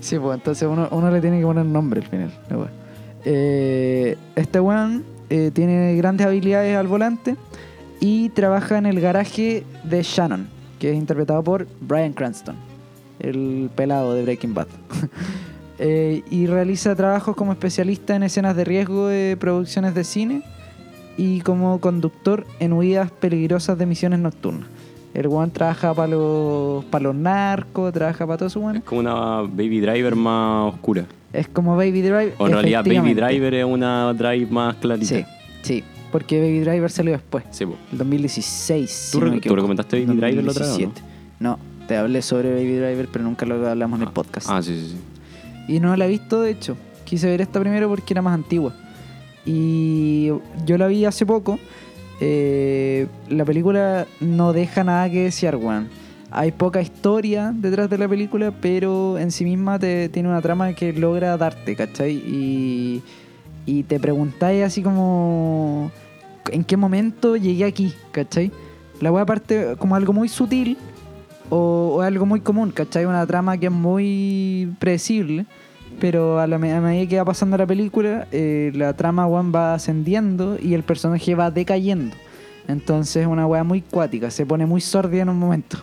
sí, 0.00 0.18
pues 0.18 0.34
entonces 0.38 0.68
uno, 0.70 0.88
uno 0.90 1.10
le 1.10 1.20
tiene 1.20 1.38
que 1.38 1.44
poner 1.46 1.64
nombre 1.64 2.00
al 2.02 2.06
final. 2.08 2.30
Eh, 3.24 4.16
este 4.36 4.60
weón 4.60 5.04
eh, 5.30 5.50
tiene 5.52 5.94
grandes 5.96 6.26
habilidades 6.26 6.76
al 6.76 6.86
volante 6.86 7.36
y 8.00 8.28
trabaja 8.30 8.78
en 8.78 8.86
el 8.86 9.00
garaje 9.00 9.64
de 9.84 10.02
Shannon, 10.02 10.48
que 10.78 10.90
es 10.90 10.96
interpretado 10.96 11.42
por 11.42 11.66
Brian 11.80 12.12
Cranston, 12.12 12.56
el 13.18 13.70
pelado 13.74 14.14
de 14.14 14.22
Breaking 14.22 14.54
Bad. 14.54 14.68
Eh, 15.78 16.22
y 16.30 16.46
realiza 16.46 16.94
trabajos 16.96 17.36
como 17.36 17.52
especialista 17.52 18.16
en 18.16 18.22
escenas 18.22 18.56
de 18.56 18.64
riesgo 18.64 19.08
de 19.08 19.36
producciones 19.38 19.94
de 19.94 20.04
cine 20.04 20.42
y 21.18 21.42
como 21.42 21.80
conductor 21.82 22.46
en 22.60 22.72
huidas 22.72 23.10
peligrosas 23.10 23.76
de 23.76 23.84
misiones 23.84 24.20
nocturnas. 24.20 24.70
El 25.12 25.28
weón 25.28 25.50
trabaja 25.50 25.92
para 25.92 26.08
los, 26.08 26.82
para 26.86 27.02
los 27.02 27.14
narcos, 27.14 27.92
trabaja 27.92 28.26
para 28.26 28.38
todo 28.38 28.46
eso, 28.48 28.58
Es 28.60 28.64
weón. 28.64 28.80
como 28.86 29.00
una 29.00 29.42
Baby 29.42 29.80
Driver 29.80 30.16
más 30.16 30.72
oscura. 30.72 31.04
Es 31.30 31.46
como 31.48 31.76
Baby 31.76 32.00
Driver. 32.00 32.34
O 32.38 32.46
en 32.46 32.52
realidad 32.54 32.82
Baby. 32.82 33.12
Driver 33.12 33.52
es 33.52 33.64
una 33.66 34.14
Drive 34.14 34.46
más 34.50 34.76
clarita. 34.76 35.06
Sí, 35.14 35.24
sí. 35.60 35.84
Porque 36.12 36.40
Baby 36.40 36.60
Driver 36.60 36.90
salió 36.90 37.12
después. 37.12 37.44
Sí, 37.50 37.66
po. 37.66 37.76
El 37.92 37.98
2016. 37.98 39.08
¿Tú 39.12 39.18
si 39.18 39.24
re- 39.24 39.40
tú 39.40 39.54
recomendaste 39.56 40.04
Baby 40.04 40.18
Driver 40.18 40.44
la 40.44 40.50
otra 40.52 40.66
vez, 40.66 40.78
no? 40.78 40.84
2017. 40.86 41.02
No, 41.40 41.58
te 41.88 41.96
hablé 41.96 42.22
sobre 42.22 42.50
Baby 42.54 42.76
Driver, 42.76 43.08
pero 43.12 43.24
nunca 43.24 43.44
lo 43.46 43.68
hablamos 43.68 44.00
en 44.00 44.06
el 44.06 44.12
podcast. 44.12 44.48
Ah, 44.50 44.62
sí, 44.62 44.74
sí, 44.78 44.96
sí. 44.96 45.72
Y 45.74 45.80
no 45.80 45.96
la 45.96 46.06
he 46.06 46.08
visto, 46.08 46.40
de 46.40 46.50
hecho. 46.50 46.76
Quise 47.04 47.26
ver 47.28 47.40
esta 47.40 47.60
primero 47.60 47.88
porque 47.88 48.14
era 48.14 48.22
más 48.22 48.34
antigua. 48.34 48.72
Y 49.44 50.28
yo 50.64 50.78
la 50.78 50.86
vi 50.86 51.04
hace 51.04 51.24
poco. 51.26 51.58
Eh, 52.20 53.06
la 53.28 53.44
película 53.44 54.06
no 54.20 54.52
deja 54.52 54.84
nada 54.84 55.10
que 55.10 55.24
desear, 55.24 55.56
weón. 55.56 55.88
Hay 56.30 56.50
poca 56.52 56.80
historia 56.82 57.52
detrás 57.54 57.88
de 57.88 57.98
la 57.98 58.08
película, 58.08 58.52
pero 58.60 59.18
en 59.18 59.30
sí 59.30 59.44
misma 59.44 59.78
te, 59.78 60.08
tiene 60.08 60.28
una 60.28 60.42
trama 60.42 60.72
que 60.74 60.92
logra 60.92 61.36
darte, 61.36 61.76
¿cachai? 61.76 62.12
Y, 62.12 63.02
y 63.66 63.82
te 63.82 64.00
preguntáis 64.00 64.64
así 64.64 64.82
como... 64.82 65.90
¿En 66.52 66.62
qué 66.62 66.76
momento 66.76 67.36
llegué 67.36 67.64
aquí, 67.64 67.92
¿cachai? 68.12 68.52
La 69.00 69.10
weá 69.10 69.26
parte 69.26 69.74
como 69.78 69.96
algo 69.96 70.12
muy 70.12 70.28
sutil 70.28 70.78
o, 71.50 72.00
algo 72.00 72.24
muy 72.24 72.40
común, 72.40 72.70
¿cachai? 72.70 73.04
Una 73.04 73.26
trama 73.26 73.58
que 73.58 73.66
es 73.66 73.72
muy 73.72 74.72
predecible, 74.78 75.44
pero 75.98 76.38
a, 76.38 76.46
la, 76.46 76.58
medida 76.58 77.08
que 77.08 77.18
va 77.18 77.24
pasando 77.24 77.56
la 77.56 77.66
película, 77.66 78.28
eh, 78.30 78.70
la 78.74 78.94
trama 78.94 79.26
va 79.26 79.74
ascendiendo 79.74 80.56
y 80.62 80.74
el 80.74 80.84
personaje 80.84 81.34
va 81.34 81.50
decayendo. 81.50 82.14
Entonces 82.68 83.16
es 83.16 83.26
una 83.26 83.46
weá 83.46 83.64
muy 83.64 83.82
cuática, 83.82 84.30
se 84.30 84.46
pone 84.46 84.66
muy 84.66 84.80
sordida 84.80 85.22
en 85.22 85.28
un 85.30 85.38
momento. 85.38 85.78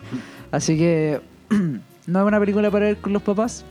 Así 0.49 0.77
que 0.77 1.19
no 2.07 2.19
es 2.19 2.25
una 2.25 2.39
película 2.39 2.71
para 2.71 2.85
ver 2.85 2.97
con 2.97 3.11
los 3.11 3.21
papás, 3.21 3.65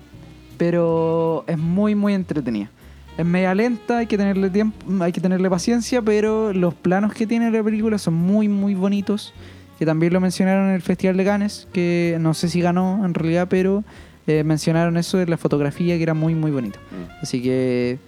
pero 0.59 1.45
es 1.47 1.57
muy, 1.57 1.95
muy 1.95 2.13
entretenida. 2.13 2.71
Es 3.19 3.27
media 3.27 3.55
lenta, 3.55 3.99
hay 3.99 4.07
que 4.07 4.17
tenerle 4.17 4.49
tiempo, 4.51 4.77
hay 5.03 5.13
que 5.13 5.21
tenerle 5.21 5.51
paciencia, 5.51 6.01
pero 6.01 6.53
los 6.53 6.73
planos 6.75 7.13
que 7.13 7.27
tiene 7.27 7.51
la 7.51 7.63
película 7.63 7.99
son 7.99 8.15
muy, 8.15 8.49
muy 8.49 8.75
bonitos. 8.75 9.35
Que 9.79 9.85
también 9.87 10.13
lo 10.13 10.21
mencionaron 10.21 10.69
en 10.69 10.75
el 10.75 10.83
Festival 10.83 11.17
de 11.17 11.25
Cannes, 11.25 11.69
que 11.73 12.17
no 12.21 12.35
sé 12.35 12.49
si 12.49 12.61
ganó 12.61 13.05
en 13.05 13.15
realidad, 13.15 13.49
pero 13.51 13.83
eh, 14.27 14.45
mencionaron 14.45 14.97
eso 14.97 15.19
de 15.19 15.27
la 15.27 15.37
fotografía 15.37 15.97
que 15.97 16.03
era 16.03 16.15
muy, 16.15 16.35
muy 16.35 16.51
bonita. 16.53 16.79
Así 17.21 17.43
que, 17.43 17.99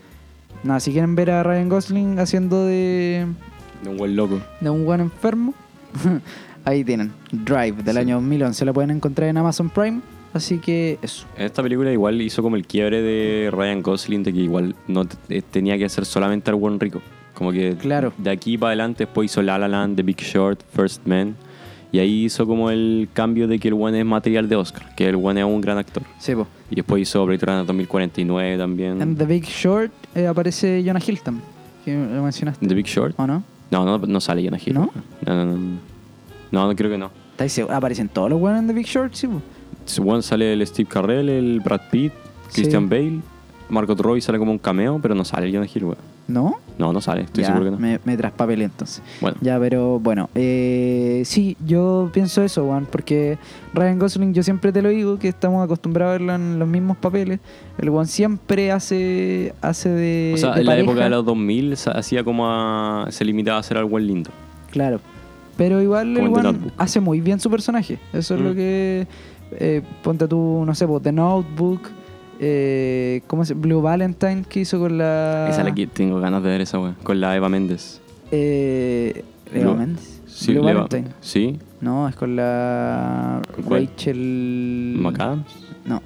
nada, 0.62 0.78
si 0.80 0.92
quieren 0.92 1.14
ver 1.16 1.30
a 1.32 1.42
Ryan 1.42 1.68
Gosling 1.68 2.18
haciendo 2.20 2.64
de, 2.64 3.26
De 3.82 3.88
un 3.90 3.96
buen 3.96 4.14
loco. 4.16 4.40
de 4.60 4.70
un 4.70 4.84
buen 4.84 5.00
enfermo, 5.00 5.52
ahí 6.64 6.84
tienen. 6.84 7.12
Drive 7.32 7.82
del 7.82 7.94
Sí. 7.96 8.00
año 8.00 8.16
2011, 8.20 8.64
la 8.64 8.72
pueden 8.72 8.90
encontrar 8.92 9.28
en 9.28 9.36
Amazon 9.36 9.68
Prime. 9.68 10.00
Así 10.34 10.58
que 10.58 10.98
eso. 11.00 11.26
En 11.36 11.46
esta 11.46 11.62
película 11.62 11.90
igual 11.92 12.20
hizo 12.20 12.42
como 12.42 12.56
el 12.56 12.66
quiebre 12.66 13.00
de 13.00 13.50
Ryan 13.52 13.80
Gosling 13.82 14.22
de 14.24 14.32
que 14.32 14.40
igual 14.40 14.74
no 14.88 15.06
eh, 15.28 15.42
tenía 15.48 15.78
que 15.78 15.84
hacer 15.86 16.04
solamente 16.04 16.50
al 16.50 16.56
buen 16.56 16.78
rico. 16.80 17.00
Como 17.34 17.52
que 17.52 17.76
Claro. 17.76 18.12
de 18.18 18.30
aquí 18.30 18.58
para 18.58 18.70
adelante 18.70 19.04
después 19.06 19.30
hizo 19.30 19.40
La 19.42 19.58
La 19.58 19.68
Land, 19.68 19.96
The 19.96 20.02
Big 20.02 20.18
Short, 20.20 20.60
First 20.72 21.06
Man. 21.06 21.36
Y 21.92 22.00
ahí 22.00 22.24
hizo 22.24 22.44
como 22.46 22.70
el 22.70 23.08
cambio 23.12 23.46
de 23.46 23.60
que 23.60 23.68
el 23.68 23.74
buen 23.74 23.94
es 23.94 24.04
material 24.04 24.48
de 24.48 24.56
Oscar, 24.56 24.92
que 24.96 25.08
el 25.08 25.14
buen 25.16 25.38
es 25.38 25.44
un 25.44 25.60
gran 25.60 25.78
actor. 25.78 26.02
Sí, 26.18 26.34
po. 26.34 26.48
Y 26.68 26.74
después 26.76 27.00
hizo 27.02 27.24
Blade 27.24 27.46
Runner 27.46 27.64
2049 27.66 28.58
también. 28.58 29.00
En 29.00 29.16
The 29.16 29.26
Big 29.26 29.44
Short 29.44 29.92
eh, 30.16 30.26
aparece 30.26 30.82
Jonah 30.84 31.00
Hilton, 31.04 31.40
que 31.84 31.94
lo 31.94 32.22
mencionaste. 32.24 32.66
The 32.66 32.74
Big 32.74 32.86
Short. 32.86 33.14
¿O 33.16 33.26
no? 33.28 33.44
No, 33.70 33.84
no, 33.84 33.98
no 33.98 34.20
sale 34.20 34.42
Jonah 34.42 34.58
Hill. 34.64 34.74
¿No? 34.74 34.90
No, 35.24 35.34
no, 35.44 35.44
no. 35.56 35.78
No, 36.50 36.66
no 36.66 36.74
creo 36.74 36.90
que 36.90 36.98
no. 36.98 37.10
Aparecen 37.70 38.08
todos 38.08 38.28
los 38.30 38.40
buenos 38.40 38.60
en 38.60 38.66
The 38.66 38.72
Big 38.72 38.86
Short, 38.86 39.14
sí, 39.14 39.28
po. 39.28 39.40
Bueno, 40.00 40.22
sale 40.22 40.52
el 40.52 40.66
Steve 40.66 40.88
Carrell, 40.88 41.28
el 41.28 41.60
Brad 41.60 41.82
Pitt, 41.90 42.12
Sí. 42.48 42.60
Christian 42.62 42.88
Bale, 42.88 43.20
Margot 43.68 43.98
Robbie 44.00 44.20
sale 44.20 44.38
como 44.38 44.52
un 44.52 44.58
cameo, 44.58 44.98
pero 45.02 45.14
no 45.14 45.24
sale 45.24 45.52
Jonah 45.52 45.66
Hill, 45.72 45.84
weón. 45.84 45.96
¿No? 46.26 46.56
No, 46.78 46.90
no 46.92 47.00
sale, 47.02 47.22
estoy 47.22 47.42
ya, 47.42 47.48
seguro 47.48 47.64
que 47.66 47.70
no. 47.72 47.78
me, 47.78 48.00
me 48.04 48.16
traspapelé 48.16 48.64
entonces. 48.64 49.02
Bueno, 49.20 49.36
Ya, 49.42 49.58
pero 49.58 49.98
bueno, 50.00 50.30
eh, 50.34 51.22
sí, 51.26 51.54
yo 51.66 52.10
pienso 52.14 52.42
eso, 52.42 52.64
Juan, 52.64 52.86
porque 52.90 53.36
Ryan 53.74 53.98
Gosling, 53.98 54.32
yo 54.32 54.42
siempre 54.42 54.72
te 54.72 54.80
lo 54.80 54.88
digo, 54.88 55.18
que 55.18 55.28
estamos 55.28 55.62
acostumbrados 55.62 56.10
a 56.10 56.18
verlo 56.18 56.34
en 56.34 56.58
los 56.58 56.66
mismos 56.66 56.96
papeles. 56.96 57.40
El 57.76 57.90
Juan 57.90 58.06
siempre 58.06 58.72
hace, 58.72 59.54
hace 59.60 59.90
de. 59.90 60.32
o 60.34 60.38
sea, 60.38 60.52
de 60.54 60.60
en 60.60 60.66
la 60.66 60.78
época 60.78 61.04
de 61.04 61.10
los 61.10 61.26
2000 61.26 61.76
sa- 61.76 61.90
hacía 61.92 62.24
como 62.24 62.46
a, 62.50 63.06
se 63.10 63.22
limitaba 63.24 63.58
a 63.58 63.60
hacer 63.60 63.76
algo 63.76 63.98
lindo. 63.98 64.30
Claro. 64.70 65.00
Pero 65.56 65.80
igual 65.82 66.14
Como 66.14 66.26
el 66.38 66.42
Juan 66.42 66.72
hace 66.78 66.98
muy 67.00 67.20
bien 67.20 67.38
su 67.38 67.48
personaje. 67.50 67.98
Eso 68.12 68.34
es 68.34 68.40
Mm. 68.40 68.44
lo 68.44 68.54
que. 68.54 69.06
Eh, 69.58 69.82
ponte 70.02 70.26
tú, 70.28 70.62
no 70.66 70.74
sé, 70.74 70.86
pues, 70.86 71.02
The 71.02 71.12
Notebook. 71.12 71.80
Eh, 72.40 73.22
¿Cómo 73.28 73.44
se 73.44 73.54
Blue 73.54 73.80
Valentine 73.80 74.44
que 74.48 74.60
hizo 74.60 74.78
con 74.80 74.98
la. 74.98 75.46
Esa 75.48 75.60
es 75.60 75.66
la 75.66 75.74
que 75.74 75.86
tengo 75.86 76.18
ganas 76.20 76.42
de 76.42 76.48
ver 76.50 76.60
esa 76.60 76.78
weón, 76.78 76.96
con 77.02 77.20
la 77.20 77.34
Eva 77.36 77.48
Méndez. 77.48 78.00
Eh, 78.32 79.24
Eva 79.52 79.70
Blue- 79.70 79.76
Méndez. 79.78 80.20
Sí, 80.26 80.52
Blue 80.52 80.64
Valentine. 80.64 81.08
Sí, 81.20 81.58
No, 81.80 82.08
es 82.08 82.16
con 82.16 82.34
la. 82.34 83.40
Rachel. 83.68 84.96
McAdams. 85.00 85.46
No. 85.84 86.02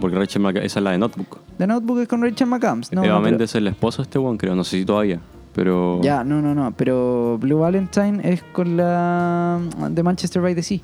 Porque 0.00 0.16
Rachel 0.16 0.40
McAdams, 0.40 0.66
esa 0.66 0.80
es 0.80 0.84
la 0.84 0.90
de 0.92 0.98
Notebook. 0.98 1.38
The 1.58 1.66
Notebook 1.66 1.98
es 2.00 2.08
con 2.08 2.22
Rachel 2.22 2.46
McAdams. 2.46 2.92
No, 2.92 3.04
Eva 3.04 3.14
no, 3.16 3.20
pero- 3.20 3.30
Méndez 3.32 3.50
es 3.50 3.54
el 3.56 3.66
esposo 3.66 3.98
de 3.98 4.04
este 4.04 4.18
weón, 4.18 4.38
creo, 4.38 4.54
no 4.54 4.64
sé 4.64 4.78
si 4.78 4.84
todavía. 4.86 5.20
Pero. 5.54 6.00
Ya, 6.02 6.24
no, 6.24 6.40
no, 6.40 6.54
no. 6.54 6.72
Pero 6.76 7.36
Blue 7.38 7.58
Valentine 7.58 8.20
es 8.22 8.42
con 8.52 8.76
la. 8.76 9.60
de 9.90 10.02
Manchester 10.02 10.40
by 10.40 10.54
the 10.54 10.62
Sea. 10.62 10.80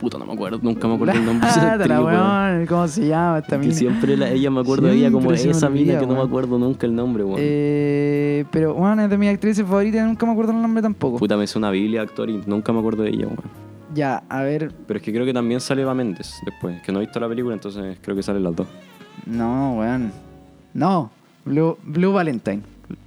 Puta, 0.00 0.16
no 0.16 0.24
me 0.24 0.32
acuerdo, 0.32 0.58
nunca 0.62 0.88
me 0.88 0.94
acuerdo 0.94 1.12
el 1.14 1.26
nombre 1.26 1.46
de 1.46 1.52
esa 1.52 1.72
actriz, 1.74 1.98
weón. 1.98 2.66
¿Cómo 2.66 2.88
se 2.88 3.06
llama 3.06 3.38
esta 3.40 3.56
Que 3.56 3.66
mina? 3.66 3.74
siempre 3.74 4.16
la- 4.16 4.30
ella 4.30 4.50
me 4.50 4.60
acuerdo 4.60 4.86
de 4.86 4.94
ella 4.94 5.10
como 5.10 5.20
Siempre 5.28 5.38
se 5.38 5.44
me 5.48 5.50
esa 5.52 5.68
mina 5.68 5.80
olvida, 5.82 5.98
que 6.00 6.06
no 6.06 6.12
me 6.12 6.18
weón. 6.20 6.28
acuerdo 6.28 6.58
nunca 6.58 6.86
el 6.86 6.94
nombre, 6.94 7.22
weón. 7.22 7.36
Eh, 7.38 8.44
pero 8.50 8.72
bueno, 8.74 9.02
es 9.04 9.10
de 9.10 9.18
mis 9.18 9.28
actrices 9.28 9.64
favoritas, 9.66 10.06
nunca 10.06 10.24
me 10.24 10.32
acuerdo 10.32 10.52
el 10.52 10.62
nombre 10.62 10.82
tampoco. 10.82 11.18
Puta, 11.18 11.36
me 11.36 11.44
hizo 11.44 11.58
una 11.58 11.70
biblia 11.70 12.00
actor 12.00 12.30
y 12.30 12.40
nunca 12.46 12.72
me 12.72 12.78
acuerdo 12.78 13.02
de 13.02 13.10
ella, 13.10 13.26
weón. 13.26 13.38
Ya, 13.94 14.22
a 14.28 14.40
ver. 14.42 14.72
Pero 14.86 14.98
es 14.98 15.02
que 15.04 15.12
creo 15.12 15.26
que 15.26 15.34
también 15.34 15.60
sale 15.60 15.82
Eva 15.82 15.92
Méndez 15.94 16.36
después. 16.46 16.80
Que 16.80 16.92
no 16.92 17.00
he 17.00 17.04
visto 17.04 17.20
la 17.20 17.28
película, 17.28 17.52
entonces 17.54 17.98
creo 18.00 18.16
que 18.16 18.22
salen 18.22 18.42
las 18.44 18.56
dos. 18.56 18.68
No, 19.26 19.74
weón. 19.80 20.12
No, 20.72 21.10
Blue, 21.44 21.76
Blue 21.84 22.12
Valentine. 22.12 22.62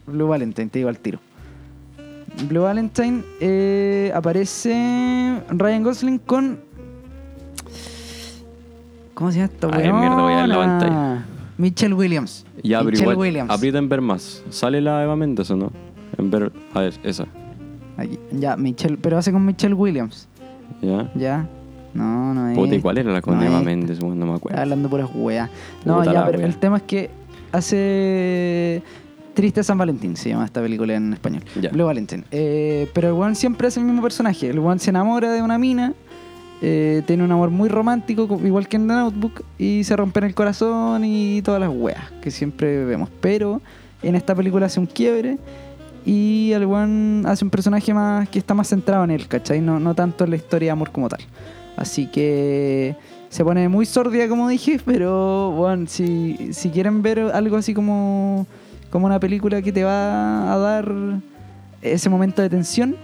Blue 0.06 0.28
Valentine, 0.28 0.68
te 0.70 0.78
digo 0.80 0.90
al 0.90 1.00
tiro. 1.00 1.20
Blue 2.50 2.62
Valentine 2.64 3.22
eh, 3.40 4.12
aparece 4.14 5.40
Ryan 5.50 5.84
Gosling 5.84 6.18
con. 6.20 6.60
¿Cómo 9.14 9.32
se 9.32 9.40
llama 9.40 9.52
esta 9.54 9.68
Ay, 9.72 9.92
mierda, 9.92 10.22
voy 10.22 10.34
a 10.34 10.36
ver 10.38 10.48
la 10.50 10.58
weona? 10.58 10.80
pantalla. 10.80 11.26
Michelle 11.58 11.94
Williams. 11.94 12.46
Ya, 12.64 12.82
igual, 12.82 13.16
Williams. 13.18 13.52
aprieta 13.52 13.78
en 13.78 13.88
ver 13.90 14.02
más. 14.02 14.44
¿Sale 14.50 14.82
la 14.82 15.04
Eva 15.04 15.16
Méndez 15.16 15.50
o 15.52 15.56
no? 15.56 15.72
En 16.18 16.32
ver, 16.32 16.52
a 16.74 16.80
ver, 16.82 16.94
esa. 17.04 17.26
Aquí, 17.98 18.20
ya, 18.32 18.56
Michelle, 18.58 18.98
pero 18.98 19.18
hace 19.18 19.32
con 19.32 19.46
Michelle 19.46 19.76
Williams. 19.76 20.28
¿Ya? 20.82 21.12
Ya. 21.16 21.48
No, 21.94 22.34
no 22.34 22.50
es. 22.50 22.58
Puta, 22.58 22.74
¿y 22.76 22.82
cuál 22.82 22.98
era 22.98 23.12
la 23.12 23.22
con 23.22 23.36
no 23.38 23.44
Eva 23.44 23.60
es- 23.60 24.00
weón? 24.02 24.20
no 24.20 24.26
me 24.26 24.32
Está 24.32 24.36
acuerdo. 24.38 24.60
hablando 24.62 24.90
puras 24.90 25.10
weas. 25.14 25.50
No, 25.86 26.00
Puta 26.00 26.12
ya, 26.12 26.26
pero 26.26 26.40
wea. 26.40 26.48
el 26.48 26.58
tema 26.58 26.78
es 26.78 26.84
que 26.84 27.12
hace. 27.52 28.82
Triste 29.36 29.64
San 29.64 29.80
Valentín 29.80 30.16
se 30.16 30.30
llama 30.30 30.46
esta 30.46 30.62
película 30.62 30.94
en 30.94 31.14
español. 31.14 31.44
Ya. 31.60 31.72
Blue 31.72 31.86
Valentine. 31.86 32.24
Eh, 32.30 32.88
pero 32.94 33.08
el 33.10 33.14
weón 33.16 33.36
siempre 33.36 33.68
es 33.68 33.78
el 33.78 33.84
mismo 33.84 34.02
personaje. 34.04 34.50
El 34.50 34.60
weón 34.60 34.80
se 34.80 34.92
enamora 34.92 35.32
de 35.32 35.42
una 35.42 35.58
mina, 35.58 35.94
eh, 36.62 37.02
tiene 37.06 37.24
un 37.24 37.32
amor 37.32 37.50
muy 37.50 37.70
romántico, 37.70 38.28
co- 38.28 38.40
igual 38.46 38.68
que 38.68 38.78
en 38.78 38.88
The 38.88 38.94
Notebook, 38.94 39.44
y 39.58 39.84
se 39.84 39.96
rompen 39.96 40.24
el 40.24 40.34
corazón 40.36 41.04
y 41.06 41.42
todas 41.42 41.60
las 41.60 41.70
weas 41.74 42.12
que 42.22 42.32
siempre 42.32 42.86
vemos. 42.86 43.10
Pero 43.22 43.62
en 44.02 44.16
esta 44.16 44.34
película 44.36 44.66
hace 44.68 44.80
un 44.80 44.86
quiebre 44.86 45.38
y 46.06 46.52
el 46.54 46.66
weón 46.66 47.24
hace 47.26 47.44
un 47.46 47.50
personaje 47.52 47.94
más 47.94 48.28
que 48.30 48.40
está 48.40 48.54
más 48.54 48.68
centrado 48.68 49.04
en 49.06 49.12
él, 49.12 49.28
¿cachai? 49.28 49.62
No, 49.62 49.80
no 49.80 49.94
tanto 49.96 50.24
en 50.26 50.30
la 50.32 50.36
historia 50.36 50.68
de 50.68 50.72
amor 50.72 50.92
como 50.92 51.08
tal. 51.10 51.22
Así 51.78 52.08
que 52.08 52.96
se 53.30 53.44
pone 53.44 53.68
muy 53.70 53.86
sordia, 53.86 54.28
como 54.30 54.48
dije, 54.48 54.80
pero 54.86 55.52
bueno, 55.52 55.86
si, 55.88 56.54
si 56.54 56.70
quieren 56.70 57.02
ver 57.02 57.20
algo 57.20 57.58
así 57.58 57.74
como, 57.74 58.46
como 58.90 59.06
una 59.06 59.20
película 59.20 59.62
que 59.62 59.72
te 59.72 59.84
va 59.84 60.54
a 60.54 60.58
dar 60.58 60.92
ese 61.82 62.10
momento 62.10 62.42
de 62.42 62.50
tensión, 62.50 62.96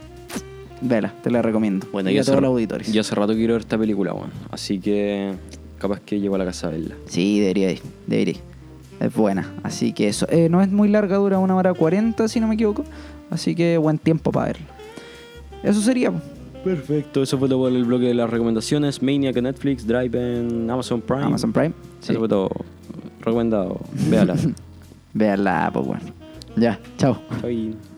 vela, 0.81 1.13
te 1.23 1.29
la 1.31 1.41
recomiendo. 1.41 1.87
Bueno, 1.91 2.09
y 2.09 2.15
yo 2.15 2.21
a 2.21 2.23
todos 2.23 2.41
los 2.41 2.49
auditores. 2.49 2.91
yo 2.91 3.01
hace 3.01 3.15
rato 3.15 3.33
quiero 3.33 3.53
ver 3.53 3.61
esta 3.61 3.77
película, 3.77 4.13
weón. 4.13 4.31
Así 4.51 4.79
que 4.79 5.33
capaz 5.77 5.99
que 6.01 6.19
llego 6.19 6.35
a 6.35 6.37
la 6.37 6.45
casa 6.45 6.67
a 6.67 6.71
verla. 6.71 6.95
Sí, 7.07 7.39
debería 7.39 7.71
ir, 7.71 7.81
debería 8.07 8.35
ir. 8.35 8.39
Es 8.99 9.13
buena, 9.13 9.49
así 9.63 9.93
que 9.93 10.09
eso. 10.09 10.27
Eh, 10.29 10.49
no 10.49 10.61
es 10.61 10.69
muy 10.69 10.89
larga, 10.89 11.15
dura 11.17 11.39
una 11.39 11.55
hora 11.55 11.73
cuarenta, 11.73 12.27
si 12.27 12.39
no 12.39 12.47
me 12.47 12.55
equivoco. 12.55 12.83
Así 13.29 13.55
que 13.55 13.77
buen 13.77 13.97
tiempo 13.97 14.31
para 14.31 14.47
verla. 14.47 14.65
Eso 15.63 15.81
sería. 15.81 16.11
Perfecto, 16.63 17.23
eso 17.23 17.37
fue 17.37 17.47
todo 17.47 17.59
por 17.59 17.71
el 17.71 17.85
bloque 17.85 18.07
de 18.07 18.13
las 18.13 18.29
recomendaciones. 18.29 19.01
Maniac 19.01 19.37
en 19.37 19.45
Netflix, 19.45 19.87
Drive 19.87 20.39
en 20.39 20.69
Amazon 20.69 21.01
Prime. 21.01 21.23
Amazon 21.23 21.53
Prime. 21.53 21.73
Sí. 22.01 22.11
Eso 22.11 22.19
fue 22.19 22.27
todo. 22.27 22.49
Recomendado. 23.21 23.79
Véala. 24.09 24.35
Véanla, 25.13 25.69
pues 25.73 25.85
bueno. 25.85 26.01
Ya, 26.57 26.79
chao. 26.97 27.17
Chau. 27.41 27.88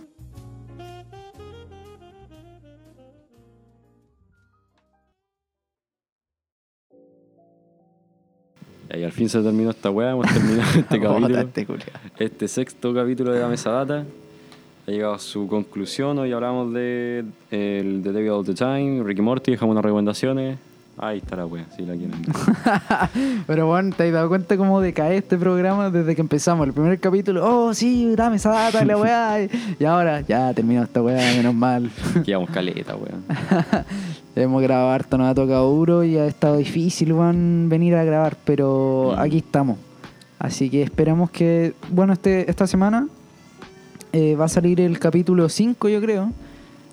Y 8.94 9.04
al 9.04 9.12
fin 9.12 9.30
se 9.30 9.42
terminó 9.42 9.70
esta 9.70 9.90
weá, 9.90 10.12
hemos 10.12 10.28
terminado 10.28 10.70
este 10.80 11.00
capítulo. 11.00 11.48
Culiao. 11.54 12.00
Este 12.20 12.48
sexto 12.48 12.94
capítulo 12.94 13.32
de 13.32 13.40
la 13.40 13.48
Mesa 13.48 13.72
Data 13.72 14.06
ha 14.86 14.92
llegado 14.92 15.14
a 15.14 15.20
su 15.20 15.48
conclusión. 15.48 16.20
Hoy 16.20 16.34
hablamos 16.34 16.74
de 16.74 17.24
el 17.52 18.02
The 18.04 18.12
Devil 18.12 18.32
All 18.32 18.46
the 18.46 18.54
Time, 18.54 19.04
Ricky 19.04 19.22
Morty, 19.22 19.52
dejamos 19.52 19.74
unas 19.74 19.86
recomendaciones. 19.86 20.58
Ahí 20.98 21.20
está 21.20 21.38
la 21.38 21.46
wea, 21.46 21.66
si 21.76 21.84
la 21.86 21.96
quieren. 21.96 22.22
Pero 23.48 23.66
bueno, 23.66 23.96
¿te 23.96 24.08
has 24.08 24.14
dado 24.14 24.28
cuenta 24.28 24.58
cómo 24.58 24.82
decae 24.82 25.18
este 25.18 25.38
programa 25.38 25.90
desde 25.90 26.14
que 26.14 26.22
empezamos? 26.22 26.68
El 26.68 26.74
primer 26.74 27.00
capítulo, 27.00 27.44
oh 27.48 27.74
sí, 27.74 28.14
dame 28.16 28.36
esa 28.36 28.52
data, 28.52 28.84
la 28.84 28.98
weá. 28.98 29.48
Y 29.80 29.86
ahora, 29.86 30.22
ya 30.22 30.54
terminó 30.54 30.84
esta 30.84 31.02
weá, 31.02 31.34
menos 31.34 31.56
mal. 31.56 31.90
Llevamos 32.26 32.50
caleta, 32.50 32.96
weón. 32.96 33.24
Hemos 34.36 34.62
grabado 34.62 34.90
harto, 34.92 35.18
nos 35.18 35.28
ha 35.30 35.36
tocado 35.36 35.70
duro 35.70 36.04
y 36.04 36.18
ha 36.18 36.26
estado 36.26 36.58
difícil, 36.58 37.12
weón, 37.14 37.68
venir 37.70 37.96
a 37.96 38.04
grabar, 38.04 38.38
pero 38.46 39.14
Mm. 39.16 39.20
aquí 39.20 39.38
estamos. 39.40 39.78
Así 40.40 40.70
que 40.70 40.82
esperamos 40.84 41.30
que, 41.32 41.74
bueno, 41.90 42.14
este, 42.14 42.50
esta 42.50 42.66
semana 42.66 43.08
eh, 44.14 44.36
va 44.36 44.46
a 44.46 44.50
salir 44.50 44.80
el 44.82 45.00
capítulo 45.00 45.48
5, 45.50 45.90
yo 45.90 46.02
creo. 46.02 46.32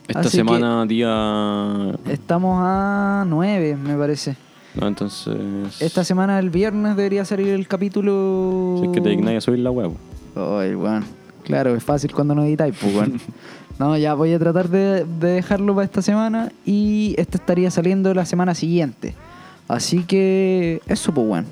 Esta 0.06 0.20
Así 0.20 0.36
semana, 0.38 0.84
día. 0.86 1.92
Estamos 2.08 2.58
a 2.62 3.24
9, 3.26 3.76
me 3.76 3.94
parece. 3.96 4.36
No, 4.74 4.86
entonces. 4.86 5.36
Esta 5.80 6.02
semana, 6.04 6.38
el 6.38 6.50
viernes, 6.50 6.96
debería 6.96 7.24
salir 7.24 7.48
el 7.48 7.66
capítulo... 7.68 8.76
Si 8.80 8.86
es 8.86 8.92
que 8.92 9.00
te 9.00 9.08
dignáis 9.10 9.38
a 9.38 9.40
subir 9.42 9.58
la 9.60 9.70
web. 9.70 9.90
Ay, 10.36 10.74
weón. 10.74 11.04
Claro, 11.44 11.74
es 11.74 11.82
fácil 11.82 12.12
cuando 12.12 12.34
no 12.34 12.44
editáis, 12.44 12.74
pues, 12.80 12.94
weón. 12.94 13.20
No, 13.78 13.96
ya 13.96 14.14
voy 14.14 14.32
a 14.32 14.38
tratar 14.38 14.68
de, 14.68 15.04
de 15.04 15.28
dejarlo 15.28 15.74
para 15.74 15.84
esta 15.84 16.02
semana 16.02 16.50
y 16.66 17.14
este 17.16 17.36
estaría 17.38 17.70
saliendo 17.70 18.12
la 18.14 18.24
semana 18.24 18.54
siguiente. 18.54 19.14
Así 19.68 20.02
que 20.02 20.80
eso, 20.86 21.12
pues, 21.12 21.26
weón. 21.26 21.46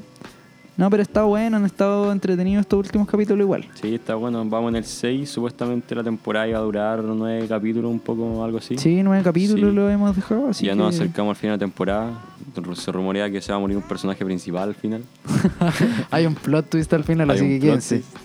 No, 0.77 0.91
pero 0.91 1.03
está 1.03 1.22
bueno, 1.22 1.57
han 1.57 1.64
estado 1.64 2.12
entretenidos 2.12 2.61
estos 2.62 2.81
últimos 2.85 3.09
capítulos 3.09 3.43
igual. 3.45 3.64
Sí, 3.81 3.95
está 3.95 4.14
bueno. 4.14 4.45
Vamos 4.45 4.68
en 4.70 4.77
el 4.77 4.85
6. 4.85 5.31
Supuestamente 5.31 5.95
la 5.95 6.05
temporada 6.05 6.47
iba 6.49 6.59
a 6.59 6.62
durar 6.62 7.03
nueve 7.03 7.47
capítulos, 7.49 7.91
un 7.91 7.99
poco 8.01 8.45
algo 8.45 8.59
así. 8.59 8.77
Sí, 8.77 9.03
nueve 9.03 9.22
capítulos 9.24 9.70
Sí. 9.70 9.74
lo 9.74 9.89
hemos 9.89 10.14
dejado, 10.14 10.49
así 10.51 10.66
ya 10.66 10.72
que... 10.72 10.79
nos 10.79 10.95
acercamos 10.95 11.31
al 11.31 11.37
final 11.41 11.59
de 11.59 11.64
la 11.64 11.70
temporada. 11.70 12.11
Se 12.74 12.93
rumorea 12.93 13.31
que 13.31 13.41
se 13.41 13.53
va 13.53 13.57
a 13.57 13.61
morir 13.61 13.77
un 13.79 13.85
personaje 13.85 14.22
principal 14.22 14.68
al 14.68 14.74
final. 14.74 15.03
Hay 16.11 16.27
un 16.27 16.35
plot 16.35 16.68
twist 16.68 16.93
al 16.93 17.05
final, 17.05 17.31
Hay 17.31 17.37
así 17.39 17.49
que 17.49 17.61
quédense. 17.61 17.97
twist. 18.01 18.16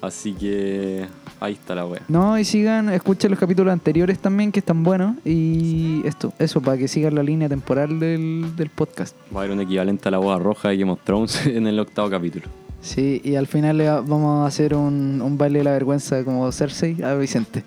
Así 0.00 0.32
que 0.32 1.06
ahí 1.40 1.52
está 1.54 1.74
la 1.74 1.86
wea. 1.86 2.02
No, 2.08 2.38
y 2.38 2.44
sigan, 2.44 2.88
escuchen 2.90 3.30
los 3.30 3.40
capítulos 3.40 3.72
anteriores 3.72 4.18
también, 4.18 4.52
que 4.52 4.58
están 4.60 4.82
buenos. 4.84 5.16
Y 5.24 6.02
esto, 6.06 6.32
eso, 6.38 6.60
para 6.60 6.76
que 6.78 6.88
sigan 6.88 7.14
la 7.14 7.22
línea 7.22 7.48
temporal 7.48 7.98
del, 8.00 8.52
del 8.56 8.68
podcast. 8.70 9.16
Va 9.34 9.40
a 9.40 9.44
haber 9.44 9.56
un 9.56 9.62
equivalente 9.62 10.08
a 10.08 10.10
la 10.10 10.18
boda 10.18 10.38
roja 10.38 10.68
de 10.70 10.76
Game 10.78 10.92
of 10.92 11.00
Thrones 11.04 11.46
en 11.46 11.66
el 11.66 11.78
octavo 11.80 12.10
capítulo. 12.10 12.46
Sí, 12.80 13.20
y 13.24 13.34
al 13.34 13.48
final 13.48 13.76
le 13.76 13.88
va- 13.88 14.00
vamos 14.02 14.44
a 14.44 14.46
hacer 14.46 14.72
un, 14.72 15.20
un 15.20 15.36
baile 15.36 15.58
de 15.58 15.64
la 15.64 15.72
vergüenza 15.72 16.22
como 16.22 16.50
Cersei 16.52 17.02
a 17.02 17.14
Vicente. 17.16 17.64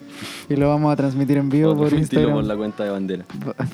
Y 0.49 0.55
lo 0.55 0.69
vamos 0.69 0.93
a 0.93 0.95
transmitir 0.95 1.36
en 1.38 1.49
vivo 1.49 1.76
por 1.76 1.91
Instagram. 1.91 2.34
por 2.36 2.43
la 2.45 2.55
cuenta 2.55 2.84
de 2.86 2.89
bandera. 2.91 3.26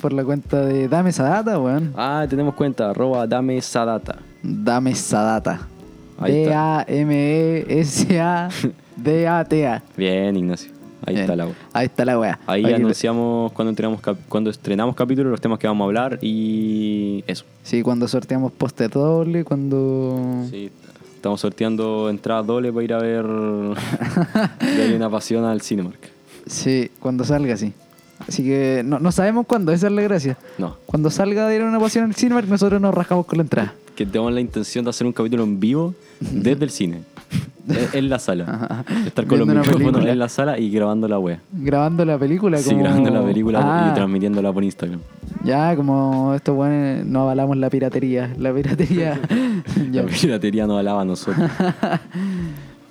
Por 0.02 0.14
la 0.14 0.24
cuenta 0.26 0.66
de 0.66 0.88
Dame 0.88 1.12
esa 1.12 1.24
data, 1.30 1.60
weón. 1.60 1.94
Ah, 1.96 2.26
tenemos 2.28 2.56
cuenta, 2.56 2.90
arroba 2.90 3.28
dame 3.28 3.56
esa 3.58 3.86
data. 3.86 4.18
Dame 4.42 4.92
esa 4.92 5.22
data. 8.98 9.84
Bien, 9.96 10.36
Ignacio. 10.36 10.72
Ahí 11.06 11.14
Bien. 11.14 11.24
está 11.26 11.36
la 11.36 11.46
wea. 11.46 11.56
Ahí 11.74 11.86
está 11.86 12.06
la 12.06 12.20
weá. 12.20 12.40
Ahí 12.48 12.66
anunciamos 12.74 13.52
cuando, 13.54 13.70
entrenamos 13.70 14.02
cuando 14.28 14.50
estrenamos 14.50 14.96
capítulos, 14.96 15.32
los 15.32 15.40
temas 15.40 15.60
que 15.60 15.68
vamos 15.68 15.86
a 15.86 15.88
hablar 15.88 16.20
y 16.22 17.24
eso. 17.28 17.46
Sí, 17.64 17.82
cuando 17.84 18.08
sorteamos 18.08 18.52
póster 18.52 18.90
doble, 18.90 19.44
cuando... 19.44 20.44
Sí, 20.50 20.72
estamos 21.16 21.40
sorteando 21.40 22.10
entradas 22.10 22.46
dobles 22.48 22.72
para 22.74 22.84
ir 22.84 22.94
a 22.94 22.98
ver 23.00 23.26
Darle 24.60 24.96
una 24.96 25.10
pasión 25.10 25.46
al 25.46 25.62
Cinemark. 25.62 26.00
Sí, 26.48 26.90
cuando 27.00 27.24
salga, 27.24 27.56
sí. 27.58 27.74
Así 28.28 28.44
que 28.44 28.82
no, 28.84 29.00
no 29.00 29.12
sabemos 29.12 29.46
cuándo, 29.46 29.72
esa 29.72 29.88
es 29.88 29.94
la 29.94 30.02
gracia. 30.02 30.38
No, 30.58 30.78
Cuando 30.88 31.12
salga 31.12 31.48
de 31.48 31.62
una 31.62 31.80
pasión 31.80 32.06
el 32.06 32.16
Cinemark, 32.16 32.48
nosotros 32.48 32.82
nos 32.82 32.94
rajamos 32.94 33.28
con 33.28 33.38
la 33.38 33.44
entrada. 33.44 33.74
que 33.96 34.06
tenemos 34.06 34.34
la 34.34 34.42
intención 34.42 34.84
de 34.84 34.90
hacer 34.90 35.06
un 35.06 35.14
capítulo 35.14 35.44
en 35.44 35.60
vivo 35.60 35.94
desde 36.20 36.66
el 36.66 36.72
cine. 36.72 37.02
en- 37.94 38.10
la 38.10 38.20
sala. 38.20 38.84
Estar 39.06 39.26
con 39.28 39.40
los 39.40 39.48
Viendo 39.48 39.64
micrófonos 39.64 40.06
en 40.06 40.20
la 40.20 40.30
sala 40.30 40.58
y 40.58 40.70
grabando 40.70 41.08
la 41.08 41.20
wea. 41.20 41.40
Grabando 41.52 42.06
la 42.06 42.18
película 42.18 42.58
Sí, 42.60 42.70
como... 42.70 42.84
grabando 42.84 43.10
la 43.10 43.24
película 43.24 43.60
Ah, 43.62 43.90
y 43.92 43.96
transmitiéndola 43.96 44.54
por 44.54 44.64
Instagram. 44.64 45.00
Ya, 45.44 45.76
como 45.76 46.34
estos 46.34 46.56
buenos 46.56 47.06
no 47.06 47.22
avalamos 47.24 47.58
la 47.58 47.70
piratería. 47.70 48.34
La 48.38 48.54
piratería... 48.54 49.20
La 49.92 50.04
piratería 50.04 50.66
no 50.68 50.78
alaba 50.78 51.02
a 51.02 51.06
nosotros. 51.06 51.50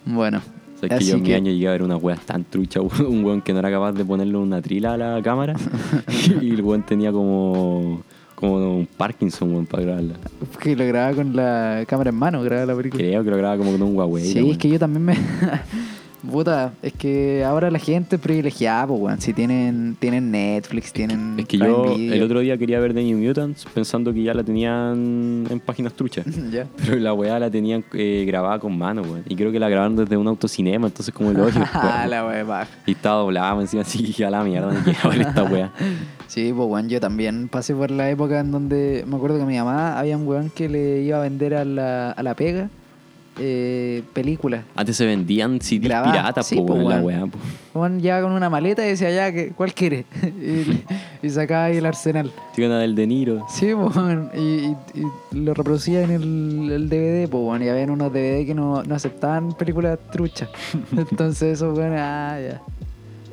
Bueno. 0.05 0.39
O 0.39 0.79
sea, 0.79 0.89
es 0.89 0.91
que 0.91 0.95
así 0.97 1.07
yo 1.07 1.17
en 1.17 1.23
mi 1.23 1.33
año 1.33 1.51
llegué 1.53 1.69
a 1.69 1.73
ver 1.73 1.83
una 1.83 1.97
wea 1.97 2.17
tan 2.17 2.45
trucha, 2.45 2.81
un 2.83 3.25
weón 3.25 3.41
que 3.41 3.55
no 3.55 3.61
era 3.61 3.71
capaz 3.71 3.93
de 3.93 4.05
ponerle 4.05 4.37
una 4.37 4.61
trila 4.61 4.93
a 4.93 4.97
la 4.99 5.23
cámara 5.23 5.55
y 6.43 6.51
el 6.51 6.61
weón 6.61 6.85
tenía 6.85 7.11
como, 7.13 8.03
como 8.37 8.79
un 8.79 8.87
Parkinson 8.87 9.51
weón, 9.51 9.67
para 9.67 9.83
grabarla. 9.83 10.15
Que 10.63 10.77
lo 10.77 10.87
grababa 10.87 11.17
con 11.17 11.35
la 11.35 11.85
cámara 11.89 12.11
en 12.11 12.17
mano, 12.17 12.43
grababa 12.43 12.67
la 12.67 12.77
película. 12.77 13.03
Creo 13.03 13.25
que 13.25 13.31
lo 13.31 13.37
grababa 13.37 13.59
como 13.59 13.73
con 13.73 13.83
un 13.83 13.97
Huawei. 13.97 14.25
Sí, 14.25 14.39
la 14.39 14.53
es 14.53 14.59
que 14.59 14.69
yo 14.69 14.79
también 14.79 15.05
me... 15.05 15.17
Puta, 16.31 16.73
es 16.83 16.93
que 16.93 17.45
ahora 17.45 17.71
la 17.71 17.79
gente 17.79 18.17
es 18.17 18.23
privilegiada, 18.23 18.87
pues, 18.87 19.01
weón. 19.01 19.21
Si 19.21 19.33
tienen, 19.33 19.97
tienen 19.99 20.31
Netflix, 20.31 20.93
tienen... 20.93 21.39
Es 21.39 21.47
que 21.47 21.59
Prime 21.59 21.73
yo 21.73 21.95
Video. 21.95 22.15
el 22.15 22.23
otro 22.23 22.41
día 22.41 22.57
quería 22.57 22.81
ver 22.81 22.95
The 22.95 23.03
New 23.03 23.19
Mutants 23.19 23.67
pensando 23.73 24.13
que 24.13 24.23
ya 24.23 24.35
la 24.35 24.43
tenían 24.43 25.47
en 25.49 25.61
páginas 25.61 25.93
truchas. 25.95 26.27
ya. 26.51 26.67
Pero 26.77 26.97
la 26.97 27.13
weá 27.13 27.39
la 27.39 27.51
tenían 27.51 27.85
eh, 27.93 28.25
grabada 28.27 28.59
con 28.59 28.77
mano, 28.77 29.03
weón. 29.03 29.23
Y 29.29 29.37
creo 29.37 29.53
que 29.53 29.59
la 29.59 29.69
grabaron 29.69 29.97
desde 29.97 30.17
un 30.17 30.27
autocinema, 30.27 30.87
entonces 30.87 31.15
como 31.15 31.31
el 31.31 31.41
hoyo. 31.41 31.61
Ah, 31.73 32.07
la 32.09 32.27
wea 32.27 32.45
baja. 32.45 32.71
Y 32.87 32.93
estaba 32.93 33.21
doblada 33.21 33.61
encima 33.61 33.83
así 33.83 34.13
que 34.13 34.25
a 34.25 34.31
la 34.31 34.43
mierda, 34.43 34.73
no 34.73 34.81
quiero 34.83 35.11
ver 35.11 35.21
esta 35.21 35.45
weá. 35.45 35.73
Sí, 36.29 36.53
pues 36.55 36.69
weón, 36.69 36.89
yo 36.89 37.01
también 37.01 37.49
pasé 37.49 37.73
por 37.73 37.91
la 37.93 38.11
época 38.11 38.41
en 38.41 38.51
donde 38.51 39.05
me 39.07 39.15
acuerdo 39.17 39.39
que 39.39 39.45
mi 39.45 39.57
mamá 39.57 39.97
había 39.97 40.17
un 40.17 40.27
weón 40.27 40.51
que 40.51 40.69
le 40.69 41.03
iba 41.03 41.19
a 41.19 41.21
vender 41.21 41.55
a 41.55 41.65
la, 41.65 42.11
a 42.11 42.23
la 42.23 42.35
pega 42.35 42.69
eh, 43.39 44.03
películas. 44.13 44.65
Antes 44.75 44.97
se 44.97 45.07
vendían 45.07 45.61
CDs 45.61 45.83
Grabada, 45.83 46.13
piratas, 46.13 46.47
sí, 46.47 46.57
po, 46.57 46.67
po, 46.67 46.75
weón, 46.75 46.89
la 46.89 47.01
weá, 47.01 47.27
po. 47.27 47.39
Juan 47.75 48.01
llegaba 48.01 48.23
con 48.23 48.33
una 48.33 48.49
maleta 48.49 48.85
y 48.85 48.89
decía, 48.91 49.11
ya, 49.11 49.33
que, 49.33 49.51
¿cuál 49.51 49.75
quiere? 49.75 50.07
y, 50.23 50.83
y 51.27 51.31
sacaba 51.31 51.65
ahí 51.67 51.77
el 51.77 51.87
arsenal. 51.87 52.33
Tiene 52.55 52.75
del 52.77 52.95
De 52.95 53.07
Niro. 53.07 53.47
Sí, 53.49 53.69
pues, 53.75 53.95
weón, 53.97 54.31
y, 54.35 54.41
y- 54.41 54.77
y 55.33 55.37
lo 55.41 55.53
reproducía 55.55 56.03
en 56.03 56.11
el, 56.11 56.71
el 56.73 56.89
DVD, 56.89 57.29
pues, 57.29 57.43
weón, 57.45 57.63
y 57.63 57.69
había 57.69 57.85
unos 57.85 58.13
DVD 58.13 58.47
que 58.47 58.55
no, 58.55 58.83
no 58.83 58.95
aceptaban 58.95 59.53
películas 59.53 59.99
truchas. 60.11 60.49
Entonces, 60.97 61.55
eso, 61.55 61.73
weón, 61.73 61.95
ah, 61.97 62.39
ya. 62.41 62.63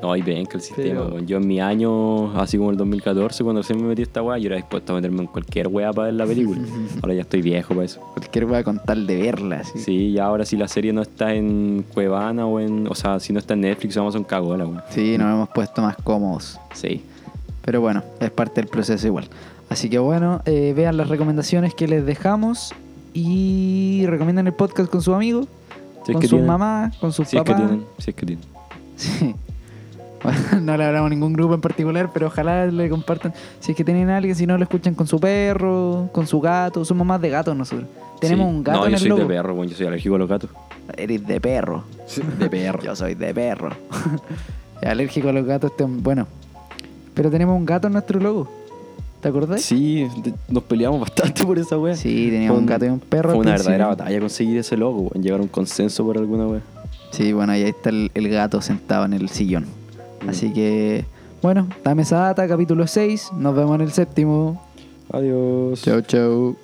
No, 0.04 0.14
y 0.18 0.22
ven 0.22 0.46
que 0.46 0.58
el 0.58 0.62
sistema, 0.62 1.06
Pero-. 1.06 1.20
Yo 1.22 1.38
en 1.38 1.48
mi 1.48 1.62
año, 1.62 2.38
así 2.38 2.58
como 2.58 2.72
el 2.72 2.78
2014, 2.78 3.42
cuando 3.44 3.62
recién 3.62 3.82
me 3.82 3.88
metí 3.88 4.02
esta 4.02 4.22
weá, 4.22 4.38
yo 4.38 4.48
era 4.48 4.58
dispuesto 4.58 4.92
a 4.92 4.96
meterme 4.98 5.22
en 5.22 5.28
cualquier 5.28 5.70
weá 5.70 5.94
para 5.94 6.08
ver 6.08 6.16
la 6.16 6.26
película. 6.26 6.60
ahora 7.02 7.14
ya 7.14 7.22
estoy 7.22 7.42
viejo 7.42 7.70
para 7.70 7.86
eso. 7.86 8.02
Cualquier 8.14 8.46
weá 8.46 8.64
con 8.66 8.80
tal 8.80 9.08
de 9.08 9.16
verla. 9.16 9.64
Sí. 9.64 9.80
Sí, 9.80 9.96
y 10.10 10.20
ahora 10.20 10.44
si 10.46 10.58
la 10.58 10.68
serie 10.68 10.92
no 10.92 11.02
está 11.02 11.34
en 11.34 11.86
Cuevana 11.94 12.46
o 12.46 12.60
en. 12.60 12.86
O 12.88 12.96
sea, 12.96 13.20
si 13.22 13.32
no 13.32 13.40
está 13.40 13.54
en 13.54 13.62
Netflix, 13.62 13.96
vamos 13.96 14.14
a 14.16 14.18
un 14.18 14.26
cagola, 14.26 14.66
weón. 14.66 14.82
Sí, 14.90 15.18
nos 15.18 15.34
hemos 15.34 15.48
puesto 15.50 15.82
más 15.82 15.96
cómodos. 16.04 16.60
Sí. 16.74 17.02
Pero 17.64 17.80
bueno, 17.80 18.04
es 18.20 18.30
parte 18.30 18.60
del 18.60 18.70
proceso 18.70 19.08
igual. 19.08 19.30
Así 19.70 19.90
que 19.90 20.00
bueno, 20.00 20.42
eh, 20.46 20.74
vean 20.76 20.98
las 20.98 21.08
recomendaciones 21.08 21.74
que 21.74 21.88
les 21.88 22.06
dejamos 22.06 22.74
y 23.14 24.04
recomienden 24.08 24.48
el 24.48 24.54
podcast 24.54 24.92
con 24.92 25.02
sus 25.02 25.14
amigos, 25.16 25.48
Si 26.06 26.12
es 26.12 26.16
con 26.16 26.22
que 26.22 26.28
sus 26.28 26.32
tienen. 26.32 26.48
mamás, 26.48 26.98
con 26.98 27.14
sus 27.14 27.28
Si 27.30 27.38
es 27.38 27.44
que 27.44 27.54
tienen. 27.54 27.86
Si 28.00 28.10
es 28.10 28.16
que 28.18 28.26
tienen. 28.26 28.46
Sí. 28.96 29.34
Bueno, 30.24 30.40
no 30.62 30.78
le 30.78 30.86
hablamos 30.86 31.08
a 31.08 31.10
ningún 31.10 31.34
grupo 31.34 31.54
en 31.54 31.62
particular, 31.62 32.10
pero 32.14 32.28
ojalá 32.28 32.66
le 32.66 32.90
compartan. 32.90 33.34
Si 33.60 33.72
es 33.72 33.78
que 33.78 33.84
tienen 33.84 34.10
a 34.10 34.18
alguien, 34.18 34.36
si 34.36 34.48
no 34.48 34.58
lo 34.58 34.64
escuchan 34.64 34.94
con 34.96 35.06
su 35.08 35.20
perro, 35.20 36.10
con 36.12 36.26
su 36.28 36.40
gato. 36.40 36.86
Somos 36.86 37.06
más 37.06 37.22
de 37.22 37.30
gatos 37.30 37.56
nosotros. 37.56 37.88
Tenemos 38.20 38.48
Sí. 38.48 38.54
un 38.56 38.64
gato 38.64 38.80
No, 38.80 38.86
en 38.86 38.92
yo 38.92 38.96
el 38.96 39.00
soy 39.02 39.10
logo. 39.10 39.22
de 39.22 39.28
perro, 39.28 39.54
weón. 39.54 39.68
Yo 39.68 39.76
soy 39.76 39.88
alérgico 39.88 40.16
a 40.16 40.18
los 40.20 40.30
gatos. 40.30 40.50
Eres 40.98 41.26
de 41.28 41.42
perro. 41.42 41.84
De 42.40 42.50
perro. 42.50 42.82
Yo 42.84 42.96
soy 42.96 43.16
de 43.16 43.34
perro. 43.34 43.70
Alérgico 44.82 45.30
a 45.30 45.34
los 45.34 45.46
gatos. 45.46 45.72
Bueno, 45.78 46.28
pero 47.14 47.30
tenemos 47.32 47.56
un 47.58 47.66
gato 47.66 47.88
en 47.88 47.94
nuestro 47.94 48.20
logo. 48.20 48.50
¿Te 49.22 49.30
acordás? 49.30 49.62
Sí, 49.62 50.06
nos 50.50 50.64
peleamos 50.64 51.00
bastante 51.00 51.46
por 51.46 51.58
esa 51.58 51.78
weá. 51.78 51.96
Sí, 51.96 52.30
teníamos 52.30 52.60
un 52.60 52.66
gato 52.66 52.86
y 52.86 52.90
un 52.90 53.00
perro 53.00 53.30
Fue 53.30 53.40
una 53.40 53.52
principio. 53.52 53.72
verdadera 53.72 53.88
batalla 53.96 54.20
conseguir 54.20 54.58
ese 54.58 54.76
logo, 54.76 55.02
weón. 55.04 55.24
Llegar 55.24 55.40
a 55.40 55.44
un 55.44 55.48
consenso 55.50 56.04
por 56.04 56.18
alguna 56.18 56.46
weá. 56.48 56.62
Sí, 57.12 57.32
bueno, 57.32 57.54
ahí 57.54 57.62
está 57.64 57.90
el, 57.90 58.12
el 58.14 58.28
gato 58.30 58.62
sentado 58.62 59.06
en 59.06 59.14
el 59.14 59.30
sillón. 59.30 59.66
Mm. 60.26 60.30
Así 60.30 60.54
que, 60.54 61.06
bueno, 61.42 61.68
dame 61.84 62.04
esa 62.04 62.18
data, 62.18 62.48
capítulo 62.48 62.88
6. 62.88 63.32
Nos 63.38 63.56
vemos 63.56 63.76
en 63.76 63.82
el 63.82 63.92
séptimo. 63.92 64.62
Adiós. 65.12 65.82
Chau, 65.82 66.02
chau. 66.02 66.56